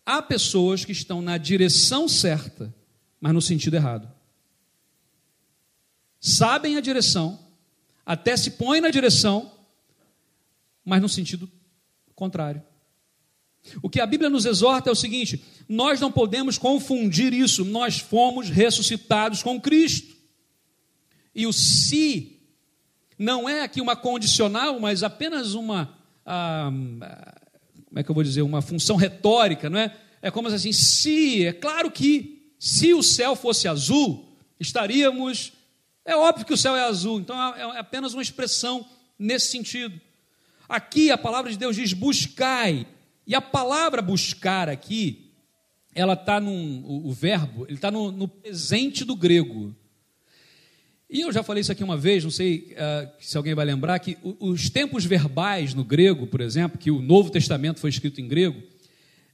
Há 0.06 0.22
pessoas 0.22 0.86
que 0.86 0.91
estão 0.91 1.22
na 1.22 1.38
direção 1.38 2.08
certa, 2.08 2.74
mas 3.20 3.34
no 3.34 3.41
sentido 3.41 3.76
errado. 3.76 4.12
Sabem 6.20 6.76
a 6.78 6.82
direção, 6.82 7.39
até 8.06 8.36
se 8.36 8.52
põe 8.52 8.82
na 8.82 8.89
direção, 8.89 9.52
mas 10.84 11.02
no 11.02 11.10
sentido 11.10 11.50
contrário. 12.15 12.62
O 13.82 13.89
que 13.89 14.00
a 14.00 14.06
Bíblia 14.06 14.30
nos 14.30 14.46
exorta 14.46 14.89
é 14.89 14.91
o 14.91 14.96
seguinte: 14.96 15.44
nós 15.68 16.00
não 16.00 16.12
podemos 16.12 16.58
confundir 16.58 17.34
isso, 17.34 17.65
nós 17.65 18.00
fomos 18.00 18.50
ressuscitados 18.50 19.41
com 19.41 19.60
Cristo. 19.60 20.15
E 21.34 21.48
o 21.48 21.54
se 21.54 22.35
não 23.17 23.47
é 23.47 23.62
aqui 23.62 23.82
uma 23.82 23.95
condicional, 23.95 24.80
mas 24.80 25.04
apenas 25.04 25.54
uma, 25.54 25.95
ah, 26.25 26.69
como 27.86 27.99
é 27.99 28.04
que 28.04 28.12
eu 28.12 28.15
vou 28.15 28.23
dizer, 28.23 28.41
uma 28.41 28.62
função 28.62 28.95
retórica, 28.95 29.69
não 29.69 29.80
é? 29.80 29.95
É 30.21 30.32
como 30.32 30.47
assim, 30.47 30.71
se, 30.71 31.45
é 31.45 31.54
claro 31.54 31.91
que, 31.91 32.51
se 32.60 32.93
o 32.93 33.04
céu 33.04 33.36
fosse 33.36 33.67
azul, 33.67 34.25
estaríamos 34.60 35.54
é 36.06 36.15
óbvio 36.15 36.45
que 36.45 36.54
o 36.54 36.58
céu 36.58 36.75
é 36.75 36.84
azul, 36.84 37.19
então 37.19 37.36
é, 37.56 37.62
é 37.62 37.80
apenas 37.80 38.13
uma 38.13 38.21
expressão 38.21 38.86
nesse 39.17 39.47
sentido. 39.47 39.99
Aqui 40.69 41.10
a 41.10 41.17
palavra 41.17 41.49
de 41.49 41.58
Deus 41.58 41.75
diz 41.75 41.93
buscai, 41.93 42.86
e 43.25 43.34
a 43.34 43.41
palavra 43.41 44.04
buscar 44.04 44.69
aqui, 44.69 45.32
ela 45.95 46.13
está 46.13 46.39
no 46.39 46.51
o, 46.51 47.08
o, 47.08 47.12
verbo, 47.12 47.65
ele 47.65 47.73
está 47.73 47.89
no, 47.89 48.12
no, 48.12 48.28
presente 48.28 49.04
do 49.04 49.15
grego. 49.15 49.75
E 51.10 51.22
eu 51.22 51.32
já 51.32 51.44
falei 51.44 51.62
isso 51.62 51.72
aqui 51.72 51.84
uma 51.84 51.98
vez, 51.98 52.24
não 52.24 52.32
sei 52.32 52.74
uh, 52.74 53.10
se 53.20 53.38
alguém 53.38 53.54
vai 53.54 53.65
lembrar, 53.65 54.00
que 54.00 54.18
os 54.39 54.70
tempos 54.70 55.06
verbais 55.06 55.74
no 55.74 55.84
grego, 55.84 56.26
por 56.26 56.41
exemplo, 56.41 56.80
que 56.80 56.89
o 56.89 57.02
Novo 57.02 57.30
Testamento 57.30 57.80
foi 57.80 57.91
escrito 57.91 58.20
em 58.20 58.28
grego, 58.28 58.62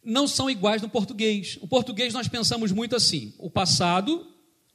não 0.03 0.27
são 0.27 0.49
iguais 0.49 0.81
no 0.81 0.89
português. 0.89 1.57
O 1.61 1.67
português 1.67 2.13
nós 2.13 2.27
pensamos 2.27 2.71
muito 2.71 2.95
assim: 2.95 3.33
o 3.37 3.49
passado, 3.49 4.27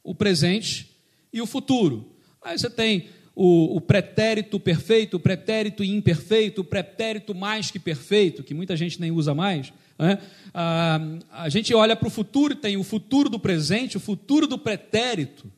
o 0.03 0.15
presente 0.15 0.89
e 1.31 1.41
o 1.41 1.45
futuro. 1.45 2.13
Aí 2.41 2.57
você 2.57 2.69
tem 2.69 3.09
o, 3.35 3.75
o, 3.75 3.81
pretérito 3.81 4.59
perfeito, 4.59 5.17
o 5.17 5.19
pretérito 5.19 5.83
imperfeito, 5.83 6.61
o 6.61 6.63
pretérito 6.63 7.35
mais 7.35 7.69
que 7.69 7.77
perfeito, 7.77 8.43
que 8.43 8.53
muita 8.53 8.75
gente 8.75 8.99
nem 8.99 9.11
usa 9.11 9.35
mais. 9.35 9.71
Né? 9.99 10.17
Ah, 10.53 10.99
a 11.31 11.49
gente 11.49 11.73
olha 11.73 11.95
para 11.95 12.07
o 12.07 12.11
futuro 12.11 12.53
e 12.53 12.55
tem 12.57 12.77
o 12.77 12.83
futuro 12.83 13.29
do 13.29 13.37
presente, 13.37 13.97
o 13.97 13.99
futuro 13.99 14.47
do 14.47 14.57
pretérito. 14.57 15.51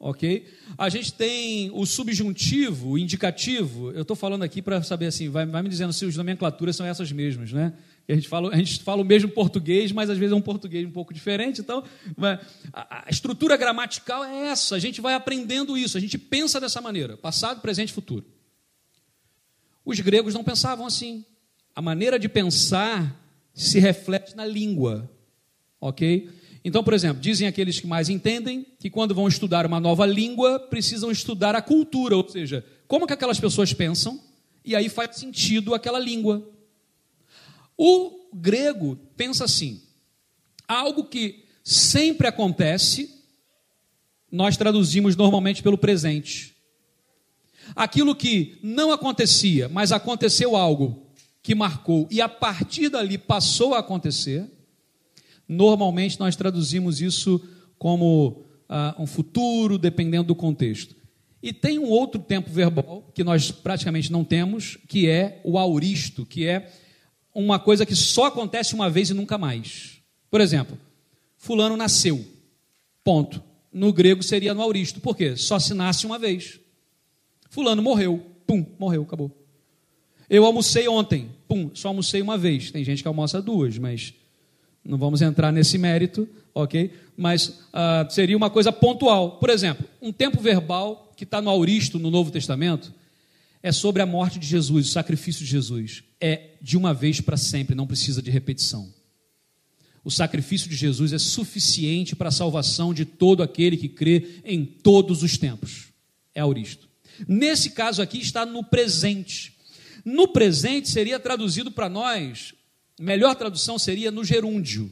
Ok? 0.00 0.46
A 0.76 0.88
gente 0.88 1.12
tem 1.12 1.72
o 1.74 1.84
subjuntivo, 1.84 2.90
o 2.90 2.98
indicativo. 2.98 3.90
Eu 3.90 4.02
estou 4.02 4.14
falando 4.16 4.44
aqui 4.44 4.62
para 4.62 4.80
saber 4.82 5.06
assim, 5.06 5.28
vai, 5.28 5.44
vai 5.44 5.60
me 5.60 5.68
dizendo 5.68 5.92
se 5.92 6.04
as 6.04 6.16
nomenclaturas 6.16 6.76
são 6.76 6.86
essas 6.86 7.10
mesmas, 7.10 7.52
né? 7.52 7.72
A 8.08 8.14
gente, 8.14 8.28
fala, 8.28 8.54
a 8.54 8.56
gente 8.56 8.80
fala 8.82 9.02
o 9.02 9.04
mesmo 9.04 9.28
português, 9.28 9.92
mas 9.92 10.08
às 10.08 10.16
vezes 10.16 10.32
é 10.32 10.36
um 10.36 10.40
português 10.40 10.86
um 10.86 10.90
pouco 10.90 11.12
diferente. 11.12 11.60
Então, 11.60 11.84
a, 12.72 13.04
a 13.06 13.10
estrutura 13.10 13.54
gramatical 13.56 14.24
é 14.24 14.46
essa. 14.46 14.76
A 14.76 14.78
gente 14.78 15.00
vai 15.00 15.12
aprendendo 15.12 15.76
isso. 15.76 15.98
A 15.98 16.00
gente 16.00 16.16
pensa 16.16 16.58
dessa 16.58 16.80
maneira: 16.80 17.18
passado, 17.18 17.60
presente 17.60 17.92
futuro. 17.92 18.24
Os 19.84 20.00
gregos 20.00 20.32
não 20.32 20.42
pensavam 20.42 20.86
assim. 20.86 21.24
A 21.74 21.82
maneira 21.82 22.18
de 22.18 22.28
pensar 22.28 23.20
se 23.52 23.78
reflete 23.78 24.34
na 24.34 24.46
língua. 24.46 25.10
Ok? 25.80 26.30
Então, 26.68 26.84
por 26.84 26.92
exemplo, 26.92 27.22
dizem 27.22 27.48
aqueles 27.48 27.80
que 27.80 27.86
mais 27.86 28.10
entendem 28.10 28.66
que 28.78 28.90
quando 28.90 29.14
vão 29.14 29.26
estudar 29.26 29.64
uma 29.64 29.80
nova 29.80 30.04
língua, 30.04 30.60
precisam 30.60 31.10
estudar 31.10 31.56
a 31.56 31.62
cultura, 31.62 32.14
ou 32.14 32.28
seja, 32.28 32.62
como 32.86 33.06
que 33.06 33.12
aquelas 33.14 33.40
pessoas 33.40 33.72
pensam, 33.72 34.20
e 34.62 34.76
aí 34.76 34.90
faz 34.90 35.16
sentido 35.16 35.74
aquela 35.74 35.98
língua. 35.98 36.46
O 37.74 38.28
grego 38.34 38.98
pensa 39.16 39.46
assim: 39.46 39.80
algo 40.68 41.04
que 41.04 41.42
sempre 41.64 42.26
acontece, 42.26 43.14
nós 44.30 44.58
traduzimos 44.58 45.16
normalmente 45.16 45.62
pelo 45.62 45.78
presente. 45.78 46.54
Aquilo 47.74 48.14
que 48.14 48.58
não 48.62 48.92
acontecia, 48.92 49.70
mas 49.70 49.90
aconteceu 49.90 50.54
algo 50.54 51.06
que 51.42 51.54
marcou 51.54 52.06
e 52.10 52.20
a 52.20 52.28
partir 52.28 52.90
dali 52.90 53.16
passou 53.16 53.72
a 53.72 53.78
acontecer, 53.78 54.57
normalmente 55.48 56.20
nós 56.20 56.36
traduzimos 56.36 57.00
isso 57.00 57.40
como 57.78 58.44
uh, 58.68 59.02
um 59.02 59.06
futuro, 59.06 59.78
dependendo 59.78 60.28
do 60.28 60.34
contexto. 60.34 60.94
E 61.42 61.52
tem 61.52 61.78
um 61.78 61.88
outro 61.88 62.20
tempo 62.20 62.50
verbal 62.50 63.10
que 63.14 63.22
nós 63.22 63.50
praticamente 63.50 64.10
não 64.10 64.24
temos, 64.24 64.76
que 64.88 65.08
é 65.08 65.40
o 65.44 65.56
auristo, 65.56 66.26
que 66.26 66.46
é 66.46 66.70
uma 67.34 67.58
coisa 67.58 67.86
que 67.86 67.94
só 67.94 68.26
acontece 68.26 68.74
uma 68.74 68.90
vez 68.90 69.10
e 69.10 69.14
nunca 69.14 69.38
mais. 69.38 70.00
Por 70.30 70.40
exemplo, 70.40 70.76
fulano 71.36 71.76
nasceu. 71.76 72.24
Ponto. 73.04 73.42
No 73.72 73.92
grego 73.92 74.22
seria 74.22 74.52
no 74.52 74.62
auristo. 74.62 75.00
Por 75.00 75.16
quê? 75.16 75.36
Só 75.36 75.58
se 75.58 75.72
nasce 75.74 76.04
uma 76.04 76.18
vez. 76.18 76.58
Fulano 77.48 77.82
morreu. 77.82 78.26
Pum, 78.46 78.66
morreu, 78.78 79.02
acabou. 79.02 79.30
Eu 80.28 80.44
almocei 80.44 80.88
ontem. 80.88 81.30
pum, 81.46 81.70
só 81.74 81.88
almocei 81.88 82.20
uma 82.20 82.36
vez. 82.36 82.70
Tem 82.70 82.82
gente 82.82 83.02
que 83.02 83.08
almoça 83.08 83.40
duas, 83.40 83.78
mas 83.78 84.12
não 84.88 84.96
vamos 84.96 85.20
entrar 85.20 85.52
nesse 85.52 85.76
mérito, 85.76 86.26
ok? 86.54 86.90
Mas 87.14 87.48
uh, 87.48 88.10
seria 88.10 88.36
uma 88.36 88.48
coisa 88.48 88.72
pontual. 88.72 89.32
Por 89.32 89.50
exemplo, 89.50 89.86
um 90.00 90.10
tempo 90.10 90.40
verbal 90.40 91.12
que 91.14 91.24
está 91.24 91.42
no 91.42 91.50
Auristo, 91.50 91.98
no 91.98 92.10
Novo 92.10 92.30
Testamento, 92.30 92.94
é 93.62 93.70
sobre 93.70 94.00
a 94.00 94.06
morte 94.06 94.38
de 94.38 94.46
Jesus, 94.46 94.88
o 94.88 94.90
sacrifício 94.90 95.44
de 95.44 95.50
Jesus. 95.50 96.02
É 96.18 96.52
de 96.62 96.76
uma 96.76 96.94
vez 96.94 97.20
para 97.20 97.36
sempre, 97.36 97.74
não 97.74 97.86
precisa 97.86 98.22
de 98.22 98.30
repetição. 98.30 98.90
O 100.02 100.10
sacrifício 100.10 100.70
de 100.70 100.76
Jesus 100.76 101.12
é 101.12 101.18
suficiente 101.18 102.16
para 102.16 102.30
a 102.30 102.32
salvação 102.32 102.94
de 102.94 103.04
todo 103.04 103.42
aquele 103.42 103.76
que 103.76 103.90
crê 103.90 104.40
em 104.42 104.64
todos 104.64 105.22
os 105.22 105.36
tempos. 105.36 105.88
É 106.34 106.40
auristo. 106.40 106.88
Nesse 107.26 107.70
caso 107.70 108.00
aqui 108.00 108.18
está 108.18 108.46
no 108.46 108.64
presente. 108.64 109.52
No 110.02 110.28
presente 110.28 110.88
seria 110.88 111.20
traduzido 111.20 111.70
para 111.70 111.90
nós, 111.90 112.54
melhor 112.98 113.34
tradução 113.34 113.78
seria 113.78 114.10
no 114.10 114.24
gerúndio. 114.24 114.90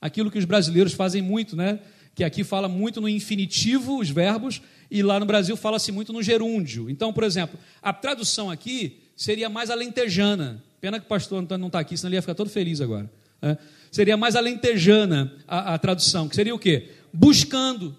Aquilo 0.00 0.30
que 0.30 0.38
os 0.38 0.44
brasileiros 0.44 0.92
fazem 0.92 1.22
muito, 1.22 1.56
né? 1.56 1.80
Que 2.14 2.24
aqui 2.24 2.44
fala 2.44 2.68
muito 2.68 3.00
no 3.00 3.08
infinitivo, 3.08 3.98
os 3.98 4.10
verbos, 4.10 4.60
e 4.90 5.02
lá 5.02 5.18
no 5.18 5.26
Brasil 5.26 5.56
fala-se 5.56 5.90
muito 5.90 6.12
no 6.12 6.22
gerúndio. 6.22 6.90
Então, 6.90 7.12
por 7.12 7.24
exemplo, 7.24 7.58
a 7.80 7.92
tradução 7.92 8.50
aqui 8.50 9.00
seria 9.16 9.48
mais 9.48 9.70
alentejana. 9.70 10.62
Pena 10.80 10.98
que 10.98 11.06
o 11.06 11.08
pastor 11.08 11.42
Antônio 11.42 11.60
não 11.60 11.68
está 11.68 11.78
aqui, 11.78 11.96
senão 11.96 12.08
ele 12.08 12.16
ia 12.16 12.22
ficar 12.22 12.34
todo 12.34 12.50
feliz 12.50 12.80
agora. 12.80 13.10
Né? 13.40 13.58
seria 13.92 14.16
mais 14.16 14.34
alentejana 14.34 15.36
a, 15.46 15.74
a 15.74 15.78
tradução, 15.78 16.28
que 16.28 16.34
seria 16.34 16.54
o 16.54 16.58
quê? 16.58 16.90
Buscando. 17.12 17.94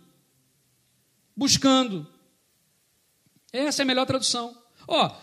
Buscando. 1.38 2.08
Essa 3.52 3.82
é 3.82 3.84
a 3.84 3.86
melhor 3.86 4.06
tradução. 4.06 4.58
Ó, 4.88 5.15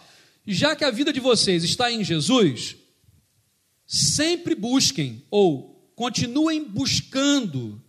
já 0.47 0.77
que 0.77 0.85
a 0.85 0.91
vida 0.91 1.13
de 1.13 1.19
vocês 1.19 1.65
está 1.65 1.91
em 1.91 2.05
Jesus, 2.05 2.77
sempre 3.91 4.55
busquem 4.55 5.25
ou 5.29 5.93
continuem 5.97 6.65
buscando. 6.65 7.83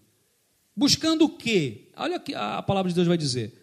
Buscando 0.75 1.25
o 1.25 1.29
quê? 1.29 1.89
Olha 1.95 2.17
o 2.17 2.19
que 2.19 2.33
a 2.33 2.61
palavra 2.63 2.89
de 2.89 2.95
Deus 2.95 3.07
vai 3.07 3.17
dizer. 3.17 3.53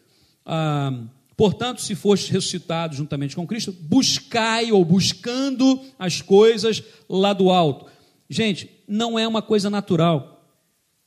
Ah, 0.46 0.92
Portanto, 1.38 1.81
se 1.81 1.94
fostes 1.94 2.31
ressuscitados 2.31 2.96
juntamente 2.96 3.37
com 3.37 3.46
Cristo, 3.46 3.70
buscai 3.70 4.72
ou 4.72 4.85
buscando 4.85 5.81
as 5.96 6.20
coisas 6.20 6.83
lá 7.09 7.33
do 7.33 7.51
alto. 7.51 7.87
Gente, 8.29 8.68
não 8.88 9.16
é 9.16 9.27
uma 9.27 9.40
coisa 9.40 9.70
natural. 9.70 10.44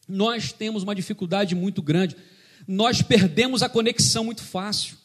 Nós 0.07 0.53
temos 0.53 0.83
uma 0.83 0.95
dificuldade 0.95 1.53
muito 1.53 1.81
grande. 1.81 2.15
Nós 2.65 3.01
perdemos 3.01 3.61
a 3.61 3.67
conexão 3.67 4.23
muito 4.23 4.41
fácil. 4.41 4.95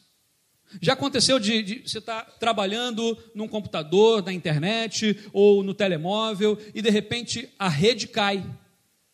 Já 0.81 0.93
aconteceu 0.93 1.39
de, 1.39 1.63
de 1.63 1.89
você 1.89 1.99
estar 1.99 2.23
tá 2.23 2.31
trabalhando 2.39 3.17
num 3.33 3.47
computador, 3.47 4.23
na 4.23 4.33
internet 4.33 5.17
ou 5.31 5.63
no 5.63 5.73
telemóvel 5.73 6.57
e 6.73 6.81
de 6.81 6.89
repente 6.89 7.49
a 7.57 7.69
rede 7.69 8.07
cai. 8.07 8.45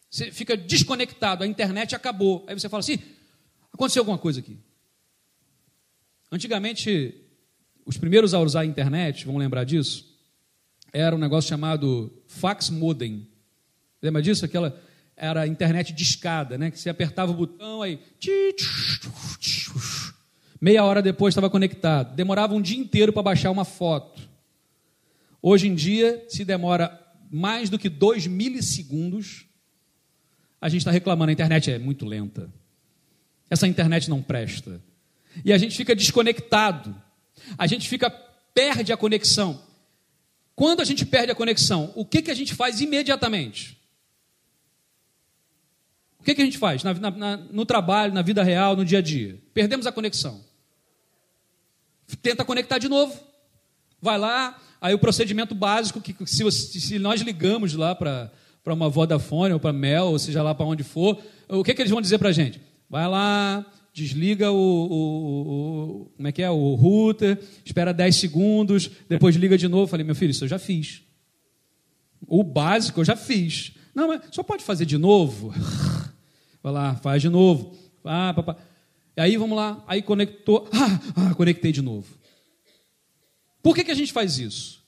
Você 0.09 0.31
fica 0.31 0.57
desconectado, 0.57 1.43
a 1.43 1.47
internet 1.47 1.95
acabou. 1.95 2.43
Aí 2.47 2.57
você 2.57 2.69
fala 2.69 2.81
assim: 2.81 2.99
aconteceu 3.71 4.01
alguma 4.01 4.17
coisa 4.17 4.39
aqui. 4.39 4.57
Antigamente, 6.31 7.15
os 7.85 7.97
primeiros 7.97 8.33
a 8.33 8.39
usar 8.39 8.61
a 8.61 8.65
internet, 8.65 9.25
vamos 9.25 9.39
lembrar 9.39 9.63
disso, 9.63 10.17
era 10.91 11.15
um 11.15 11.19
negócio 11.19 11.49
chamado 11.49 12.11
fax 12.27 12.69
modem. 12.69 13.27
Lembra 14.01 14.21
disso? 14.21 14.43
Aquela 14.45 14.79
era 15.15 15.41
a 15.41 15.47
internet 15.47 15.93
de 15.93 16.03
escada, 16.03 16.57
né? 16.57 16.71
Que 16.71 16.79
você 16.79 16.89
apertava 16.89 17.31
o 17.31 17.35
botão, 17.35 17.81
aí. 17.81 17.99
Meia 20.63 20.85
hora 20.85 21.01
depois 21.01 21.33
estava 21.33 21.49
conectado. 21.49 22.15
Demorava 22.15 22.53
um 22.55 22.61
dia 22.61 22.79
inteiro 22.79 23.11
para 23.11 23.21
baixar 23.21 23.51
uma 23.51 23.65
foto. 23.65 24.21
Hoje 25.41 25.67
em 25.67 25.75
dia, 25.75 26.23
se 26.29 26.45
demora 26.45 27.05
mais 27.29 27.69
do 27.69 27.77
que 27.77 27.89
dois 27.89 28.25
milissegundos, 28.27 29.45
a 30.61 30.69
gente 30.69 30.79
está 30.79 30.91
reclamando, 30.91 31.31
a 31.31 31.33
internet 31.33 31.69
é 31.69 31.77
muito 31.77 32.05
lenta. 32.05 32.49
Essa 33.49 33.67
internet 33.67 34.09
não 34.09 34.21
presta. 34.21 34.81
E 35.43 35.51
a 35.51 35.57
gente 35.57 35.75
fica 35.75 35.93
desconectado. 35.93 36.95
A 37.57 37.67
gente 37.67 37.89
fica, 37.89 38.09
perde 38.09 38.93
a 38.93 38.95
conexão. 38.95 39.61
Quando 40.55 40.79
a 40.79 40.85
gente 40.85 41.05
perde 41.05 41.29
a 41.29 41.35
conexão, 41.35 41.91
o 41.93 42.05
que, 42.05 42.21
que 42.21 42.31
a 42.31 42.35
gente 42.35 42.55
faz 42.55 42.79
imediatamente? 42.79 43.77
O 46.21 46.23
que, 46.23 46.33
que 46.33 46.41
a 46.41 46.45
gente 46.45 46.57
faz 46.57 46.85
na, 46.85 46.93
na, 46.93 47.35
no 47.35 47.65
trabalho, 47.65 48.13
na 48.13 48.21
vida 48.21 48.41
real, 48.41 48.77
no 48.77 48.85
dia 48.85 48.99
a 48.99 49.01
dia? 49.01 49.37
Perdemos 49.53 49.85
a 49.85 49.91
conexão. 49.91 50.52
Tenta 52.21 52.45
conectar 52.45 52.77
de 52.77 52.87
novo. 52.87 53.17
Vai 54.01 54.17
lá, 54.17 54.59
aí 54.81 54.93
o 54.93 54.99
procedimento 54.99 55.55
básico, 55.55 56.01
que 56.01 56.13
se, 56.25 56.51
se 56.51 56.99
nós 56.99 57.21
ligamos 57.21 57.73
lá 57.73 57.95
para 57.95 58.29
uma 58.65 58.89
Vodafone 58.89 59.53
ou 59.53 59.59
para 59.59 59.71
Mel, 59.71 60.07
ou 60.07 60.19
seja 60.19 60.43
lá 60.43 60.53
para 60.53 60.65
onde 60.65 60.83
for, 60.83 61.17
o 61.47 61.63
que, 61.63 61.73
que 61.73 61.81
eles 61.81 61.91
vão 61.91 62.01
dizer 62.01 62.17
para 62.17 62.29
a 62.29 62.33
gente? 62.33 62.59
Vai 62.89 63.07
lá, 63.07 63.65
desliga 63.93 64.51
o, 64.51 64.55
o, 64.57 65.41
o, 66.01 66.05
como 66.17 66.27
é 66.27 66.31
que 66.31 66.41
é, 66.41 66.49
o 66.49 66.75
router, 66.75 67.39
espera 67.63 67.93
10 67.93 68.15
segundos, 68.15 68.89
depois 69.07 69.35
liga 69.35 69.57
de 69.57 69.67
novo. 69.67 69.87
Falei, 69.87 70.05
meu 70.05 70.15
filho, 70.15 70.31
isso 70.31 70.43
eu 70.43 70.49
já 70.49 70.59
fiz. 70.59 71.01
O 72.27 72.43
básico 72.43 72.99
eu 73.01 73.05
já 73.05 73.15
fiz. 73.15 73.73
Não, 73.93 74.07
mas 74.07 74.21
só 74.31 74.41
pode 74.41 74.63
fazer 74.63 74.85
de 74.85 74.97
novo? 74.97 75.53
Vai 76.63 76.73
lá, 76.73 76.95
faz 76.95 77.21
de 77.21 77.29
novo. 77.29 77.75
Ah, 78.03 78.33
papá. 78.35 78.57
E 79.15 79.21
aí 79.21 79.37
vamos 79.37 79.55
lá, 79.55 79.83
aí 79.87 80.01
conectou. 80.01 80.67
Ah, 80.73 81.29
ah, 81.29 81.35
conectei 81.35 81.71
de 81.71 81.81
novo. 81.81 82.07
Por 83.61 83.75
que, 83.75 83.83
que 83.83 83.91
a 83.91 83.95
gente 83.95 84.11
faz 84.11 84.39
isso? 84.39 84.83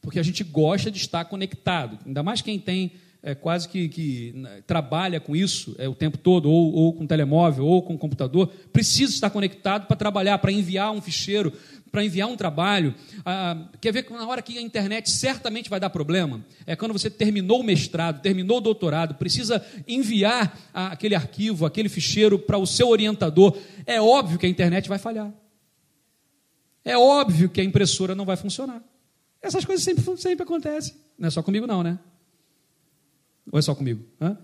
Porque 0.00 0.18
a 0.18 0.22
gente 0.22 0.44
gosta 0.44 0.90
de 0.90 0.98
estar 0.98 1.24
conectado. 1.24 1.98
Ainda 2.04 2.22
mais 2.22 2.42
quem 2.42 2.58
tem 2.58 2.92
é, 3.22 3.34
quase 3.34 3.68
que, 3.68 3.88
que, 3.88 4.32
né, 4.34 4.62
trabalha 4.66 5.20
com 5.20 5.36
isso 5.36 5.74
é, 5.78 5.88
o 5.88 5.94
tempo 5.94 6.18
todo, 6.18 6.50
ou, 6.50 6.72
ou 6.72 6.92
com 6.92 7.06
telemóvel, 7.06 7.64
ou 7.64 7.82
com 7.82 7.96
computador, 7.96 8.48
precisa 8.72 9.12
estar 9.12 9.30
conectado 9.30 9.86
para 9.86 9.96
trabalhar, 9.96 10.38
para 10.38 10.50
enviar 10.50 10.90
um 10.90 11.00
ficheiro, 11.00 11.52
para 11.92 12.04
enviar 12.04 12.26
um 12.26 12.36
trabalho. 12.36 12.94
Ah, 13.24 13.68
quer 13.80 13.92
ver 13.92 14.02
que 14.02 14.12
na 14.12 14.26
hora 14.26 14.42
que 14.42 14.58
a 14.58 14.62
internet 14.62 15.10
certamente 15.10 15.70
vai 15.70 15.78
dar 15.78 15.90
problema? 15.90 16.44
É 16.66 16.74
quando 16.74 16.92
você 16.92 17.10
terminou 17.10 17.60
o 17.60 17.62
mestrado, 17.62 18.22
terminou 18.22 18.58
o 18.58 18.60
doutorado, 18.62 19.14
precisa 19.14 19.64
enviar 19.86 20.58
aquele 20.72 21.14
arquivo, 21.14 21.66
aquele 21.66 21.90
ficheiro 21.90 22.38
para 22.38 22.56
o 22.56 22.66
seu 22.66 22.88
orientador. 22.88 23.56
É 23.86 24.00
óbvio 24.00 24.38
que 24.38 24.46
a 24.46 24.48
internet 24.48 24.88
vai 24.88 24.98
falhar. 24.98 25.30
É 26.84 26.96
óbvio 26.96 27.50
que 27.50 27.60
a 27.60 27.64
impressora 27.64 28.14
não 28.14 28.24
vai 28.24 28.36
funcionar. 28.36 28.82
Essas 29.40 29.64
coisas 29.64 29.84
sempre, 29.84 30.02
sempre 30.16 30.42
acontecem. 30.42 30.94
Não 31.18 31.28
é 31.28 31.30
só 31.30 31.42
comigo, 31.42 31.66
não, 31.66 31.82
né? 31.82 31.98
Ou 33.52 33.58
é 33.58 33.62
só 33.62 33.74
comigo? 33.74 34.02
Hã? 34.20 34.36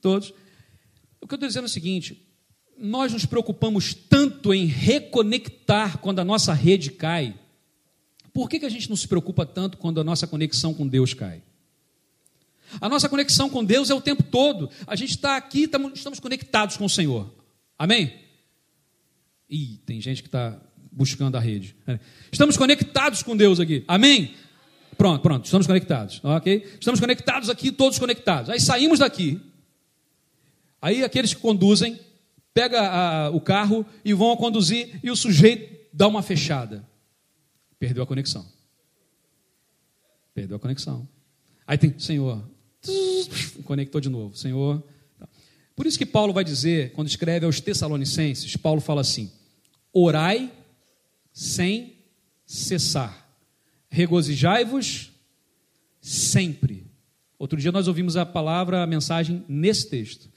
Todos. 0.00 0.34
O 1.20 1.26
que 1.26 1.32
eu 1.32 1.36
estou 1.36 1.48
dizendo 1.48 1.64
é 1.64 1.66
o 1.66 1.70
seguinte: 1.70 2.20
nós 2.76 3.12
nos 3.12 3.24
preocupamos 3.24 3.94
tanto 3.94 4.52
em 4.52 4.66
reconectar 4.66 5.98
quando 5.98 6.18
a 6.18 6.24
nossa 6.24 6.52
rede 6.52 6.90
cai, 6.90 7.38
por 8.32 8.48
que, 8.48 8.58
que 8.58 8.66
a 8.66 8.70
gente 8.70 8.90
não 8.90 8.96
se 8.96 9.06
preocupa 9.06 9.46
tanto 9.46 9.78
quando 9.78 10.00
a 10.00 10.04
nossa 10.04 10.26
conexão 10.26 10.74
com 10.74 10.86
Deus 10.86 11.14
cai? 11.14 11.42
A 12.80 12.88
nossa 12.88 13.08
conexão 13.08 13.48
com 13.48 13.64
Deus 13.64 13.88
é 13.88 13.94
o 13.94 14.00
tempo 14.00 14.22
todo. 14.22 14.68
A 14.86 14.96
gente 14.96 15.10
está 15.10 15.36
aqui, 15.36 15.70
estamos 15.94 16.18
conectados 16.18 16.76
com 16.76 16.86
o 16.86 16.90
Senhor. 16.90 17.32
Amém? 17.78 18.12
Ih, 19.48 19.78
tem 19.86 20.00
gente 20.00 20.22
que 20.22 20.28
está 20.28 20.60
buscando 20.90 21.36
a 21.36 21.40
rede. 21.40 21.76
Estamos 22.32 22.56
conectados 22.56 23.22
com 23.22 23.36
Deus 23.36 23.60
aqui. 23.60 23.84
Amém? 23.86 24.34
Pronto, 24.96 25.22
pronto, 25.22 25.44
estamos 25.44 25.66
conectados. 25.66 26.20
Ok? 26.22 26.76
Estamos 26.78 27.00
conectados 27.00 27.50
aqui, 27.50 27.72
todos 27.72 27.98
conectados. 27.98 28.50
Aí 28.50 28.60
saímos 28.60 28.98
daqui. 28.98 29.40
Aí 30.80 31.02
aqueles 31.02 31.32
que 31.32 31.40
conduzem 31.40 31.98
pega 32.52 32.80
a, 32.80 33.30
o 33.30 33.40
carro 33.40 33.84
e 34.04 34.14
vão 34.14 34.36
conduzir 34.36 35.00
e 35.02 35.10
o 35.10 35.16
sujeito 35.16 35.74
dá 35.92 36.06
uma 36.06 36.22
fechada. 36.22 36.86
Perdeu 37.78 38.04
a 38.04 38.06
conexão. 38.06 38.46
Perdeu 40.32 40.56
a 40.56 40.60
conexão. 40.60 41.08
Aí 41.66 41.76
tem, 41.76 41.98
Senhor, 41.98 42.42
conectou 43.64 44.00
de 44.00 44.08
novo, 44.08 44.36
Senhor. 44.36 44.82
Por 45.74 45.86
isso 45.86 45.98
que 45.98 46.06
Paulo 46.06 46.32
vai 46.32 46.44
dizer, 46.44 46.92
quando 46.92 47.08
escreve 47.08 47.44
aos 47.46 47.60
Tessalonicenses, 47.60 48.56
Paulo 48.56 48.80
fala 48.80 49.00
assim: 49.00 49.30
orai 49.92 50.52
sem 51.32 51.96
cessar, 52.46 53.23
regozijai-vos 53.94 55.12
sempre. 56.00 56.84
Outro 57.38 57.58
dia 57.58 57.70
nós 57.70 57.86
ouvimos 57.86 58.16
a 58.16 58.26
palavra, 58.26 58.82
a 58.82 58.86
mensagem 58.86 59.44
nesse 59.48 59.88
texto. 59.88 60.28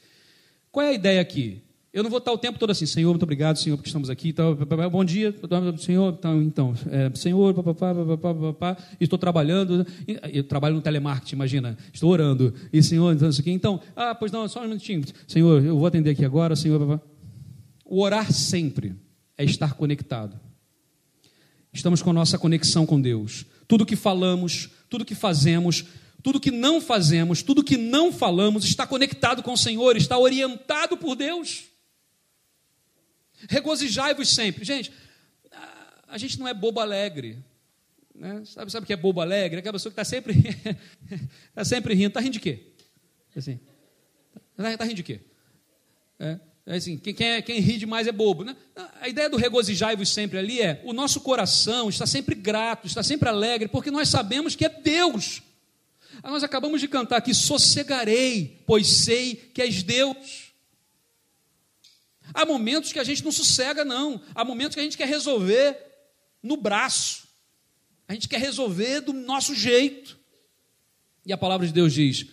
Qual 0.72 0.86
é 0.86 0.90
a 0.90 0.94
ideia 0.94 1.20
aqui? 1.20 1.64
Eu 1.92 2.04
não 2.04 2.10
vou 2.12 2.20
estar 2.20 2.32
o 2.32 2.38
tempo 2.38 2.60
todo 2.60 2.70
assim, 2.70 2.86
Senhor, 2.86 3.10
muito 3.10 3.24
obrigado, 3.24 3.58
Senhor, 3.58 3.76
porque 3.76 3.90
estamos 3.90 4.12
aqui. 4.12 4.30
Então, 4.30 4.56
bom 4.92 5.04
dia, 5.04 5.34
Senhor. 5.80 6.14
Então, 6.14 6.44
então 6.44 6.76
é, 6.92 7.10
Senhor, 7.16 7.52
papapá, 7.56 7.96
papapá, 7.96 8.34
papapá, 8.36 8.78
estou 9.00 9.18
trabalhando. 9.18 9.88
Eu 10.32 10.44
trabalho 10.44 10.76
no 10.76 10.82
telemarketing, 10.82 11.36
imagina. 11.36 11.76
Estou 11.92 12.12
orando. 12.12 12.54
E, 12.72 12.84
Senhor, 12.84 13.12
então, 13.16 13.28
isso 13.28 13.42
aqui. 13.42 13.52
Então, 13.52 13.82
ah, 13.96 14.14
pois 14.14 14.32
não, 14.32 14.48
só 14.48 14.60
um 14.60 14.68
minutinho. 14.68 15.04
Senhor, 15.28 15.64
eu 15.64 15.78
vou 15.78 15.88
atender 15.88 16.12
aqui 16.12 16.24
agora, 16.24 16.56
Senhor. 16.56 16.80
Papapá. 16.80 17.04
O 17.84 18.04
orar 18.04 18.32
sempre 18.32 18.94
é 19.36 19.44
estar 19.44 19.74
conectado. 19.74 20.40
Estamos 21.78 22.02
com 22.02 22.10
a 22.10 22.14
nossa 22.14 22.40
conexão 22.40 22.88
com 22.88 23.00
Deus. 23.00 23.46
tudo 23.68 23.86
que 23.86 23.96
falamos, 23.96 24.68
tudo 24.90 25.06
que 25.06 25.14
fazemos, 25.14 25.86
tudo 26.24 26.40
que 26.40 26.50
não 26.50 26.82
fazemos, 26.82 27.44
tudo 27.44 27.64
que 27.64 27.78
não 27.78 28.12
falamos 28.12 28.66
está 28.66 28.88
conectado 28.88 29.44
com 29.44 29.54
o 29.54 29.58
Senhor, 29.58 29.96
está 29.96 30.18
orientado 30.18 30.98
por 30.98 31.16
Deus. 31.16 31.66
Regozijai-vos 33.48 34.28
sempre. 34.28 34.66
Gente, 34.66 34.92
a 36.08 36.18
gente 36.18 36.40
não 36.40 36.48
é 36.48 36.54
bobo 36.54 36.80
alegre. 36.80 37.38
Né? 38.16 38.44
Sabe, 38.46 38.72
sabe 38.72 38.84
o 38.84 38.88
que 38.88 38.94
é 38.94 38.98
bobo 38.98 39.22
alegre? 39.22 39.60
Aquela 39.60 39.74
pessoa 39.74 39.94
que 39.94 40.02
está 40.02 40.04
sempre, 40.04 40.34
está 41.50 41.62
sempre 41.64 41.94
rindo. 41.94 42.08
Está 42.08 42.22
rindo 42.22 42.34
de 42.34 42.40
quê? 42.40 42.72
Assim, 43.36 43.60
está 44.58 44.78
tá 44.78 44.84
rindo 44.84 44.96
de 44.96 45.04
quê? 45.04 45.20
É, 46.18 46.40
é 46.66 46.76
assim, 46.76 46.98
quem, 46.98 47.14
quem, 47.14 47.28
é, 47.28 47.42
quem, 47.44 47.60
ri 47.60 47.78
demais 47.78 48.08
é 48.08 48.12
bobo. 48.12 48.44
Né? 48.44 48.56
A 49.02 49.08
ideia 49.08 49.30
do 49.30 49.38
regozijai-vos 49.38 50.10
sempre 50.10 50.38
ali 50.38 50.62
é 50.62 50.82
o 50.84 50.94
nosso 50.94 51.22
coração 51.22 51.90
está 51.90 52.06
sempre 52.06 52.36
grato, 52.36 52.88
está 52.88 53.04
sempre 53.04 53.30
alegre, 53.30 53.68
porque 53.68 53.92
nós 53.92 54.10
sabemos 54.10 54.56
que 54.56 54.66
é 54.66 54.70
Deus. 54.70 55.42
Ah, 56.24 56.32
nós 56.32 56.44
acabamos 56.44 56.82
de 56.82 56.88
cantar 56.88 57.18
aqui: 57.18 57.34
sossegarei, 57.34 58.64
pois 58.66 58.88
sei 58.88 59.36
que 59.36 59.62
és 59.62 59.84
Deus. 59.84 60.54
Há 62.34 62.46
momentos 62.46 62.92
que 62.92 63.00
a 63.00 63.04
gente 63.04 63.24
não 63.24 63.32
sossega, 63.32 63.86
não. 63.86 64.22
Há 64.36 64.44
momentos 64.44 64.76
que 64.76 64.82
a 64.82 64.84
gente 64.84 64.98
quer 64.98 65.08
resolver 65.08 65.78
no 66.42 66.58
braço. 66.58 67.28
A 68.08 68.14
gente 68.14 68.28
quer 68.28 68.40
resolver 68.40 69.02
do 69.02 69.14
nosso 69.14 69.54
jeito. 69.56 70.18
E 71.26 71.34
a 71.34 71.38
palavra 71.38 71.68
de 71.68 71.74
Deus 71.74 71.94
diz: 71.94 72.26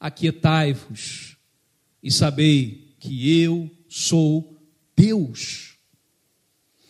Aquietai-vos 0.00 1.36
e 2.02 2.10
sabei 2.10 2.94
que 2.98 3.42
eu 3.42 3.70
sou 3.88 4.56
Deus. 4.96 5.67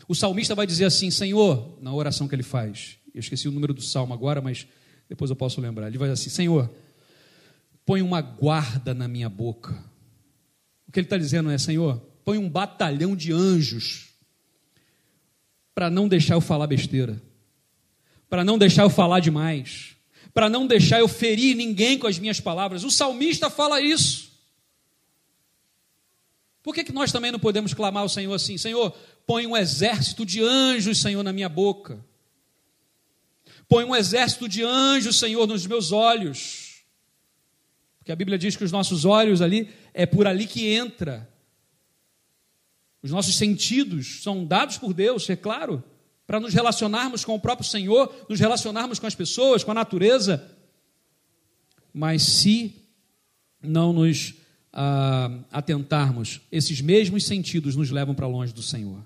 O 0.09 0.15
salmista 0.15 0.55
vai 0.55 0.67
dizer 0.67 0.87
assim: 0.87 1.11
Senhor, 1.11 1.79
na 1.81 1.95
oração 1.95 2.27
que 2.27 2.35
ele 2.35 2.43
faz, 2.43 2.97
eu 3.15 3.21
esqueci 3.21 3.47
o 3.47 3.53
número 3.53 3.73
do 3.73 3.83
salmo 3.83 4.13
agora, 4.13 4.41
mas 4.41 4.67
depois 5.09 5.31
eu 5.31 5.37
posso 5.37 5.61
lembrar. 5.61 5.87
Ele 5.87 5.99
vai 5.99 6.09
dizer 6.09 6.21
assim: 6.21 6.31
Senhor, 6.31 6.69
põe 7.87 8.03
uma 8.03 8.21
guarda 8.21 8.95
na 8.95 9.07
minha 9.07 9.29
boca. 9.29 9.73
O 10.89 10.93
que 10.93 10.99
ele 10.99 11.07
está 11.07 11.19
dizendo 11.19 11.51
é: 11.51 11.59
Senhor, 11.59 11.99
põe 12.25 12.39
um 12.39 12.49
batalhão 12.49 13.15
de 13.15 13.33
anjos 13.33 14.09
para 15.75 15.89
não 15.91 16.09
deixar 16.09 16.35
eu 16.35 16.41
falar 16.41 16.67
besteira 16.67 17.23
para 18.29 18.45
não 18.45 18.59
deixar 18.59 18.83
eu 18.83 18.91
falar 18.91 19.21
demais, 19.21 19.97
para 20.35 20.49
não 20.49 20.67
deixar 20.67 21.01
eu 21.01 21.09
ferir 21.09 21.57
ninguém 21.57 21.99
com 21.99 22.07
as 22.07 22.19
minhas 22.19 22.41
palavras. 22.41 22.85
O 22.85 22.91
salmista 22.91 23.49
fala 23.49 23.81
isso. 23.81 24.28
Por 26.69 26.75
que, 26.75 26.85
que 26.85 26.93
nós 26.93 27.11
também 27.11 27.33
não 27.33 27.39
podemos 27.39 27.73
clamar 27.73 28.03
ao 28.03 28.11
Senhor 28.11 28.35
assim? 28.35 28.59
Senhor, 28.59 28.95
põe 29.27 29.47
um 29.47 29.57
exército 29.57 30.27
de 30.27 30.43
anjos, 30.43 31.01
Senhor, 31.01 31.23
na 31.23 31.33
minha 31.33 31.49
boca. 31.49 31.99
Põe 33.67 33.85
um 33.85 33.97
exército 33.97 34.47
de 34.47 34.63
anjos, 34.63 35.19
Senhor, 35.19 35.47
nos 35.47 35.67
meus 35.67 35.93
olhos. 35.93 36.83
Porque 37.99 38.13
a 38.13 38.17
Bíblia 38.17 38.37
diz 38.37 38.55
que 38.55 38.65
os 38.65 38.71
nossos 38.71 39.07
olhos 39.07 39.41
ali 39.41 39.71
é 39.95 40.05
por 40.05 40.27
ali 40.27 40.47
que 40.47 40.67
entra. 40.67 41.27
Os 43.03 43.11
nossos 43.11 43.39
sentidos 43.39 44.23
são 44.23 44.45
dados 44.45 44.77
por 44.77 44.93
Deus, 44.93 45.31
é 45.31 45.37
claro 45.37 45.83
para 46.27 46.39
nos 46.39 46.53
relacionarmos 46.53 47.25
com 47.25 47.35
o 47.35 47.41
próprio 47.41 47.67
Senhor, 47.67 48.15
nos 48.29 48.39
relacionarmos 48.41 48.99
com 48.99 49.07
as 49.07 49.15
pessoas, 49.15 49.65
com 49.65 49.71
a 49.71 49.75
natureza. 49.75 50.55
Mas 51.95 52.23
se 52.25 52.75
não 53.63 53.91
nos 53.91 54.35
ah, 54.81 55.31
atentarmos, 55.51 56.41
esses 56.53 56.81
mesmos 56.81 57.25
sentidos 57.25 57.75
nos 57.75 57.91
levam 57.91 58.15
para 58.15 58.27
longe 58.27 58.53
do 58.53 58.63
Senhor. 58.63 59.03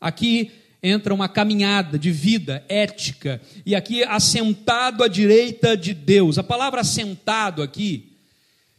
Aqui 0.00 0.50
entra 0.82 1.12
uma 1.12 1.28
caminhada 1.28 1.98
de 1.98 2.10
vida 2.10 2.64
ética, 2.68 3.40
e 3.66 3.74
aqui 3.74 4.02
assentado 4.04 5.04
à 5.04 5.08
direita 5.08 5.76
de 5.76 5.92
Deus. 5.92 6.38
A 6.38 6.42
palavra 6.42 6.80
assentado 6.80 7.62
aqui 7.62 8.12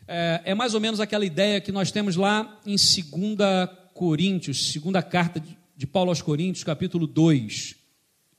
é, 0.07 0.41
é 0.45 0.55
mais 0.55 0.73
ou 0.73 0.79
menos 0.79 0.99
aquela 0.99 1.25
ideia 1.25 1.61
que 1.61 1.71
nós 1.71 1.91
temos 1.91 2.15
lá 2.15 2.59
em 2.65 2.75
2 2.75 3.69
Coríntios, 3.93 4.71
segunda 4.71 5.01
carta 5.01 5.39
de 5.39 5.55
de 5.77 5.85
Paulo 5.85 6.09
aos 6.09 6.21
Coríntios, 6.21 6.63
capítulo 6.63 7.05
2, 7.05 7.75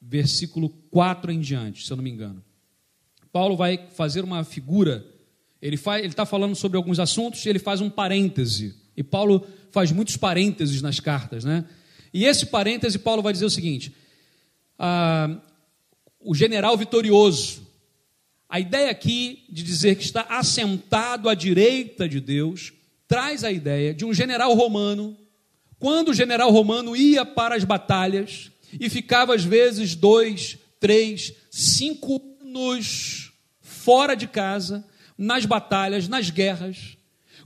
versículo 0.01 0.71
4 0.91 1.31
em 1.31 1.41
diante, 1.41 1.85
se 1.85 1.93
eu 1.93 1.97
não 1.97 2.05
me 2.05 2.11
engano. 2.11 2.43
Paulo 3.31 3.57
vai 3.57 3.89
fazer 3.91 4.25
uma 4.25 4.43
figura, 4.43 5.05
ele 5.61 5.77
está 5.77 6.27
falando 6.27 6.55
sobre 6.55 6.77
alguns 6.77 6.99
assuntos 6.99 7.45
e 7.45 7.49
ele 7.49 7.59
faz 7.59 7.81
um 7.81 7.91
parêntese. 7.91 8.75
E 8.97 9.03
Paulo 9.03 9.47
faz 9.71 9.93
muitos 9.93 10.17
parênteses 10.17 10.81
nas 10.83 11.01
cartas, 11.01 11.45
né? 11.45 11.65
E 12.13 12.25
esse 12.25 12.47
parêntese, 12.47 12.99
Paulo 12.99 13.23
vai 13.23 13.33
dizer 13.33 13.45
o 13.45 13.51
seguinte: 13.51 13.95
ah, 14.79 15.37
o 16.21 16.35
general 16.35 16.77
vitorioso. 16.77 17.67
A 18.49 18.61
ideia 18.61 18.91
aqui 18.91 19.45
de 19.49 19.63
dizer 19.63 19.97
que 19.97 20.05
está 20.05 20.23
assentado 20.29 21.29
à 21.29 21.35
direita 21.35 22.09
de 22.09 22.21
Deus 22.21 22.73
traz 23.09 23.43
a 23.43 23.51
ideia 23.51 23.93
de 23.93 24.05
um 24.05 24.15
general 24.15 24.55
romano 24.55 25.17
quando 25.79 26.11
o 26.11 26.15
general 26.15 26.51
romano 26.51 26.97
ia 26.97 27.25
para 27.25 27.55
as 27.55 27.65
batalhas 27.65 28.51
e 28.81 28.89
ficava 28.89 29.35
às 29.35 29.45
vezes 29.45 29.95
dois, 29.95 30.59
três, 30.81 31.33
cinco 31.51 32.23
anos 32.41 33.33
fora 33.61 34.15
de 34.15 34.27
casa, 34.27 34.85
nas 35.17 35.45
batalhas, 35.45 36.09
nas 36.09 36.31
guerras, 36.31 36.97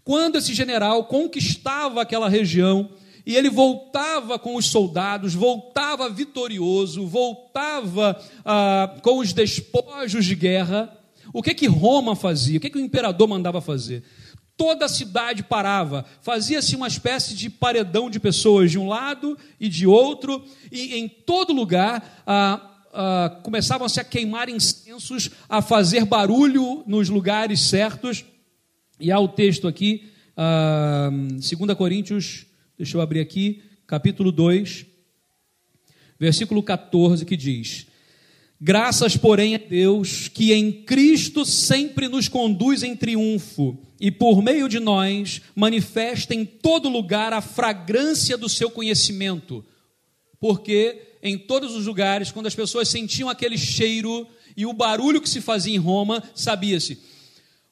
quando 0.04 0.36
esse 0.36 0.54
general 0.54 1.04
conquistava 1.04 2.02
aquela 2.02 2.28
região 2.28 2.90
e 3.26 3.36
ele 3.36 3.50
voltava 3.50 4.38
com 4.38 4.56
os 4.56 4.66
soldados, 4.66 5.34
voltava 5.34 6.08
vitorioso, 6.08 7.06
voltava 7.06 8.20
ah, 8.44 8.96
com 9.02 9.18
os 9.18 9.32
despojos 9.32 10.24
de 10.24 10.34
guerra, 10.34 10.96
o 11.32 11.42
que 11.42 11.54
que 11.54 11.66
Roma 11.66 12.16
fazia? 12.16 12.58
O 12.58 12.60
que 12.60 12.70
que 12.70 12.78
o 12.78 12.84
imperador 12.84 13.28
mandava 13.28 13.60
fazer? 13.60 14.02
toda 14.60 14.84
a 14.84 14.90
cidade 14.90 15.42
parava, 15.42 16.04
fazia-se 16.20 16.76
uma 16.76 16.86
espécie 16.86 17.34
de 17.34 17.48
paredão 17.48 18.10
de 18.10 18.20
pessoas 18.20 18.70
de 18.70 18.78
um 18.78 18.86
lado 18.86 19.38
e 19.58 19.70
de 19.70 19.86
outro, 19.86 20.44
e 20.70 20.96
em 20.96 21.08
todo 21.08 21.54
lugar 21.54 22.22
ah, 22.26 22.69
ah, 22.92 23.40
começavam-se 23.42 24.00
a 24.00 24.04
queimar 24.04 24.48
incensos, 24.48 25.30
a 25.48 25.62
fazer 25.62 26.04
barulho 26.04 26.82
nos 26.86 27.08
lugares 27.08 27.60
certos. 27.60 28.24
E 28.98 29.10
há 29.10 29.18
o 29.18 29.28
texto 29.28 29.68
aqui, 29.68 30.10
ah, 30.36 31.10
2 31.10 31.74
Coríntios, 31.76 32.46
deixa 32.76 32.96
eu 32.96 33.00
abrir 33.00 33.20
aqui, 33.20 33.62
capítulo 33.86 34.32
2, 34.32 34.86
versículo 36.18 36.62
14, 36.62 37.24
que 37.24 37.36
diz: 37.36 37.86
Graças, 38.60 39.16
porém, 39.16 39.54
a 39.54 39.58
Deus, 39.58 40.28
que 40.28 40.52
em 40.52 40.70
Cristo 40.70 41.46
sempre 41.46 42.08
nos 42.08 42.28
conduz 42.28 42.82
em 42.82 42.94
triunfo 42.94 43.78
e 43.98 44.10
por 44.10 44.42
meio 44.42 44.68
de 44.68 44.78
nós 44.78 45.40
manifesta 45.54 46.34
em 46.34 46.44
todo 46.44 46.88
lugar 46.88 47.32
a 47.32 47.40
fragrância 47.40 48.36
do 48.36 48.48
seu 48.48 48.70
conhecimento. 48.70 49.64
Porque 50.38 51.09
em 51.22 51.36
todos 51.36 51.74
os 51.74 51.86
lugares, 51.86 52.30
quando 52.30 52.46
as 52.46 52.54
pessoas 52.54 52.88
sentiam 52.88 53.28
aquele 53.28 53.58
cheiro 53.58 54.26
e 54.56 54.66
o 54.66 54.72
barulho 54.72 55.20
que 55.20 55.28
se 55.28 55.40
fazia 55.40 55.74
em 55.74 55.78
Roma, 55.78 56.22
sabia-se, 56.34 56.98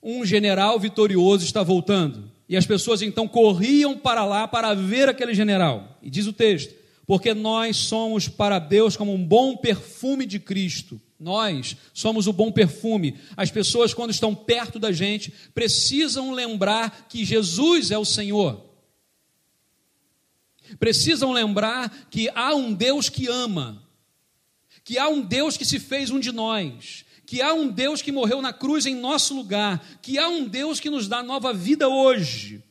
um 0.02 0.24
general 0.24 0.78
vitorioso 0.78 1.44
está 1.44 1.62
voltando. 1.62 2.30
E 2.48 2.56
as 2.56 2.66
pessoas 2.66 3.02
então 3.02 3.28
corriam 3.28 3.96
para 3.96 4.24
lá 4.24 4.48
para 4.48 4.74
ver 4.74 5.08
aquele 5.08 5.34
general. 5.34 5.98
E 6.02 6.08
diz 6.08 6.26
o 6.26 6.32
texto: 6.32 6.74
porque 7.06 7.32
nós 7.32 7.76
somos 7.76 8.28
para 8.28 8.58
Deus 8.58 8.94
como 8.94 9.14
um 9.14 9.24
bom 9.24 9.56
perfume 9.56 10.26
de 10.26 10.38
Cristo. 10.38 11.00
Nós 11.18 11.74
somos 11.92 12.26
o 12.26 12.32
bom 12.32 12.52
perfume. 12.52 13.16
As 13.36 13.50
pessoas, 13.50 13.92
quando 13.92 14.10
estão 14.10 14.34
perto 14.34 14.78
da 14.78 14.92
gente, 14.92 15.32
precisam 15.54 16.32
lembrar 16.32 17.06
que 17.08 17.24
Jesus 17.24 17.90
é 17.90 17.98
o 17.98 18.04
Senhor. 18.04 18.67
Precisam 20.78 21.32
lembrar 21.32 22.08
que 22.10 22.28
há 22.34 22.54
um 22.54 22.72
Deus 22.72 23.08
que 23.08 23.26
ama, 23.26 23.82
que 24.84 24.98
há 24.98 25.08
um 25.08 25.20
Deus 25.20 25.56
que 25.56 25.64
se 25.64 25.78
fez 25.78 26.10
um 26.10 26.18
de 26.18 26.32
nós, 26.32 27.04
que 27.26 27.42
há 27.42 27.52
um 27.52 27.68
Deus 27.68 28.00
que 28.00 28.10
morreu 28.10 28.40
na 28.40 28.52
cruz 28.52 28.86
em 28.86 28.94
nosso 28.94 29.34
lugar, 29.34 29.84
que 30.00 30.18
há 30.18 30.28
um 30.28 30.46
Deus 30.46 30.80
que 30.80 30.90
nos 30.90 31.08
dá 31.08 31.22
nova 31.22 31.52
vida 31.52 31.88
hoje. 31.88 32.62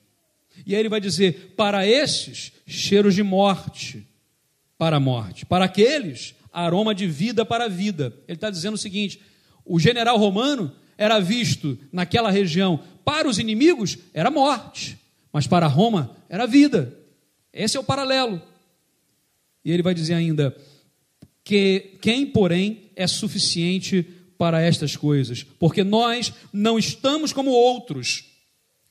E 0.65 0.73
aí 0.73 0.79
ele 0.79 0.89
vai 0.89 0.99
dizer: 0.99 1.53
para 1.55 1.86
esses, 1.86 2.51
cheiros 2.65 3.13
de 3.13 3.23
morte 3.23 4.05
para 4.77 4.97
a 4.97 4.99
morte. 4.99 5.45
Para 5.45 5.65
aqueles, 5.65 6.36
aroma 6.53 6.93
de 6.93 7.07
vida 7.07 7.45
para 7.45 7.65
a 7.65 7.69
vida. 7.69 8.13
Ele 8.27 8.36
está 8.36 8.49
dizendo 8.49 8.75
o 8.75 8.79
seguinte: 8.79 9.19
o 9.65 9.79
general 9.79 10.17
romano 10.17 10.71
era 10.97 11.19
visto 11.19 11.77
naquela 11.91 12.31
região, 12.31 12.79
para 13.05 13.27
os 13.27 13.38
inimigos, 13.38 13.97
era 14.13 14.31
morte, 14.31 14.97
mas 15.31 15.45
para 15.47 15.67
Roma, 15.67 16.15
era 16.29 16.47
vida. 16.47 16.97
Esse 17.58 17.76
é 17.76 17.80
o 17.80 17.84
paralelo. 17.84 18.41
E 19.65 19.72
ele 19.72 19.84
vai 19.84 19.93
dizer 19.93 20.13
ainda: 20.13 20.56
que 21.43 21.98
quem, 22.02 22.26
porém, 22.26 22.91
é 22.96 23.08
suficiente 23.08 24.06
para 24.38 24.62
estas 24.62 24.96
coisas, 24.96 25.43
porque 25.43 25.84
nós 25.84 26.32
não 26.54 26.78
estamos 26.78 27.34
como 27.34 27.50
outros, 27.50 28.26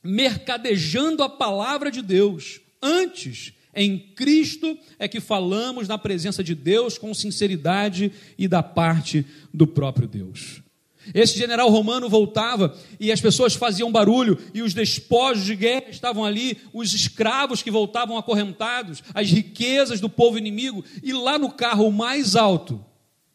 mercadejando 0.03 1.23
a 1.23 1.29
palavra 1.29 1.89
de 1.89 2.01
Deus. 2.01 2.59
Antes, 2.81 3.53
Em 3.79 3.99
Cristo 3.99 4.75
é 4.97 5.07
que 5.07 5.19
falamos 5.19 5.87
na 5.87 5.99
presença 5.99 6.43
de 6.43 6.55
Deus 6.55 6.97
com 6.97 7.13
sinceridade 7.13 8.11
e 8.35 8.47
da 8.47 8.63
parte 8.63 9.23
do 9.53 9.67
próprio 9.67 10.07
Deus. 10.07 10.63
Esse 11.13 11.37
general 11.37 11.69
romano 11.69 12.09
voltava 12.09 12.75
e 12.99 13.11
as 13.11 13.21
pessoas 13.21 13.53
faziam 13.53 13.91
barulho 13.91 14.37
e 14.53 14.61
os 14.61 14.73
despojos 14.73 15.45
de 15.45 15.55
guerra 15.55 15.89
estavam 15.89 16.25
ali, 16.25 16.57
os 16.73 16.93
escravos 16.93 17.61
que 17.61 17.71
voltavam 17.71 18.17
acorrentados, 18.17 19.03
as 19.13 19.29
riquezas 19.29 19.99
do 19.99 20.09
povo 20.09 20.37
inimigo, 20.37 20.83
e 21.03 21.13
lá 21.13 21.37
no 21.37 21.51
carro 21.51 21.91
mais 21.91 22.35
alto 22.35 22.83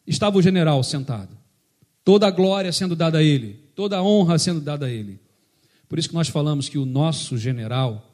estava 0.05 0.37
o 0.37 0.41
general 0.41 0.83
sentado. 0.83 1.37
Toda 2.03 2.27
a 2.27 2.31
glória 2.31 2.71
sendo 2.71 2.95
dada 2.95 3.19
a 3.19 3.23
ele, 3.23 3.69
toda 3.75 3.97
a 3.97 4.03
honra 4.03 4.37
sendo 4.37 4.59
dada 4.59 4.87
a 4.87 4.89
ele. 4.89 5.19
Por 5.87 5.99
isso 5.99 6.09
que 6.09 6.15
nós 6.15 6.27
falamos 6.27 6.67
que 6.67 6.77
o 6.77 6.85
nosso 6.85 7.37
general 7.37 8.11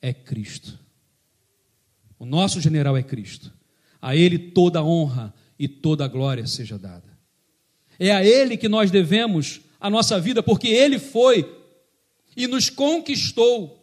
é 0.00 0.12
Cristo. 0.12 0.78
O 2.18 2.26
nosso 2.26 2.60
general 2.60 2.96
é 2.96 3.02
Cristo. 3.02 3.52
A 4.00 4.14
ele 4.14 4.38
toda 4.38 4.80
a 4.80 4.84
honra 4.84 5.34
e 5.58 5.66
toda 5.66 6.04
a 6.04 6.08
glória 6.08 6.46
seja 6.46 6.78
dada. 6.78 7.11
É 8.02 8.10
a 8.10 8.24
Ele 8.24 8.56
que 8.56 8.68
nós 8.68 8.90
devemos 8.90 9.60
a 9.80 9.88
nossa 9.88 10.18
vida, 10.18 10.42
porque 10.42 10.66
Ele 10.66 10.98
foi 10.98 11.48
e 12.36 12.48
nos 12.48 12.68
conquistou. 12.68 13.80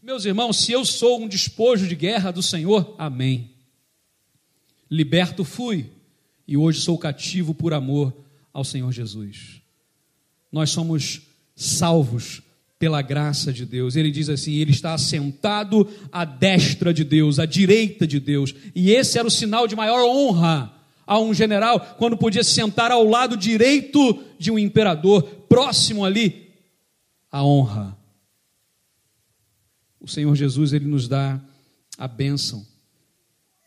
Meus 0.00 0.24
irmãos, 0.24 0.58
se 0.58 0.70
eu 0.70 0.84
sou 0.84 1.20
um 1.20 1.26
despojo 1.26 1.88
de 1.88 1.96
guerra 1.96 2.30
do 2.30 2.40
Senhor, 2.40 2.94
amém. 2.96 3.50
Liberto 4.88 5.42
fui 5.42 5.86
e 6.46 6.56
hoje 6.56 6.82
sou 6.82 6.96
cativo 6.96 7.52
por 7.52 7.74
amor 7.74 8.14
ao 8.52 8.62
Senhor 8.62 8.92
Jesus. 8.92 9.60
Nós 10.52 10.70
somos 10.70 11.22
salvos 11.56 12.40
pela 12.78 13.02
graça 13.02 13.52
de 13.52 13.66
Deus. 13.66 13.96
Ele 13.96 14.12
diz 14.12 14.28
assim: 14.28 14.54
Ele 14.54 14.70
está 14.70 14.94
assentado 14.94 15.84
à 16.12 16.24
destra 16.24 16.94
de 16.94 17.02
Deus, 17.02 17.40
à 17.40 17.44
direita 17.44 18.06
de 18.06 18.20
Deus, 18.20 18.54
e 18.72 18.92
esse 18.92 19.18
era 19.18 19.26
o 19.26 19.32
sinal 19.32 19.66
de 19.66 19.74
maior 19.74 20.08
honra 20.08 20.77
a 21.08 21.18
um 21.18 21.32
general, 21.32 21.96
quando 21.98 22.18
podia 22.18 22.44
se 22.44 22.52
sentar 22.52 22.92
ao 22.92 23.02
lado 23.02 23.34
direito 23.34 24.22
de 24.38 24.50
um 24.50 24.58
imperador, 24.58 25.22
próximo 25.48 26.04
ali, 26.04 26.50
a 27.32 27.42
honra. 27.42 27.96
O 29.98 30.06
Senhor 30.06 30.36
Jesus, 30.36 30.74
ele 30.74 30.84
nos 30.84 31.08
dá 31.08 31.40
a 31.96 32.06
bênção 32.06 32.64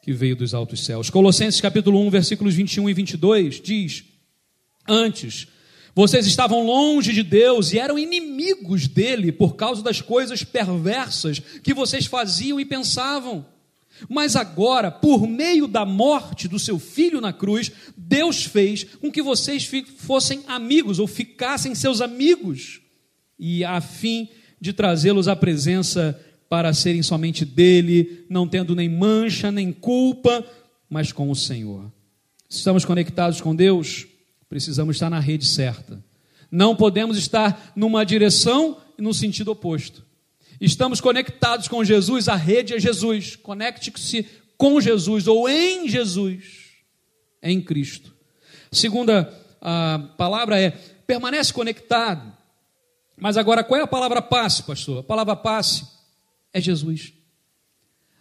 que 0.04 0.14
veio 0.14 0.36
dos 0.36 0.54
altos 0.54 0.86
céus. 0.86 1.10
Colossenses 1.10 1.60
capítulo 1.60 2.00
1, 2.06 2.12
versículos 2.12 2.54
21 2.54 2.88
e 2.88 2.94
22 2.94 3.60
diz: 3.60 4.04
Antes, 4.88 5.48
vocês 5.96 6.28
estavam 6.28 6.64
longe 6.64 7.12
de 7.12 7.24
Deus 7.24 7.74
e 7.74 7.80
eram 7.80 7.98
inimigos 7.98 8.88
dele 8.88 9.32
por 9.32 9.56
causa 9.56 9.82
das 9.82 10.00
coisas 10.00 10.44
perversas 10.44 11.40
que 11.40 11.74
vocês 11.74 12.06
faziam 12.06 12.60
e 12.60 12.66
pensavam. 12.66 13.46
Mas 14.10 14.36
agora, 14.36 14.92
por 14.92 15.28
meio 15.28 15.68
da 15.68 15.86
morte 15.86 16.48
do 16.48 16.60
seu 16.60 16.80
filho 16.80 17.22
na 17.22 17.32
cruz, 17.34 17.72
Deus 17.96 18.46
fez 18.46 18.84
com 18.84 19.12
que 19.12 19.22
vocês 19.22 19.70
fossem 19.98 20.44
amigos 20.48 21.00
ou 21.00 21.08
ficassem 21.08 21.76
seus 21.76 22.02
amigos, 22.02 22.82
e 23.38 23.64
a 23.64 23.82
fim 23.82 24.30
de 24.60 24.72
trazê-los 24.74 25.28
à 25.28 25.36
presença 25.36 26.20
para 26.48 26.74
serem 26.74 27.02
somente 27.02 27.44
dele, 27.44 28.26
não 28.30 28.48
tendo 28.48 28.76
nem 28.76 28.90
mancha, 28.90 29.52
nem 29.52 29.72
culpa, 29.72 30.46
mas 30.90 31.12
com 31.12 31.32
o 31.32 31.36
Senhor. 31.36 31.92
Se 32.50 32.58
estamos 32.58 32.84
conectados 32.84 33.40
com 33.40 33.56
Deus, 33.56 34.06
precisamos 34.50 34.98
estar 34.98 35.10
na 35.10 35.20
rede 35.20 35.46
certa. 35.46 36.04
Não 36.52 36.76
podemos 36.76 37.18
estar 37.18 37.72
numa 37.76 38.04
direção 38.04 38.78
e 39.00 39.02
no 39.02 39.14
sentido 39.14 39.52
oposto. 39.52 40.06
Estamos 40.62 41.02
conectados 41.02 41.68
com 41.68 41.84
Jesus, 41.84 42.30
a 42.30 42.36
rede 42.36 42.76
é 42.76 42.80
Jesus. 42.80 43.36
Conecte-se 43.36 44.28
com 44.56 44.80
Jesus 44.80 45.28
ou 45.28 45.50
em 45.50 45.90
Jesus, 45.90 46.44
em 47.42 47.60
Cristo. 47.60 48.14
Segunda 48.72 49.34
a 49.60 49.98
palavra 50.18 50.62
é 50.62 50.70
permanece 51.08 51.52
conectado. 51.52 52.32
Mas 53.18 53.38
agora, 53.38 53.64
qual 53.64 53.80
é 53.80 53.84
a 53.84 53.88
palavra 53.88 54.22
passe, 54.22 54.62
pastor? 54.62 55.00
A 55.00 55.04
palavra 55.04 55.36
passe 55.36 55.84
é 56.54 56.62
Jesus. 56.62 57.12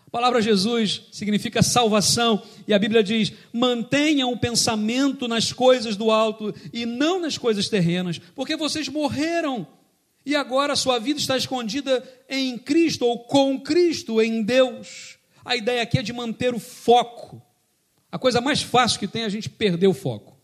A 0.07 0.11
palavra 0.11 0.41
Jesus 0.41 1.03
significa 1.13 1.63
salvação, 1.63 2.43
e 2.67 2.73
a 2.73 2.79
Bíblia 2.79 3.03
diz: 3.03 3.35
mantenham 3.53 4.33
o 4.33 4.39
pensamento 4.39 5.29
nas 5.29 5.53
coisas 5.53 5.95
do 5.95 6.11
alto 6.11 6.55
e 6.73 6.87
não 6.87 7.21
nas 7.21 7.37
coisas 7.37 7.69
terrenas, 7.69 8.19
porque 8.35 8.57
vocês 8.57 8.89
morreram 8.89 9.67
e 10.25 10.37
agora 10.37 10.77
sua 10.77 10.99
vida 10.99 11.19
está 11.19 11.37
escondida 11.37 12.03
em 12.29 12.59
Cristo 12.59 13.07
ou 13.07 13.21
com 13.25 13.61
Cristo, 13.61 14.21
em 14.21 14.43
Deus. 14.43 15.19
A 15.45 15.57
ideia 15.57 15.83
aqui 15.83 15.99
é 15.99 16.03
de 16.03 16.13
manter 16.13 16.55
o 16.55 16.59
foco. 16.59 17.43
A 18.13 18.19
coisa 18.19 18.41
mais 18.41 18.61
fácil 18.61 18.99
que 18.99 19.09
tem 19.09 19.23
é 19.23 19.27
a 19.27 19.31
gente 19.31 19.49
perder 19.49 19.87
o 19.87 19.95
foco. 19.95 20.37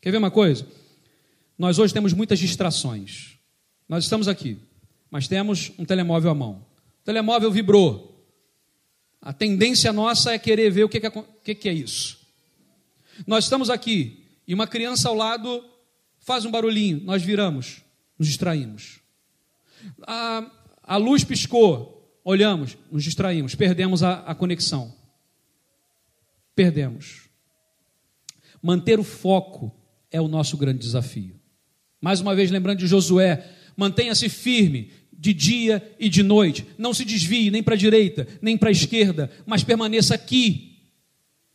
Quer 0.00 0.10
ver 0.10 0.18
uma 0.18 0.30
coisa? 0.30 0.66
Nós 1.58 1.78
hoje 1.78 1.92
temos 1.92 2.12
muitas 2.12 2.38
distrações. 2.38 3.36
Nós 3.88 4.04
estamos 4.04 4.26
aqui, 4.26 4.58
mas 5.10 5.28
temos 5.28 5.72
um 5.78 5.84
telemóvel 5.84 6.30
à 6.30 6.34
mão. 6.34 6.64
O 7.02 7.04
telemóvel 7.04 7.50
vibrou. 7.50 8.26
A 9.20 9.32
tendência 9.32 9.92
nossa 9.92 10.32
é 10.32 10.38
querer 10.38 10.70
ver 10.70 10.84
o 10.84 10.88
que, 10.88 10.98
que, 11.44 11.54
que 11.54 11.68
é 11.68 11.72
isso. 11.72 12.18
Nós 13.26 13.44
estamos 13.44 13.68
aqui 13.68 14.24
e 14.48 14.54
uma 14.54 14.66
criança 14.66 15.08
ao 15.08 15.14
lado 15.14 15.64
faz 16.18 16.44
um 16.44 16.50
barulhinho, 16.50 17.02
nós 17.04 17.22
viramos 17.22 17.81
nos 18.22 18.28
distraímos. 18.28 19.00
A, 20.06 20.48
a 20.80 20.96
luz 20.96 21.24
piscou, 21.24 22.20
olhamos, 22.24 22.78
nos 22.88 23.02
distraímos, 23.02 23.56
perdemos 23.56 24.00
a, 24.04 24.20
a 24.20 24.32
conexão. 24.32 24.94
Perdemos. 26.54 27.28
Manter 28.62 29.00
o 29.00 29.02
foco 29.02 29.74
é 30.08 30.20
o 30.20 30.28
nosso 30.28 30.56
grande 30.56 30.78
desafio. 30.78 31.34
Mais 32.00 32.20
uma 32.20 32.32
vez, 32.32 32.48
lembrando 32.48 32.78
de 32.78 32.86
Josué, 32.86 33.44
mantenha-se 33.76 34.28
firme 34.28 34.92
de 35.12 35.34
dia 35.34 35.82
e 35.98 36.08
de 36.08 36.22
noite. 36.22 36.64
Não 36.78 36.94
se 36.94 37.04
desvie 37.04 37.50
nem 37.50 37.60
para 37.60 37.74
a 37.74 37.78
direita, 37.78 38.28
nem 38.40 38.56
para 38.56 38.68
a 38.68 38.72
esquerda, 38.72 39.32
mas 39.44 39.64
permaneça 39.64 40.14
aqui. 40.14 40.78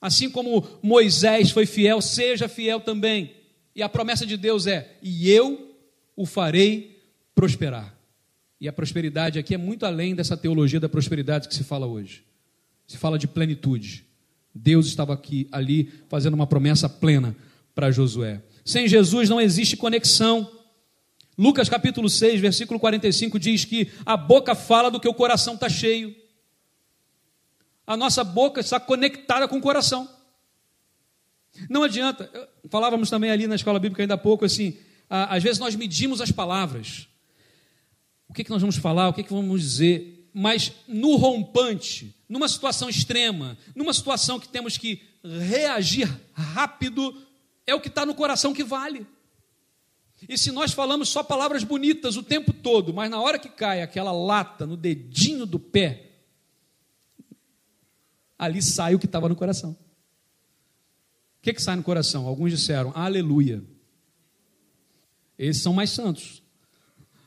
Assim 0.01 0.29
como 0.29 0.67
Moisés 0.83 1.49
foi 1.49 1.65
fiel, 1.65 2.01
seja 2.01 2.49
fiel 2.49 2.81
também. 2.81 3.31
E 3.73 3.81
a 3.81 3.87
promessa 3.87 4.25
de 4.25 4.35
Deus 4.35 4.67
é: 4.67 4.97
e 5.01 5.31
eu 5.31 5.66
o 6.17 6.25
farei 6.25 6.99
prosperar. 7.35 7.95
E 8.59 8.67
a 8.67 8.73
prosperidade 8.73 9.37
aqui 9.37 9.53
é 9.53 9.57
muito 9.57 9.85
além 9.85 10.15
dessa 10.15 10.35
teologia 10.35 10.79
da 10.79 10.89
prosperidade 10.89 11.47
que 11.47 11.53
se 11.53 11.63
fala 11.63 11.85
hoje. 11.85 12.25
Se 12.87 12.97
fala 12.97 13.19
de 13.19 13.27
plenitude. 13.27 14.03
Deus 14.53 14.87
estava 14.87 15.13
aqui, 15.13 15.47
ali, 15.51 15.93
fazendo 16.09 16.33
uma 16.33 16.47
promessa 16.47 16.89
plena 16.89 17.35
para 17.75 17.91
Josué. 17.91 18.41
Sem 18.65 18.87
Jesus 18.87 19.29
não 19.29 19.39
existe 19.39 19.77
conexão. 19.77 20.51
Lucas 21.37 21.69
capítulo 21.69 22.09
6, 22.09 22.41
versículo 22.41 22.79
45 22.79 23.37
diz 23.37 23.63
que 23.63 23.91
a 24.03 24.17
boca 24.17 24.55
fala 24.55 24.89
do 24.89 24.99
que 24.99 25.07
o 25.07 25.13
coração 25.13 25.53
está 25.53 25.69
cheio. 25.69 26.15
A 27.85 27.95
nossa 27.95 28.23
boca 28.23 28.59
está 28.59 28.79
conectada 28.79 29.47
com 29.47 29.57
o 29.57 29.61
coração. 29.61 30.09
Não 31.69 31.83
adianta, 31.83 32.29
falávamos 32.69 33.09
também 33.09 33.29
ali 33.29 33.45
na 33.45 33.55
escola 33.55 33.79
bíblica 33.79 34.01
ainda 34.01 34.15
há 34.15 34.17
pouco 34.17 34.43
assim, 34.43 34.77
às 35.09 35.41
vezes 35.41 35.59
nós 35.59 35.75
medimos 35.75 36.21
as 36.21 36.31
palavras. 36.31 37.07
O 38.27 38.33
que, 38.33 38.43
que 38.43 38.49
nós 38.49 38.61
vamos 38.61 38.77
falar, 38.77 39.07
o 39.07 39.13
que, 39.13 39.23
que 39.23 39.33
vamos 39.33 39.61
dizer, 39.61 40.29
mas 40.33 40.71
no 40.87 41.15
rompante, 41.15 42.15
numa 42.27 42.47
situação 42.47 42.89
extrema, 42.89 43.57
numa 43.75 43.93
situação 43.93 44.39
que 44.39 44.49
temos 44.49 44.77
que 44.77 45.01
reagir 45.23 46.09
rápido, 46.33 47.15
é 47.65 47.73
o 47.73 47.81
que 47.81 47.87
está 47.87 48.05
no 48.05 48.13
coração 48.13 48.53
que 48.53 48.63
vale. 48.63 49.05
E 50.27 50.37
se 50.37 50.51
nós 50.51 50.73
falamos 50.73 51.09
só 51.09 51.23
palavras 51.23 51.63
bonitas 51.63 52.17
o 52.17 52.23
tempo 52.23 52.51
todo, 52.51 52.93
mas 52.93 53.09
na 53.09 53.19
hora 53.19 53.37
que 53.37 53.49
cai 53.49 53.81
aquela 53.81 54.11
lata 54.11 54.65
no 54.65 54.75
dedinho 54.75 55.45
do 55.45 55.59
pé, 55.59 56.11
ali 58.37 58.61
sai 58.61 58.95
o 58.95 58.99
que 58.99 59.05
estava 59.05 59.29
no 59.29 59.35
coração. 59.35 59.71
O 59.71 61.41
que, 61.41 61.53
que 61.53 61.61
sai 61.61 61.75
no 61.75 61.83
coração? 61.83 62.27
Alguns 62.27 62.51
disseram, 62.51 62.91
aleluia. 62.95 63.63
Esses 65.37 65.61
são 65.61 65.73
mais 65.73 65.89
santos. 65.89 66.41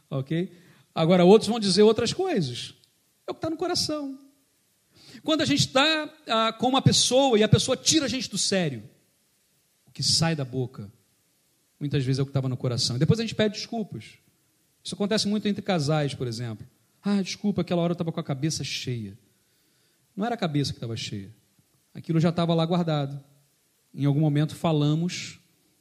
Ok? 0.09 0.53
Agora, 0.95 1.25
outros 1.25 1.49
vão 1.49 1.61
dizer 1.61 1.83
outras 1.83 2.13
coisas. 2.13 2.75
É 3.27 3.31
o 3.31 3.35
que 3.35 3.39
está 3.39 3.51
no 3.51 3.57
coração. 3.57 4.19
Quando 5.23 5.43
a 5.43 5.45
gente 5.45 5.61
está 5.61 6.13
ah, 6.27 6.53
com 6.53 6.69
uma 6.69 6.83
pessoa 6.83 7.39
e 7.39 7.43
a 7.43 7.49
pessoa 7.49 7.77
tira 7.77 8.07
a 8.07 8.09
gente 8.09 8.29
do 8.29 8.39
sério, 8.39 8.83
o 9.87 9.91
que 9.91 10.03
sai 10.03 10.35
da 10.35 10.45
boca, 10.45 10.91
muitas 11.79 12.05
vezes 12.05 12.19
é 12.19 12.23
o 12.23 12.27
que 12.27 12.31
estava 12.31 12.49
no 12.49 12.57
coração. 12.57 12.97
E 12.97 12.99
depois 12.99 13.19
a 13.19 13.23
gente 13.23 13.35
pede 13.35 13.55
desculpas. 13.55 14.05
Isso 14.83 14.95
acontece 14.95 15.29
muito 15.29 15.47
entre 15.47 15.63
casais, 15.63 16.15
por 16.15 16.27
exemplo. 16.27 16.67
Ah, 17.03 17.23
desculpa, 17.23 17.63
aquela 17.63 17.83
hora 17.83 17.93
eu 17.93 17.95
estava 17.95 18.13
com 18.13 18.21
a 18.21 18.25
cabeça 18.25 18.65
cheia. 18.65 19.19
Não 20.17 20.25
era 20.25 20.35
a 20.35 20.39
cabeça 20.39 20.73
que 20.73 20.77
estava 20.77 20.97
cheia. 20.97 21.35
Aquilo 21.95 22.21
já 22.21 22.29
estava 22.31 22.55
lá 22.55 22.65
guardado. 22.65 23.23
Em 23.95 24.05
algum 24.05 24.21
momento 24.21 24.55
falamos 24.55 25.40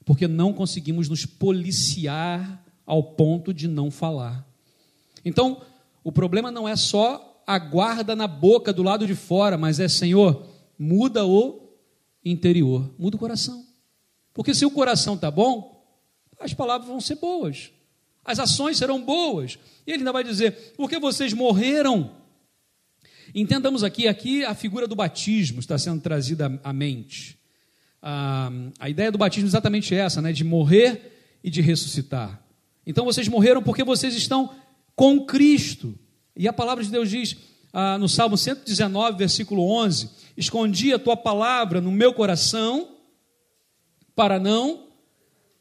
porque 0.09 0.27
não 0.27 0.51
conseguimos 0.51 1.07
nos 1.07 1.23
policiar 1.23 2.65
ao 2.83 3.03
ponto 3.03 3.53
de 3.53 3.67
não 3.67 3.91
falar. 3.91 4.43
Então, 5.23 5.61
o 6.03 6.11
problema 6.11 6.49
não 6.49 6.67
é 6.67 6.75
só 6.75 7.43
aguarda 7.45 8.15
na 8.15 8.25
boca, 8.25 8.73
do 8.73 8.81
lado 8.81 9.05
de 9.05 9.13
fora, 9.13 9.55
mas 9.55 9.79
é 9.79 9.87
Senhor, 9.87 10.47
muda 10.79 11.27
o 11.27 11.77
interior, 12.25 12.91
muda 12.97 13.17
o 13.17 13.19
coração. 13.19 13.63
Porque 14.33 14.51
se 14.55 14.65
o 14.65 14.71
coração 14.71 15.13
está 15.13 15.29
bom, 15.29 15.79
as 16.39 16.55
palavras 16.55 16.89
vão 16.89 16.99
ser 16.99 17.17
boas, 17.17 17.69
as 18.25 18.39
ações 18.39 18.79
serão 18.79 18.99
boas. 18.99 19.59
E 19.85 19.91
ele 19.91 19.99
ainda 19.99 20.11
vai 20.11 20.23
dizer: 20.23 20.73
porque 20.75 20.97
vocês 20.97 21.33
morreram. 21.33 22.15
Entendamos 23.35 23.83
aqui, 23.83 24.07
aqui 24.07 24.43
a 24.43 24.55
figura 24.55 24.87
do 24.87 24.95
batismo 24.95 25.59
está 25.59 25.77
sendo 25.77 26.01
trazida 26.01 26.59
à 26.63 26.73
mente. 26.73 27.38
A, 28.01 28.51
a 28.79 28.89
ideia 28.89 29.11
do 29.11 29.17
batismo 29.17 29.47
é 29.47 29.49
exatamente 29.49 29.93
essa, 29.93 30.21
né, 30.21 30.31
de 30.31 30.43
morrer 30.43 31.37
e 31.43 31.49
de 31.49 31.61
ressuscitar. 31.61 32.41
Então 32.85 33.05
vocês 33.05 33.27
morreram 33.27 33.61
porque 33.61 33.83
vocês 33.83 34.15
estão 34.15 34.53
com 34.95 35.25
Cristo. 35.25 35.97
E 36.35 36.47
a 36.47 36.53
palavra 36.53 36.83
de 36.83 36.89
Deus 36.89 37.09
diz 37.09 37.37
ah, 37.71 37.97
no 37.97 38.09
Salmo 38.09 38.37
119, 38.37 39.17
versículo 39.17 39.63
11: 39.69 40.09
Escondi 40.35 40.93
a 40.93 40.99
tua 40.99 41.15
palavra 41.15 41.79
no 41.81 41.91
meu 41.91 42.13
coração 42.13 42.95
para 44.15 44.39
não 44.39 44.87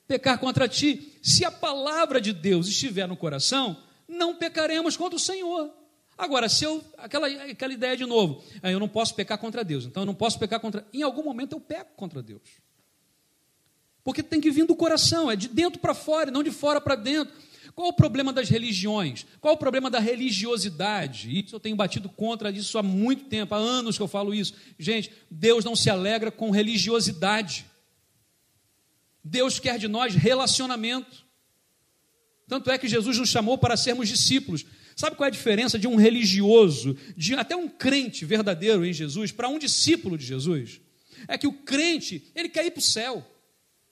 pecar 0.06 0.38
contra 0.38 0.66
ti. 0.66 1.18
Se 1.22 1.44
a 1.44 1.50
palavra 1.50 2.20
de 2.20 2.32
Deus 2.32 2.66
estiver 2.68 3.06
no 3.06 3.16
coração, 3.16 3.76
não 4.08 4.34
pecaremos 4.34 4.96
contra 4.96 5.16
o 5.16 5.20
Senhor. 5.20 5.70
Agora, 6.18 6.48
se 6.48 6.64
eu. 6.64 6.84
Aquela, 6.98 7.28
aquela 7.28 7.72
ideia 7.72 7.96
de 7.96 8.04
novo, 8.04 8.42
ah, 8.60 8.70
eu 8.72 8.80
não 8.80 8.88
posso 8.88 9.14
pecar 9.14 9.38
contra 9.38 9.62
Deus, 9.62 9.86
então 9.86 10.02
eu 10.02 10.06
não 10.06 10.14
posso 10.14 10.36
pecar 10.36 10.58
contra. 10.58 10.84
Em 10.92 11.02
algum 11.02 11.22
momento 11.22 11.52
eu 11.52 11.60
peco 11.60 11.94
contra 11.94 12.20
Deus. 12.20 12.42
Porque 14.02 14.22
tem 14.22 14.40
que 14.40 14.50
vir 14.50 14.66
do 14.66 14.74
coração, 14.74 15.30
é 15.30 15.36
de 15.36 15.48
dentro 15.48 15.78
para 15.78 15.94
fora, 15.94 16.30
não 16.30 16.42
de 16.42 16.50
fora 16.50 16.80
para 16.80 16.96
dentro. 16.96 17.32
Qual 17.74 17.90
o 17.90 17.92
problema 17.92 18.32
das 18.32 18.48
religiões? 18.48 19.24
Qual 19.40 19.54
o 19.54 19.56
problema 19.56 19.88
da 19.88 20.00
religiosidade? 20.00 21.38
Isso 21.38 21.54
eu 21.54 21.60
tenho 21.60 21.76
batido 21.76 22.08
contra 22.08 22.50
isso 22.50 22.76
há 22.76 22.82
muito 22.82 23.26
tempo, 23.26 23.54
há 23.54 23.58
anos 23.58 23.96
que 23.96 24.02
eu 24.02 24.08
falo 24.08 24.34
isso. 24.34 24.54
Gente, 24.76 25.12
Deus 25.30 25.64
não 25.64 25.76
se 25.76 25.88
alegra 25.88 26.32
com 26.32 26.50
religiosidade. 26.50 27.64
Deus 29.22 29.60
quer 29.60 29.78
de 29.78 29.86
nós 29.86 30.16
relacionamento. 30.16 31.24
Tanto 32.48 32.70
é 32.70 32.78
que 32.78 32.88
Jesus 32.88 33.18
nos 33.18 33.28
chamou 33.28 33.56
para 33.58 33.76
sermos 33.76 34.08
discípulos. 34.08 34.64
Sabe 34.98 35.14
qual 35.14 35.26
é 35.26 35.28
a 35.28 35.30
diferença 35.30 35.78
de 35.78 35.86
um 35.86 35.94
religioso, 35.94 36.96
de 37.16 37.32
até 37.36 37.54
um 37.54 37.68
crente 37.68 38.24
verdadeiro 38.24 38.84
em 38.84 38.92
Jesus, 38.92 39.30
para 39.30 39.48
um 39.48 39.56
discípulo 39.56 40.18
de 40.18 40.26
Jesus? 40.26 40.80
É 41.28 41.38
que 41.38 41.46
o 41.46 41.52
crente, 41.52 42.28
ele 42.34 42.48
quer 42.48 42.66
ir 42.66 42.72
para 42.72 42.80
o 42.80 42.82
céu. 42.82 43.24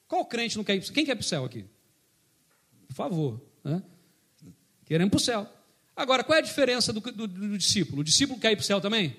Qual 0.09 0.27
crente 0.27 0.57
não 0.57 0.65
quer 0.65 0.75
ir 0.75 0.79
para 0.79 0.83
o 0.83 0.87
céu? 0.87 0.95
Quem 0.95 1.07
quer 1.07 1.13
ir 1.13 1.15
para 1.15 1.23
o 1.23 1.25
céu 1.25 1.45
aqui? 1.45 1.65
Por 2.89 2.95
favor. 2.95 3.41
Né? 3.63 3.81
Queremos 4.85 5.11
para 5.13 5.17
o 5.19 5.21
céu. 5.21 5.49
Agora, 5.95 6.25
qual 6.25 6.39
é 6.39 6.41
a 6.41 6.45
diferença 6.45 6.93
do, 6.93 7.01
do, 7.01 7.29
do 7.29 7.57
discípulo? 7.57 8.01
O 8.01 8.05
discípulo 8.05 8.41
quer 8.41 8.51
ir 8.51 8.57
para 8.57 8.65
o 8.65 8.67
céu 8.67 8.81
também? 8.81 9.17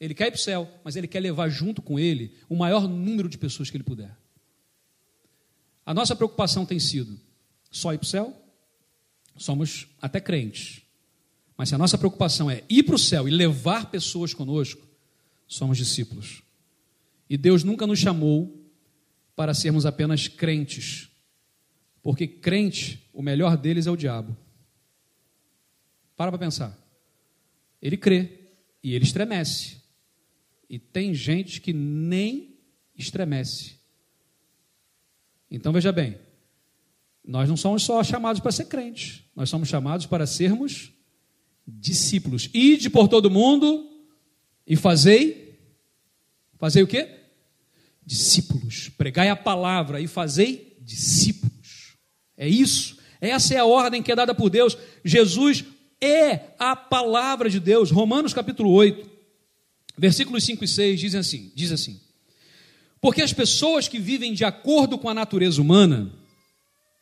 Ele 0.00 0.14
quer 0.14 0.26
ir 0.26 0.30
para 0.32 0.38
o 0.38 0.42
céu, 0.42 0.68
mas 0.82 0.96
ele 0.96 1.06
quer 1.06 1.20
levar 1.20 1.48
junto 1.48 1.80
com 1.80 1.96
ele 1.96 2.34
o 2.48 2.56
maior 2.56 2.88
número 2.88 3.28
de 3.28 3.38
pessoas 3.38 3.70
que 3.70 3.76
ele 3.76 3.84
puder. 3.84 4.18
A 5.86 5.94
nossa 5.94 6.16
preocupação 6.16 6.66
tem 6.66 6.80
sido 6.80 7.20
só 7.70 7.94
ir 7.94 7.98
para 7.98 8.04
o 8.04 8.08
céu? 8.08 8.36
Somos 9.36 9.86
até 10.02 10.20
crentes. 10.20 10.87
Mas 11.58 11.70
se 11.70 11.74
a 11.74 11.78
nossa 11.78 11.98
preocupação 11.98 12.48
é 12.48 12.62
ir 12.68 12.84
para 12.84 12.94
o 12.94 12.98
céu 12.98 13.26
e 13.26 13.32
levar 13.32 13.90
pessoas 13.90 14.32
conosco, 14.32 14.86
somos 15.44 15.76
discípulos. 15.76 16.44
E 17.28 17.36
Deus 17.36 17.64
nunca 17.64 17.84
nos 17.84 17.98
chamou 17.98 18.64
para 19.34 19.52
sermos 19.52 19.84
apenas 19.84 20.28
crentes. 20.28 21.10
Porque 22.00 22.28
crente, 22.28 23.04
o 23.12 23.20
melhor 23.20 23.56
deles 23.56 23.88
é 23.88 23.90
o 23.90 23.96
diabo. 23.96 24.36
Para 26.16 26.30
para 26.30 26.38
pensar. 26.38 26.78
Ele 27.82 27.96
crê 27.96 28.52
e 28.80 28.94
ele 28.94 29.04
estremece. 29.04 29.82
E 30.70 30.78
tem 30.78 31.12
gente 31.12 31.60
que 31.60 31.72
nem 31.72 32.56
estremece. 32.96 33.78
Então 35.50 35.72
veja 35.72 35.90
bem, 35.90 36.18
nós 37.24 37.48
não 37.48 37.56
somos 37.56 37.82
só 37.82 38.04
chamados 38.04 38.40
para 38.40 38.52
ser 38.52 38.66
crentes, 38.66 39.24
nós 39.34 39.48
somos 39.50 39.68
chamados 39.68 40.06
para 40.06 40.26
sermos 40.26 40.92
discípulos. 41.68 42.48
Ide 42.54 42.88
por 42.88 43.08
todo 43.08 43.30
mundo 43.30 43.86
e 44.66 44.74
fazei. 44.74 45.58
Fazei 46.58 46.82
o 46.82 46.86
quê? 46.86 47.08
Discípulos. 48.04 48.88
Pregai 48.96 49.28
a 49.28 49.36
palavra 49.36 50.00
e 50.00 50.06
fazei 50.06 50.76
discípulos. 50.80 51.96
É 52.36 52.48
isso. 52.48 52.96
Essa 53.20 53.54
é 53.54 53.58
a 53.58 53.66
ordem 53.66 54.02
que 54.02 54.10
é 54.10 54.16
dada 54.16 54.34
por 54.34 54.48
Deus. 54.48 54.78
Jesus 55.04 55.64
é 56.00 56.54
a 56.58 56.74
palavra 56.74 57.50
de 57.50 57.60
Deus. 57.60 57.90
Romanos 57.90 58.32
capítulo 58.32 58.70
8, 58.70 59.08
versículos 59.96 60.44
5 60.44 60.64
e 60.64 60.68
6 60.68 61.00
dizem 61.00 61.20
assim, 61.20 61.52
diz 61.54 61.72
assim: 61.72 62.00
Porque 63.00 63.20
as 63.20 63.32
pessoas 63.32 63.88
que 63.88 63.98
vivem 63.98 64.32
de 64.32 64.44
acordo 64.44 64.96
com 64.96 65.08
a 65.08 65.14
natureza 65.14 65.60
humana, 65.60 66.12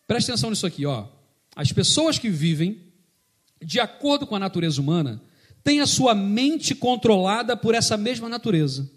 preste 0.07 0.31
atenção 0.31 0.51
nisso 0.51 0.67
aqui, 0.67 0.87
ó. 0.87 1.07
As 1.55 1.71
pessoas 1.73 2.19
que 2.19 2.29
vivem 2.29 2.86
de 3.63 3.81
acordo 3.81 4.27
com 4.27 4.37
a 4.37 4.41
natureza 4.41 4.81
humana, 4.81 5.23
têm 5.63 5.81
a 5.81 5.87
sua 5.87 6.15
mente 6.15 6.75
controlada 6.75 7.57
por 7.57 7.75
essa 7.75 7.97
mesma 7.97 8.29
natureza. 8.29 8.91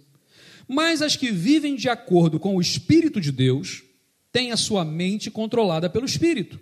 Mas 0.67 1.01
as 1.01 1.15
que 1.15 1.31
vivem 1.31 1.75
de 1.75 1.89
acordo 1.89 2.39
com 2.39 2.55
o 2.55 2.61
Espírito 2.61 3.19
de 3.19 3.31
Deus, 3.31 3.83
têm 4.31 4.51
a 4.51 4.57
sua 4.57 4.85
mente 4.85 5.31
controlada 5.31 5.89
pelo 5.89 6.05
Espírito. 6.05 6.59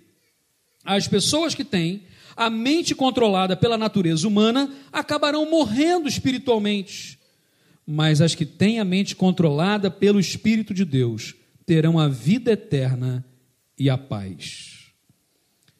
As 0.84 1.06
pessoas 1.06 1.54
que 1.54 1.64
têm 1.64 2.04
a 2.34 2.48
mente 2.48 2.94
controlada 2.94 3.56
pela 3.56 3.76
natureza 3.76 4.26
humana 4.26 4.72
acabarão 4.92 5.50
morrendo 5.50 6.08
espiritualmente. 6.08 7.18
Mas 7.86 8.20
as 8.20 8.34
que 8.34 8.46
têm 8.46 8.78
a 8.78 8.84
mente 8.84 9.16
controlada 9.16 9.90
pelo 9.90 10.20
Espírito 10.20 10.72
de 10.72 10.84
Deus 10.84 11.34
terão 11.66 11.98
a 11.98 12.08
vida 12.08 12.52
eterna 12.52 13.24
e 13.78 13.90
a 13.90 13.98
paz. 13.98 14.92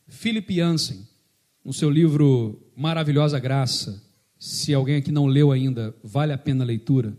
Philip 0.09 0.55
Jansen, 0.55 1.07
no 1.69 1.75
seu 1.75 1.91
livro 1.91 2.67
Maravilhosa 2.75 3.39
Graça, 3.39 4.03
se 4.39 4.73
alguém 4.73 4.97
aqui 4.97 5.13
não 5.13 5.27
leu 5.27 5.53
ainda, 5.53 5.95
vale 6.03 6.33
a 6.33 6.39
pena 6.39 6.65
a 6.65 6.67
leitura. 6.67 7.15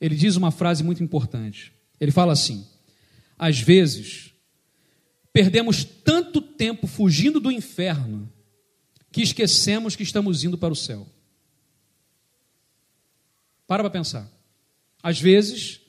Ele 0.00 0.16
diz 0.16 0.34
uma 0.34 0.50
frase 0.50 0.82
muito 0.82 1.00
importante. 1.00 1.72
Ele 2.00 2.10
fala 2.10 2.32
assim: 2.32 2.66
às 3.38 3.60
vezes, 3.60 4.34
perdemos 5.32 5.84
tanto 5.84 6.42
tempo 6.42 6.88
fugindo 6.88 7.38
do 7.38 7.52
inferno 7.52 8.28
que 9.12 9.22
esquecemos 9.22 9.94
que 9.94 10.02
estamos 10.02 10.42
indo 10.42 10.58
para 10.58 10.72
o 10.72 10.76
céu. 10.76 11.06
Para 13.64 13.84
para 13.84 13.90
pensar. 13.90 14.28
Às 15.00 15.20
vezes, 15.20 15.80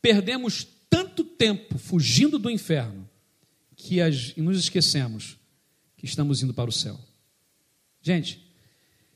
perdemos 0.00 0.66
tanto 0.88 1.24
tempo 1.24 1.76
fugindo 1.76 2.38
do 2.38 2.48
inferno 2.48 3.06
que 3.76 3.98
nos 4.38 4.58
esquecemos 4.58 5.41
que 6.02 6.06
estamos 6.06 6.42
indo 6.42 6.52
para 6.52 6.68
o 6.68 6.72
céu. 6.72 6.98
Gente, 8.02 8.44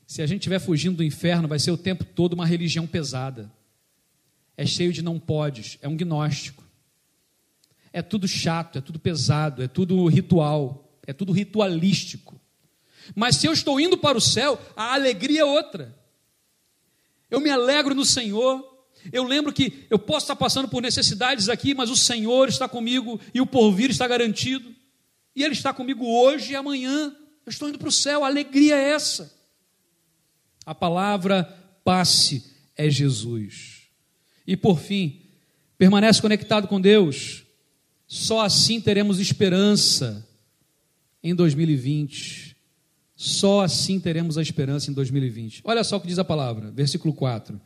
se 0.05 0.21
a 0.21 0.25
gente 0.25 0.39
estiver 0.39 0.57
fugindo 0.57 0.95
do 0.95 1.03
inferno, 1.03 1.45
vai 1.45 1.59
ser 1.59 1.69
o 1.69 1.77
tempo 1.77 2.05
todo 2.05 2.31
uma 2.31 2.45
religião 2.45 2.87
pesada. 2.87 3.51
É 4.55 4.65
cheio 4.65 4.93
de 4.93 5.01
não 5.01 5.19
podes, 5.19 5.77
é 5.81 5.87
um 5.89 5.97
gnóstico. 5.97 6.63
É 7.91 8.01
tudo 8.01 8.25
chato, 8.25 8.77
é 8.77 8.81
tudo 8.81 8.99
pesado, 8.99 9.61
é 9.61 9.67
tudo 9.67 10.07
ritual, 10.07 10.97
é 11.05 11.11
tudo 11.11 11.33
ritualístico. 11.33 12.39
Mas 13.13 13.35
se 13.35 13.47
eu 13.47 13.51
estou 13.51 13.81
indo 13.81 13.97
para 13.97 14.17
o 14.17 14.21
céu, 14.21 14.57
a 14.73 14.93
alegria 14.93 15.41
é 15.41 15.45
outra. 15.45 15.93
Eu 17.29 17.41
me 17.41 17.49
alegro 17.49 17.93
no 17.93 18.05
Senhor. 18.05 18.65
Eu 19.11 19.25
lembro 19.25 19.51
que 19.51 19.85
eu 19.89 19.99
posso 19.99 20.23
estar 20.23 20.37
passando 20.37 20.69
por 20.69 20.81
necessidades 20.81 21.49
aqui, 21.49 21.73
mas 21.73 21.89
o 21.89 21.97
Senhor 21.97 22.47
está 22.47 22.69
comigo 22.69 23.19
e 23.33 23.41
o 23.41 23.45
porvir 23.45 23.89
está 23.89 24.07
garantido. 24.07 24.76
E 25.37 25.43
Ele 25.43 25.53
está 25.53 25.71
comigo 25.71 26.03
hoje 26.03 26.53
e 26.53 26.55
amanhã. 26.55 27.15
Eu 27.45 27.49
estou 27.51 27.69
indo 27.69 27.77
para 27.77 27.87
o 27.87 27.91
céu, 27.91 28.23
a 28.23 28.27
alegria 28.27 28.75
é 28.75 28.89
essa. 28.89 29.31
A 30.65 30.73
palavra 30.73 31.43
passe 31.83 32.43
é 32.75 32.89
Jesus. 32.89 33.83
E 34.47 34.57
por 34.57 34.79
fim, 34.79 35.21
permanece 35.77 36.19
conectado 36.19 36.67
com 36.67 36.81
Deus. 36.81 37.43
Só 38.07 38.41
assim 38.41 38.81
teremos 38.81 39.19
esperança 39.19 40.27
em 41.21 41.35
2020. 41.35 42.57
Só 43.15 43.61
assim 43.61 43.99
teremos 43.99 44.39
a 44.39 44.41
esperança 44.41 44.89
em 44.89 44.93
2020. 44.95 45.61
Olha 45.65 45.83
só 45.83 45.97
o 45.97 46.01
que 46.01 46.07
diz 46.07 46.17
a 46.17 46.25
palavra, 46.25 46.71
versículo 46.71 47.13
4. 47.13 47.61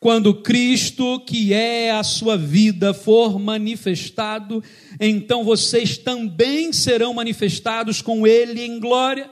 Quando 0.00 0.34
Cristo, 0.40 1.20
que 1.20 1.52
é 1.52 1.90
a 1.90 2.02
sua 2.02 2.34
vida, 2.34 2.94
for 2.94 3.38
manifestado, 3.38 4.64
então 4.98 5.44
vocês 5.44 5.98
também 5.98 6.72
serão 6.72 7.12
manifestados 7.12 8.00
com 8.00 8.26
Ele 8.26 8.62
em 8.62 8.80
glória. 8.80 9.30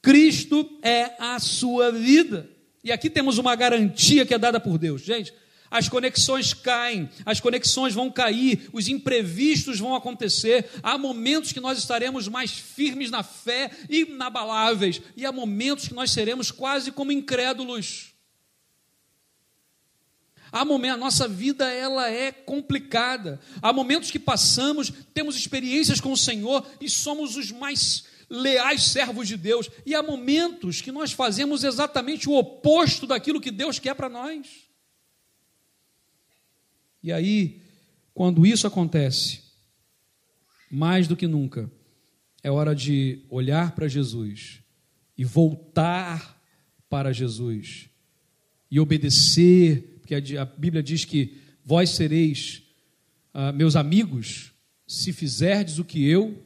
Cristo 0.00 0.78
é 0.84 1.16
a 1.18 1.40
sua 1.40 1.90
vida. 1.90 2.48
E 2.84 2.92
aqui 2.92 3.10
temos 3.10 3.38
uma 3.38 3.56
garantia 3.56 4.24
que 4.24 4.32
é 4.32 4.38
dada 4.38 4.60
por 4.60 4.78
Deus. 4.78 5.02
Gente, 5.02 5.34
as 5.68 5.88
conexões 5.88 6.54
caem, 6.54 7.10
as 7.26 7.40
conexões 7.40 7.92
vão 7.92 8.08
cair, 8.08 8.68
os 8.72 8.86
imprevistos 8.86 9.80
vão 9.80 9.96
acontecer. 9.96 10.70
Há 10.80 10.96
momentos 10.96 11.50
que 11.50 11.58
nós 11.58 11.76
estaremos 11.76 12.28
mais 12.28 12.52
firmes 12.52 13.10
na 13.10 13.24
fé, 13.24 13.68
inabaláveis, 13.90 15.02
e 15.16 15.26
há 15.26 15.32
momentos 15.32 15.88
que 15.88 15.94
nós 15.94 16.12
seremos 16.12 16.52
quase 16.52 16.92
como 16.92 17.10
incrédulos. 17.10 18.11
Há 20.52 20.66
momentos, 20.66 20.96
a 20.96 21.00
nossa 21.00 21.26
vida 21.26 21.72
ela 21.72 22.10
é 22.10 22.30
complicada. 22.30 23.40
Há 23.62 23.72
momentos 23.72 24.10
que 24.10 24.18
passamos, 24.18 24.92
temos 25.14 25.34
experiências 25.34 25.98
com 25.98 26.12
o 26.12 26.16
Senhor 26.16 26.64
e 26.78 26.90
somos 26.90 27.36
os 27.36 27.50
mais 27.50 28.04
leais 28.28 28.82
servos 28.84 29.26
de 29.26 29.38
Deus. 29.38 29.70
E 29.86 29.94
há 29.94 30.02
momentos 30.02 30.82
que 30.82 30.92
nós 30.92 31.10
fazemos 31.12 31.64
exatamente 31.64 32.28
o 32.28 32.34
oposto 32.34 33.06
daquilo 33.06 33.40
que 33.40 33.50
Deus 33.50 33.78
quer 33.78 33.94
para 33.94 34.10
nós. 34.10 34.46
E 37.02 37.10
aí, 37.10 37.62
quando 38.12 38.44
isso 38.44 38.66
acontece, 38.66 39.40
mais 40.70 41.08
do 41.08 41.16
que 41.16 41.26
nunca, 41.26 41.70
é 42.42 42.50
hora 42.50 42.74
de 42.74 43.24
olhar 43.30 43.74
para 43.74 43.88
Jesus 43.88 44.60
e 45.16 45.24
voltar 45.24 46.38
para 46.90 47.12
Jesus 47.12 47.88
e 48.70 48.78
obedecer, 48.80 49.91
porque 50.02 50.36
a 50.36 50.44
Bíblia 50.44 50.82
diz 50.82 51.04
que 51.04 51.38
vós 51.64 51.90
sereis 51.90 52.62
uh, 53.32 53.52
meus 53.54 53.76
amigos 53.76 54.52
se 54.86 55.12
fizerdes 55.12 55.78
o 55.78 55.84
que 55.84 56.04
eu 56.04 56.44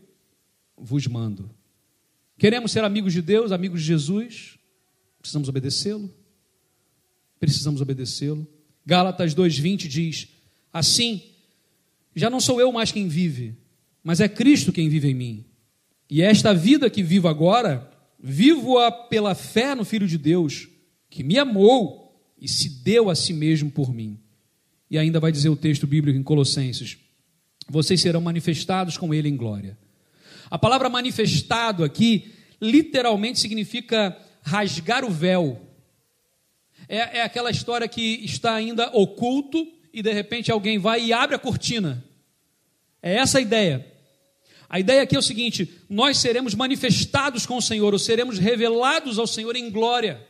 vos 0.77 1.07
mando. 1.07 1.51
Queremos 2.39 2.71
ser 2.71 2.85
amigos 2.85 3.15
de 3.15 3.23
Deus, 3.23 3.51
amigos 3.51 3.81
de 3.81 3.87
Jesus, 3.87 4.59
precisamos 5.19 5.49
obedecê-lo. 5.49 6.15
Precisamos 7.41 7.81
obedecê-lo. 7.81 8.47
Gálatas 8.85 9.35
2:20 9.35 9.89
diz: 9.89 10.29
Assim, 10.71 11.23
já 12.15 12.29
não 12.29 12.41
sou 12.41 12.61
eu 12.61 12.71
mais 12.71 12.93
quem 12.93 13.09
vive, 13.09 13.57
mas 14.05 14.21
é 14.21 14.29
Cristo 14.29 14.71
quem 14.71 14.91
vive 14.91 15.09
em 15.09 15.15
mim. 15.15 15.45
E 16.11 16.21
esta 16.21 16.53
vida 16.53 16.91
que 16.91 17.03
vivo 17.03 17.27
agora, 17.27 17.91
vivo-a 18.19 18.93
pela 18.93 19.35
fé 19.35 19.75
no 19.75 19.85
Filho 19.85 20.07
de 20.07 20.19
Deus, 20.19 20.69
que 21.09 21.25
me 21.25 21.39
amou 21.39 22.06
e 22.41 22.49
se 22.49 22.69
deu 22.69 23.09
a 23.09 23.15
si 23.15 23.33
mesmo 23.33 23.71
por 23.71 23.93
mim. 23.93 24.19
E 24.91 24.99
ainda 24.99 25.19
vai 25.19 25.33
dizer 25.33 25.49
o 25.49 25.57
texto 25.57 25.87
bíblico 25.87 26.19
em 26.19 26.23
Colossenses: 26.23 26.99
vocês 27.69 28.01
serão 28.01 28.21
manifestados 28.21 28.97
com 28.97 29.13
ele 29.13 29.29
em 29.29 29.37
glória. 29.37 29.77
A 30.51 30.59
palavra 30.59 30.89
manifestado 30.89 31.83
aqui 31.83 32.33
literalmente 32.61 33.41
significa 33.41 34.17
rasgar 34.43 35.05
o 35.05 35.11
véu. 35.11 35.61
É, 36.89 37.19
é 37.19 37.23
aquela 37.23 37.51
história 37.51 37.89
que 37.89 38.25
está 38.25 38.55
ainda 38.55 38.91
oculto 38.97 39.67
e 39.93 40.03
de 40.03 40.13
repente 40.13 40.53
alguém 40.53 40.79
vai 40.79 41.05
e 41.05 41.13
abre 41.13 41.35
a 41.35 41.39
cortina. 41.39 42.05
É 43.03 43.15
essa 43.15 43.39
a 43.39 43.41
ideia. 43.41 43.85
A 44.69 44.79
ideia 44.81 45.03
aqui 45.03 45.17
é 45.17 45.19
o 45.19 45.23
seguinte: 45.23 45.69
nós 45.89 46.19
seremos 46.19 46.55
manifestados 46.55 47.47
com 47.47 47.57
o 47.57 47.63
Senhor, 47.63 47.93
ou 47.93 47.99
seremos 47.99 48.39
revelados 48.39 49.19
ao 49.19 49.27
Senhor 49.27 49.57
em 49.57 49.71
glória. 49.71 50.25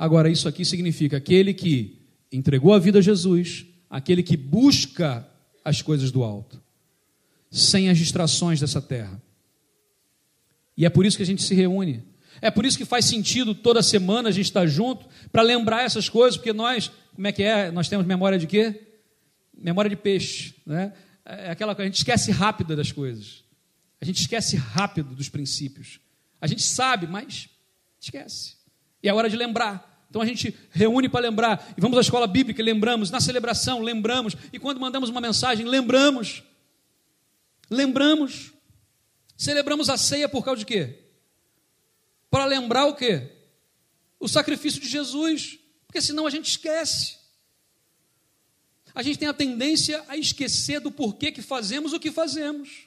Agora, 0.00 0.30
isso 0.30 0.48
aqui 0.48 0.64
significa 0.64 1.18
aquele 1.18 1.52
que 1.52 2.00
entregou 2.32 2.72
a 2.72 2.78
vida 2.78 3.00
a 3.00 3.02
Jesus, 3.02 3.66
aquele 3.90 4.22
que 4.22 4.34
busca 4.34 5.28
as 5.62 5.82
coisas 5.82 6.10
do 6.10 6.24
alto, 6.24 6.58
sem 7.50 7.90
as 7.90 7.98
distrações 7.98 8.58
dessa 8.58 8.80
terra. 8.80 9.20
E 10.74 10.86
é 10.86 10.88
por 10.88 11.04
isso 11.04 11.18
que 11.18 11.22
a 11.22 11.26
gente 11.26 11.42
se 11.42 11.54
reúne. 11.54 12.02
É 12.40 12.50
por 12.50 12.64
isso 12.64 12.78
que 12.78 12.86
faz 12.86 13.04
sentido 13.04 13.54
toda 13.54 13.82
semana 13.82 14.30
a 14.30 14.32
gente 14.32 14.46
estar 14.46 14.66
junto 14.66 15.06
para 15.30 15.42
lembrar 15.42 15.82
essas 15.82 16.08
coisas, 16.08 16.38
porque 16.38 16.54
nós 16.54 16.90
como 17.14 17.26
é 17.26 17.32
que 17.32 17.42
é? 17.42 17.70
Nós 17.70 17.86
temos 17.86 18.06
memória 18.06 18.38
de 18.38 18.46
quê? 18.46 18.80
Memória 19.54 19.90
de 19.90 19.96
peixe, 19.96 20.54
né? 20.64 20.94
É 21.26 21.50
aquela 21.50 21.74
coisa, 21.74 21.86
a 21.86 21.90
gente 21.90 21.98
esquece 21.98 22.30
rápido 22.30 22.74
das 22.74 22.90
coisas. 22.90 23.44
A 24.00 24.06
gente 24.06 24.22
esquece 24.22 24.56
rápido 24.56 25.14
dos 25.14 25.28
princípios. 25.28 26.00
A 26.40 26.46
gente 26.46 26.62
sabe, 26.62 27.06
mas 27.06 27.50
esquece. 28.00 28.54
E 29.02 29.10
é 29.10 29.12
hora 29.12 29.28
de 29.28 29.36
lembrar. 29.36 29.89
Então 30.10 30.20
a 30.20 30.26
gente 30.26 30.54
reúne 30.70 31.08
para 31.08 31.20
lembrar. 31.20 31.72
E 31.78 31.80
vamos 31.80 31.96
à 31.96 32.00
escola 32.02 32.26
bíblica, 32.26 32.62
lembramos. 32.62 33.10
Na 33.10 33.20
celebração, 33.20 33.80
lembramos. 33.80 34.36
E 34.52 34.58
quando 34.58 34.80
mandamos 34.80 35.08
uma 35.08 35.20
mensagem, 35.20 35.64
lembramos. 35.64 36.42
Lembramos. 37.70 38.52
Celebramos 39.36 39.88
a 39.88 39.96
ceia 39.96 40.28
por 40.28 40.44
causa 40.44 40.58
de 40.58 40.66
quê? 40.66 40.98
Para 42.28 42.44
lembrar 42.44 42.86
o 42.86 42.94
quê? 42.94 43.30
O 44.18 44.28
sacrifício 44.28 44.80
de 44.80 44.88
Jesus 44.88 45.60
porque 45.90 46.00
senão 46.00 46.24
a 46.24 46.30
gente 46.30 46.48
esquece. 46.48 47.18
A 48.94 49.02
gente 49.02 49.18
tem 49.18 49.26
a 49.26 49.34
tendência 49.34 50.04
a 50.06 50.16
esquecer 50.16 50.78
do 50.78 50.92
porquê 50.92 51.32
que 51.32 51.42
fazemos 51.42 51.92
o 51.92 51.98
que 51.98 52.12
fazemos. 52.12 52.86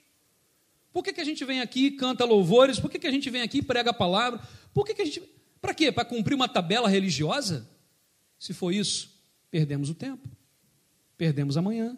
Por 0.89 1.03
que, 1.03 1.11
que 1.11 1.19
a 1.19 1.23
gente 1.25 1.43
vem 1.43 1.59
aqui 1.59 1.87
e 1.87 1.91
canta 1.91 2.23
louvores? 2.23 2.79
Por 2.79 2.89
que, 2.89 2.97
que 2.97 3.07
a 3.07 3.11
gente 3.11 3.29
vem 3.29 3.41
aqui 3.41 3.57
e 3.57 3.61
prega 3.61 3.89
a 3.89 3.93
palavra? 3.93 4.39
Por 4.73 4.85
que, 4.85 4.93
que 4.93 5.01
a 5.01 5.05
gente. 5.05 5.21
Para 5.63 5.73
quê? 5.73 5.93
Para 5.93 6.03
cumprir 6.03 6.35
uma 6.35 6.49
tabela 6.49 6.89
religiosa? 6.89 7.65
Se 8.37 8.51
for 8.51 8.73
isso, 8.73 9.17
perdemos 9.49 9.89
o 9.89 9.95
tempo, 9.95 10.27
perdemos 11.17 11.55
amanhã. 11.55 11.97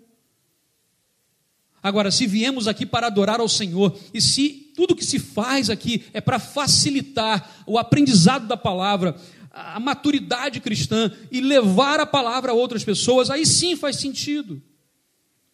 Agora, 1.82 2.12
se 2.12 2.28
viemos 2.28 2.68
aqui 2.68 2.86
para 2.86 3.08
adorar 3.08 3.40
ao 3.40 3.50
Senhor, 3.50 3.98
e 4.14 4.22
se 4.22 4.72
tudo 4.76 4.96
que 4.96 5.04
se 5.04 5.18
faz 5.18 5.72
aqui 5.72 6.06
é 6.14 6.22
para 6.22 6.38
facilitar 6.38 7.64
o 7.66 7.80
aprendizado 7.80 8.48
da 8.48 8.56
palavra, 8.56 9.20
a 9.50 9.80
maturidade 9.80 10.62
cristã 10.62 11.12
e 11.32 11.42
levar 11.42 12.00
a 12.00 12.06
palavra 12.06 12.52
a 12.52 12.56
outras 12.56 12.84
pessoas, 12.84 13.32
aí 13.32 13.48
sim 13.48 13.76
faz 13.76 13.96
sentido. 13.96 14.62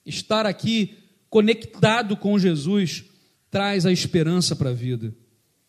Estar 0.05 0.45
aqui 0.45 0.97
conectado 1.29 2.17
com 2.17 2.37
Jesus 2.37 3.05
traz 3.49 3.85
a 3.85 3.91
esperança 3.91 4.53
para 4.53 4.71
a 4.71 4.73
vida. 4.73 5.15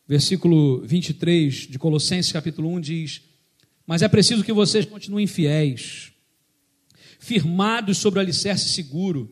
Versículo 0.07 0.81
23 0.81 1.69
de 1.69 1.79
Colossenses 1.79 2.33
capítulo 2.33 2.69
1 2.75 2.81
diz: 2.81 3.23
Mas 3.87 4.03
é 4.03 4.09
preciso 4.09 4.43
que 4.43 4.53
vocês 4.53 4.85
continuem 4.85 5.27
fiéis, 5.27 6.13
firmados 7.19 7.99
sobre 7.99 8.19
o 8.19 8.23
alicerce 8.23 8.69
seguro, 8.71 9.31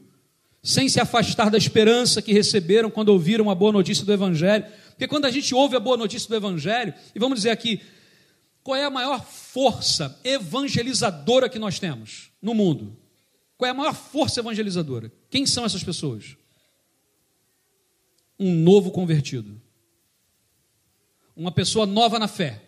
sem 0.62 0.88
se 0.88 1.00
afastar 1.00 1.50
da 1.50 1.58
esperança 1.58 2.22
que 2.22 2.32
receberam 2.32 2.90
quando 2.90 3.08
ouviram 3.08 3.50
a 3.50 3.54
boa 3.54 3.72
notícia 3.72 4.04
do 4.04 4.12
Evangelho. 4.12 4.64
Porque 4.90 5.08
quando 5.08 5.24
a 5.24 5.30
gente 5.30 5.54
ouve 5.54 5.74
a 5.74 5.80
boa 5.80 5.96
notícia 5.96 6.28
do 6.28 6.36
Evangelho, 6.36 6.94
e 7.14 7.18
vamos 7.18 7.38
dizer 7.38 7.50
aqui, 7.50 7.80
qual 8.62 8.76
é 8.76 8.84
a 8.84 8.90
maior 8.90 9.24
força 9.24 10.20
evangelizadora 10.22 11.48
que 11.48 11.58
nós 11.58 11.78
temos 11.78 12.30
no 12.40 12.54
mundo? 12.54 12.96
Qual 13.56 13.66
é 13.66 13.70
a 13.70 13.74
maior 13.74 13.94
força 13.94 14.40
evangelizadora? 14.40 15.10
Quem 15.28 15.46
são 15.46 15.64
essas 15.64 15.82
pessoas? 15.82 16.36
Um 18.38 18.54
novo 18.54 18.90
convertido. 18.90 19.60
Uma 21.40 21.52
pessoa 21.52 21.86
nova 21.86 22.18
na 22.18 22.28
fé. 22.28 22.62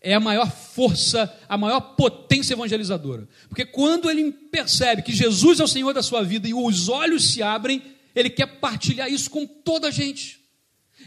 É 0.00 0.14
a 0.14 0.20
maior 0.20 0.50
força, 0.50 1.34
a 1.48 1.56
maior 1.56 1.80
potência 1.80 2.54
evangelizadora. 2.54 3.26
Porque 3.48 3.64
quando 3.64 4.10
ele 4.10 4.30
percebe 4.30 5.02
que 5.02 5.12
Jesus 5.12 5.58
é 5.60 5.64
o 5.64 5.68
Senhor 5.68 5.92
da 5.94 6.02
sua 6.02 6.22
vida 6.22 6.46
e 6.46 6.54
os 6.54 6.88
olhos 6.88 7.32
se 7.32 7.42
abrem, 7.42 7.82
ele 8.14 8.30
quer 8.30 8.46
partilhar 8.60 9.10
isso 9.10 9.30
com 9.30 9.46
toda 9.46 9.88
a 9.88 9.90
gente 9.90 10.46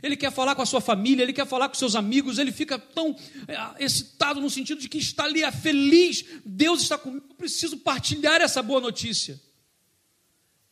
ele 0.01 0.15
quer 0.15 0.31
falar 0.31 0.55
com 0.55 0.61
a 0.61 0.65
sua 0.65 0.81
família, 0.81 1.23
ele 1.23 1.33
quer 1.33 1.45
falar 1.45 1.67
com 1.67 1.75
seus 1.75 1.95
amigos, 1.95 2.37
ele 2.37 2.51
fica 2.51 2.77
tão 2.77 3.15
é, 3.47 3.83
excitado 3.83 4.39
no 4.39 4.49
sentido 4.49 4.79
de 4.79 4.87
que 4.87 4.97
está 4.97 5.23
ali, 5.23 5.43
é 5.43 5.51
feliz, 5.51 6.23
Deus 6.45 6.81
está 6.81 6.97
comigo, 6.97 7.25
eu 7.29 7.35
preciso 7.35 7.77
partilhar 7.77 8.41
essa 8.41 8.61
boa 8.61 8.79
notícia. 8.79 9.39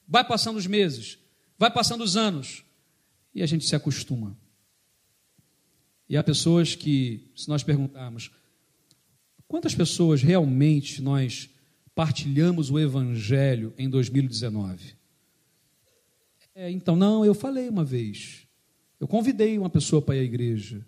Vai 0.08 0.24
passando 0.26 0.58
os 0.58 0.68
meses, 0.68 1.18
vai 1.58 1.72
passando 1.72 2.04
os 2.04 2.16
anos, 2.16 2.64
e 3.34 3.42
a 3.42 3.46
gente 3.46 3.66
se 3.66 3.76
acostuma. 3.76 4.38
E 6.10 6.16
há 6.16 6.24
pessoas 6.24 6.76
que, 6.76 7.32
se 7.36 7.50
nós 7.50 7.64
perguntarmos, 7.64 8.32
quantas 9.48 9.76
pessoas 9.76 10.22
realmente 10.22 11.02
nós 11.02 11.50
partilhamos 11.94 12.70
o 12.70 12.80
Evangelho 12.80 13.74
em 13.78 13.90
2019? 13.90 14.96
É, 16.56 16.72
então, 16.72 16.96
não, 16.96 17.26
eu 17.26 17.34
falei 17.34 17.68
uma 17.70 17.84
vez. 17.84 18.48
Eu 19.00 19.08
convidei 19.08 19.58
uma 19.58 19.70
pessoa 19.70 20.02
para 20.02 20.16
ir 20.16 20.22
à 20.22 20.24
igreja. 20.24 20.86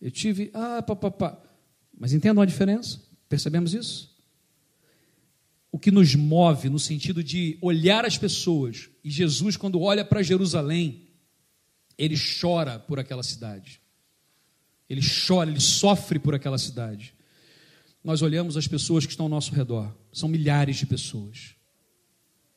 Eu 0.00 0.10
tive, 0.10 0.50
ah, 0.54 0.82
papapá. 0.82 1.42
Mas 1.98 2.12
entendam 2.12 2.42
a 2.42 2.46
diferença? 2.46 3.02
Percebemos 3.28 3.74
isso? 3.74 4.14
O 5.72 5.78
que 5.78 5.90
nos 5.90 6.14
move 6.14 6.70
no 6.70 6.78
sentido 6.78 7.22
de 7.22 7.58
olhar 7.60 8.04
as 8.04 8.16
pessoas, 8.16 8.88
e 9.02 9.10
Jesus, 9.10 9.56
quando 9.56 9.80
olha 9.80 10.04
para 10.04 10.22
Jerusalém, 10.22 11.08
ele 11.98 12.14
chora 12.40 12.78
por 12.78 12.98
aquela 12.98 13.22
cidade. 13.22 13.80
Ele 14.88 15.00
chora, 15.00 15.50
ele 15.50 15.60
sofre 15.60 16.18
por 16.18 16.34
aquela 16.34 16.58
cidade. 16.58 17.14
Nós 18.02 18.22
olhamos 18.22 18.56
as 18.56 18.68
pessoas 18.68 19.04
que 19.04 19.10
estão 19.10 19.26
ao 19.26 19.30
nosso 19.30 19.52
redor, 19.52 19.92
são 20.12 20.28
milhares 20.28 20.76
de 20.76 20.86
pessoas. 20.86 21.56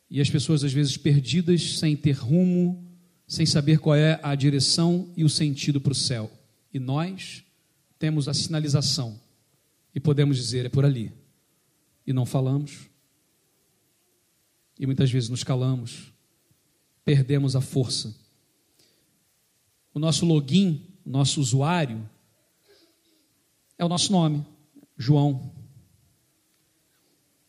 E 0.10 0.22
as 0.22 0.30
pessoas, 0.30 0.64
às 0.64 0.74
vezes, 0.74 0.98
perdidas, 0.98 1.80
sem 1.80 1.96
ter 1.96 2.14
rumo, 2.14 2.88
sem 3.28 3.46
saber 3.46 3.80
qual 3.80 3.96
é 3.96 4.20
a 4.24 4.34
direção 4.34 5.12
e 5.16 5.24
o 5.24 5.30
sentido 5.30 5.80
para 5.80 5.92
o 5.92 5.96
céu. 5.96 6.32
E 6.74 6.80
nós 6.80 7.44
temos 7.98 8.28
a 8.28 8.34
sinalização 8.34 9.20
e 9.94 10.00
podemos 10.00 10.38
dizer: 10.38 10.66
é 10.66 10.70
por 10.70 10.86
ali. 10.86 11.12
e 12.06 12.14
não 12.14 12.26
falamos. 12.26 12.90
E 14.80 14.86
muitas 14.86 15.12
vezes 15.12 15.30
nos 15.30 15.44
calamos, 15.44 16.12
perdemos 17.04 17.56
a 17.56 17.62
força. 17.62 18.16
O 19.94 20.00
nosso 20.00 20.26
login, 20.26 20.88
nosso 21.06 21.42
usuário, 21.42 22.10
é 23.80 23.86
o 23.86 23.90
nosso 23.90 24.12
nome, 24.12 24.46
João. 24.98 25.52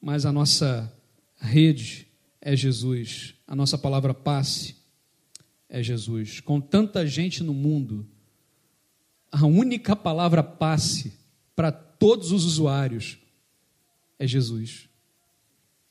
Mas 0.00 0.24
a 0.24 0.32
nossa 0.32 0.90
rede 1.36 2.06
é 2.40 2.54
Jesus, 2.54 3.34
a 3.46 3.54
nossa 3.56 3.76
palavra 3.76 4.14
passe 4.14 4.76
é 5.68 5.82
Jesus. 5.82 6.40
Com 6.40 6.60
tanta 6.60 7.04
gente 7.06 7.42
no 7.42 7.52
mundo, 7.52 8.06
a 9.30 9.44
única 9.44 9.96
palavra 9.96 10.42
passe 10.42 11.18
para 11.54 11.72
todos 11.72 12.30
os 12.30 12.44
usuários 12.44 13.18
é 14.18 14.26
Jesus. 14.26 14.88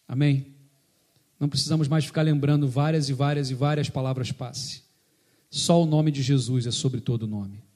Amém? 0.07 0.55
Não 1.37 1.49
precisamos 1.49 1.87
mais 1.87 2.05
ficar 2.05 2.21
lembrando 2.21 2.67
várias 2.67 3.09
e 3.09 3.13
várias 3.13 3.51
e 3.51 3.53
várias 3.53 3.89
palavras 3.89 4.31
passe. 4.31 4.83
Só 5.49 5.83
o 5.83 5.85
nome 5.85 6.11
de 6.11 6.21
Jesus 6.21 6.65
é 6.65 6.71
sobre 6.71 7.01
todo 7.01 7.27
nome. 7.27 7.68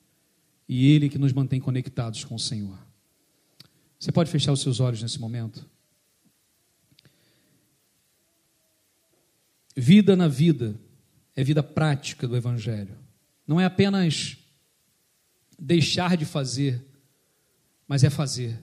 E 0.68 0.92
Ele 0.92 1.10
que 1.10 1.18
nos 1.18 1.34
mantém 1.34 1.60
conectados 1.60 2.24
com 2.24 2.36
o 2.36 2.40
Senhor. 2.40 2.78
Você 4.00 4.12
pode 4.12 4.30
fechar 4.30 4.52
os 4.52 4.62
seus 4.62 4.80
olhos 4.80 5.02
nesse 5.02 5.20
momento? 5.20 5.66
Vida 9.76 10.16
na 10.16 10.28
vida 10.28 10.80
é 11.36 11.44
vida 11.44 11.64
prática 11.64 12.28
do 12.28 12.36
Evangelho. 12.36 12.98
Não 13.48 13.60
é 13.60 13.66
apenas 13.66 14.38
deixar 15.58 16.16
de 16.18 16.26
fazer, 16.26 16.86
mas 17.88 18.04
é 18.04 18.10
fazer. 18.10 18.60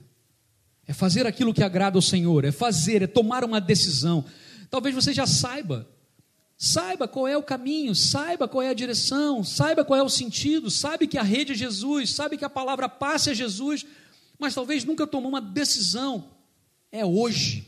É 0.87 0.93
fazer 0.93 1.25
aquilo 1.25 1.53
que 1.53 1.63
agrada 1.63 1.97
ao 1.97 2.01
Senhor, 2.01 2.45
é 2.45 2.51
fazer, 2.51 3.01
é 3.01 3.07
tomar 3.07 3.43
uma 3.43 3.61
decisão. 3.61 4.25
Talvez 4.69 4.95
você 4.95 5.13
já 5.13 5.25
saiba, 5.25 5.87
saiba 6.63 7.07
qual 7.07 7.27
é 7.27 7.35
o 7.35 7.41
caminho, 7.41 7.95
saiba 7.95 8.47
qual 8.47 8.61
é 8.61 8.69
a 8.69 8.73
direção, 8.75 9.43
saiba 9.43 9.83
qual 9.83 9.99
é 9.99 10.03
o 10.03 10.09
sentido, 10.09 10.69
sabe 10.69 11.07
que 11.07 11.17
a 11.17 11.23
rede 11.23 11.53
é 11.53 11.55
Jesus, 11.55 12.11
sabe 12.11 12.37
que 12.37 12.45
a 12.45 12.49
palavra 12.51 12.87
passe 12.87 13.31
é 13.31 13.33
Jesus, 13.33 13.83
mas 14.37 14.53
talvez 14.53 14.83
nunca 14.83 15.07
tomou 15.07 15.29
uma 15.29 15.41
decisão. 15.41 16.29
É 16.91 17.03
hoje. 17.03 17.67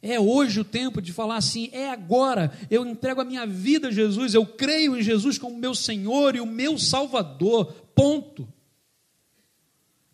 É 0.00 0.20
hoje 0.20 0.60
o 0.60 0.64
tempo 0.64 1.02
de 1.02 1.12
falar 1.12 1.38
assim: 1.38 1.68
é 1.72 1.90
agora, 1.90 2.56
eu 2.70 2.86
entrego 2.86 3.20
a 3.20 3.24
minha 3.24 3.44
vida 3.44 3.88
a 3.88 3.90
Jesus, 3.90 4.32
eu 4.32 4.46
creio 4.46 4.96
em 4.96 5.02
Jesus 5.02 5.36
como 5.36 5.58
meu 5.58 5.74
Senhor 5.74 6.36
e 6.36 6.40
o 6.40 6.46
meu 6.46 6.78
Salvador. 6.78 7.72
Ponto. 7.96 8.46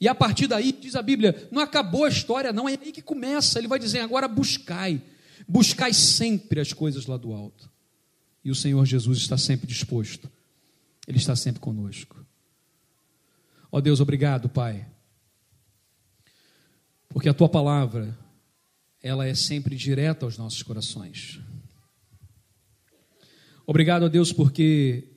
E 0.01 0.09
a 0.09 0.15
partir 0.15 0.47
daí, 0.47 0.73
diz 0.73 0.97
a 0.97 1.03
Bíblia, 1.03 1.49
não 1.53 1.61
acabou 1.61 2.05
a 2.05 2.09
história, 2.09 2.51
não, 2.51 2.67
é 2.67 2.79
aí 2.81 2.93
que 2.93 3.03
começa. 3.03 3.59
Ele 3.59 3.69
vai 3.69 3.79
dizer: 3.79 4.01
agora 4.01 4.27
buscai, 4.27 5.03
buscai 5.49 5.93
sempre 5.93 6.61
as 6.61 6.73
coisas 6.73 7.07
lá 7.07 7.17
do 7.17 7.33
alto. 7.33 7.71
E 8.45 8.51
o 8.51 8.55
Senhor 8.55 8.85
Jesus 8.85 9.19
está 9.19 9.39
sempre 9.39 9.67
disposto, 9.67 10.31
Ele 11.07 11.19
está 11.19 11.37
sempre 11.37 11.61
conosco. 11.61 12.25
Ó 13.71 13.81
Deus, 13.81 14.01
obrigado, 14.01 14.49
Pai, 14.49 14.87
porque 17.09 17.29
a 17.29 17.35
tua 17.35 17.49
palavra 17.49 18.19
ela 19.03 19.27
é 19.27 19.35
sempre 19.35 19.75
direta 19.75 20.25
aos 20.25 20.39
nossos 20.39 20.63
corações. 20.63 21.41
Obrigado 23.67 24.05
a 24.05 24.09
Deus 24.09 24.33
porque 24.33 25.09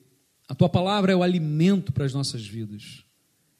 a 0.48 0.54
tua 0.54 0.68
palavra 0.68 1.12
é 1.12 1.16
o 1.16 1.22
alimento 1.22 1.92
para 1.92 2.04
as 2.04 2.14
nossas 2.14 2.46
vidas. 2.46 3.04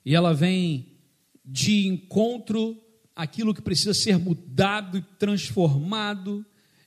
E 0.05 0.15
ela 0.15 0.33
vem 0.33 0.97
de 1.45 1.87
encontro 1.87 2.81
àquilo 3.15 3.55
que 3.55 3.63
precisa 3.63 3.95
ser 3.95 4.19
mudado 4.19 4.99
e 4.99 5.03
transformado. 5.19 6.45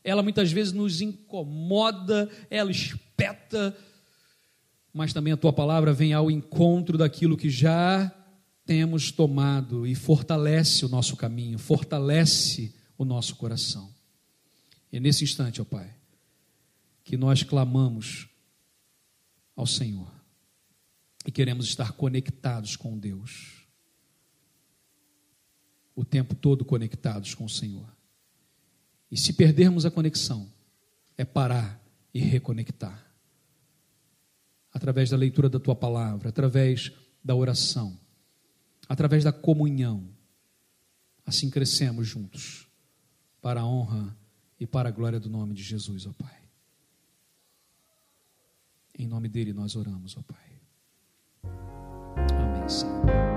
Ela 0.10 0.24
muitas 0.24 0.52
vezes 0.52 0.74
nos 0.74 1.02
incomoda, 1.02 2.28
ela 2.50 2.72
espeta, 2.72 3.78
mas 4.92 5.14
também 5.14 5.32
a 5.32 5.38
tua 5.38 5.54
palavra 5.54 5.94
vem 5.94 6.14
ao 6.14 6.32
encontro 6.32 6.98
daquilo 6.98 7.38
que 7.38 7.48
já 7.48 8.12
temos 8.66 9.12
tomado 9.12 9.86
e 9.86 9.94
fortalece 9.94 10.84
o 10.84 10.90
nosso 10.90 11.16
caminho, 11.16 11.60
fortalece 11.60 12.74
o 12.98 13.06
nosso 13.06 13.36
coração. 13.36 13.94
É 14.92 15.00
nesse 15.00 15.24
instante, 15.24 15.62
ó 15.62 15.64
Pai, 15.64 15.96
que 17.04 17.16
nós 17.16 17.44
clamamos 17.44 18.28
ao 19.56 19.68
Senhor 19.68 20.12
e 21.24 21.32
queremos 21.32 21.68
estar 21.68 21.92
conectados 21.92 22.76
com 22.76 22.98
Deus. 22.98 23.64
O 25.96 26.04
tempo 26.04 26.34
todo 26.34 26.66
conectados 26.66 27.36
com 27.36 27.46
o 27.46 27.50
Senhor. 27.50 27.99
E 29.12 29.18
se 29.18 29.34
perdermos 29.34 29.86
a 29.86 29.92
conexão, 29.92 30.52
é 31.18 31.26
parar 31.26 31.82
e 32.14 32.20
reconectar. 32.20 33.06
Através 34.72 35.10
da 35.10 35.18
leitura 35.18 35.50
da 35.50 35.60
tua 35.60 35.76
palavra, 35.76 36.30
através 36.30 36.92
da 37.24 37.36
oração, 37.36 38.00
através 38.88 39.24
da 39.24 39.32
comunhão. 39.32 40.08
Assim 41.26 41.50
crescemos 41.50 42.08
juntos 42.08 42.68
para 43.42 43.62
a 43.62 43.66
honra 43.66 44.18
e 44.60 44.66
para 44.66 44.90
a 44.90 44.92
glória 44.92 45.20
do 45.20 45.30
nome 45.30 45.54
de 45.54 45.64
Jesus, 45.64 46.06
ó 46.08 46.14
Pai. 46.14 46.40
Em 48.98 49.08
nome 49.08 49.30
dele 49.30 49.54
nós 49.54 49.76
oramos, 49.76 50.18
ó 50.18 50.22
Pai. 50.24 50.62
Amém, 52.32 52.68
Senhor. 52.68 53.29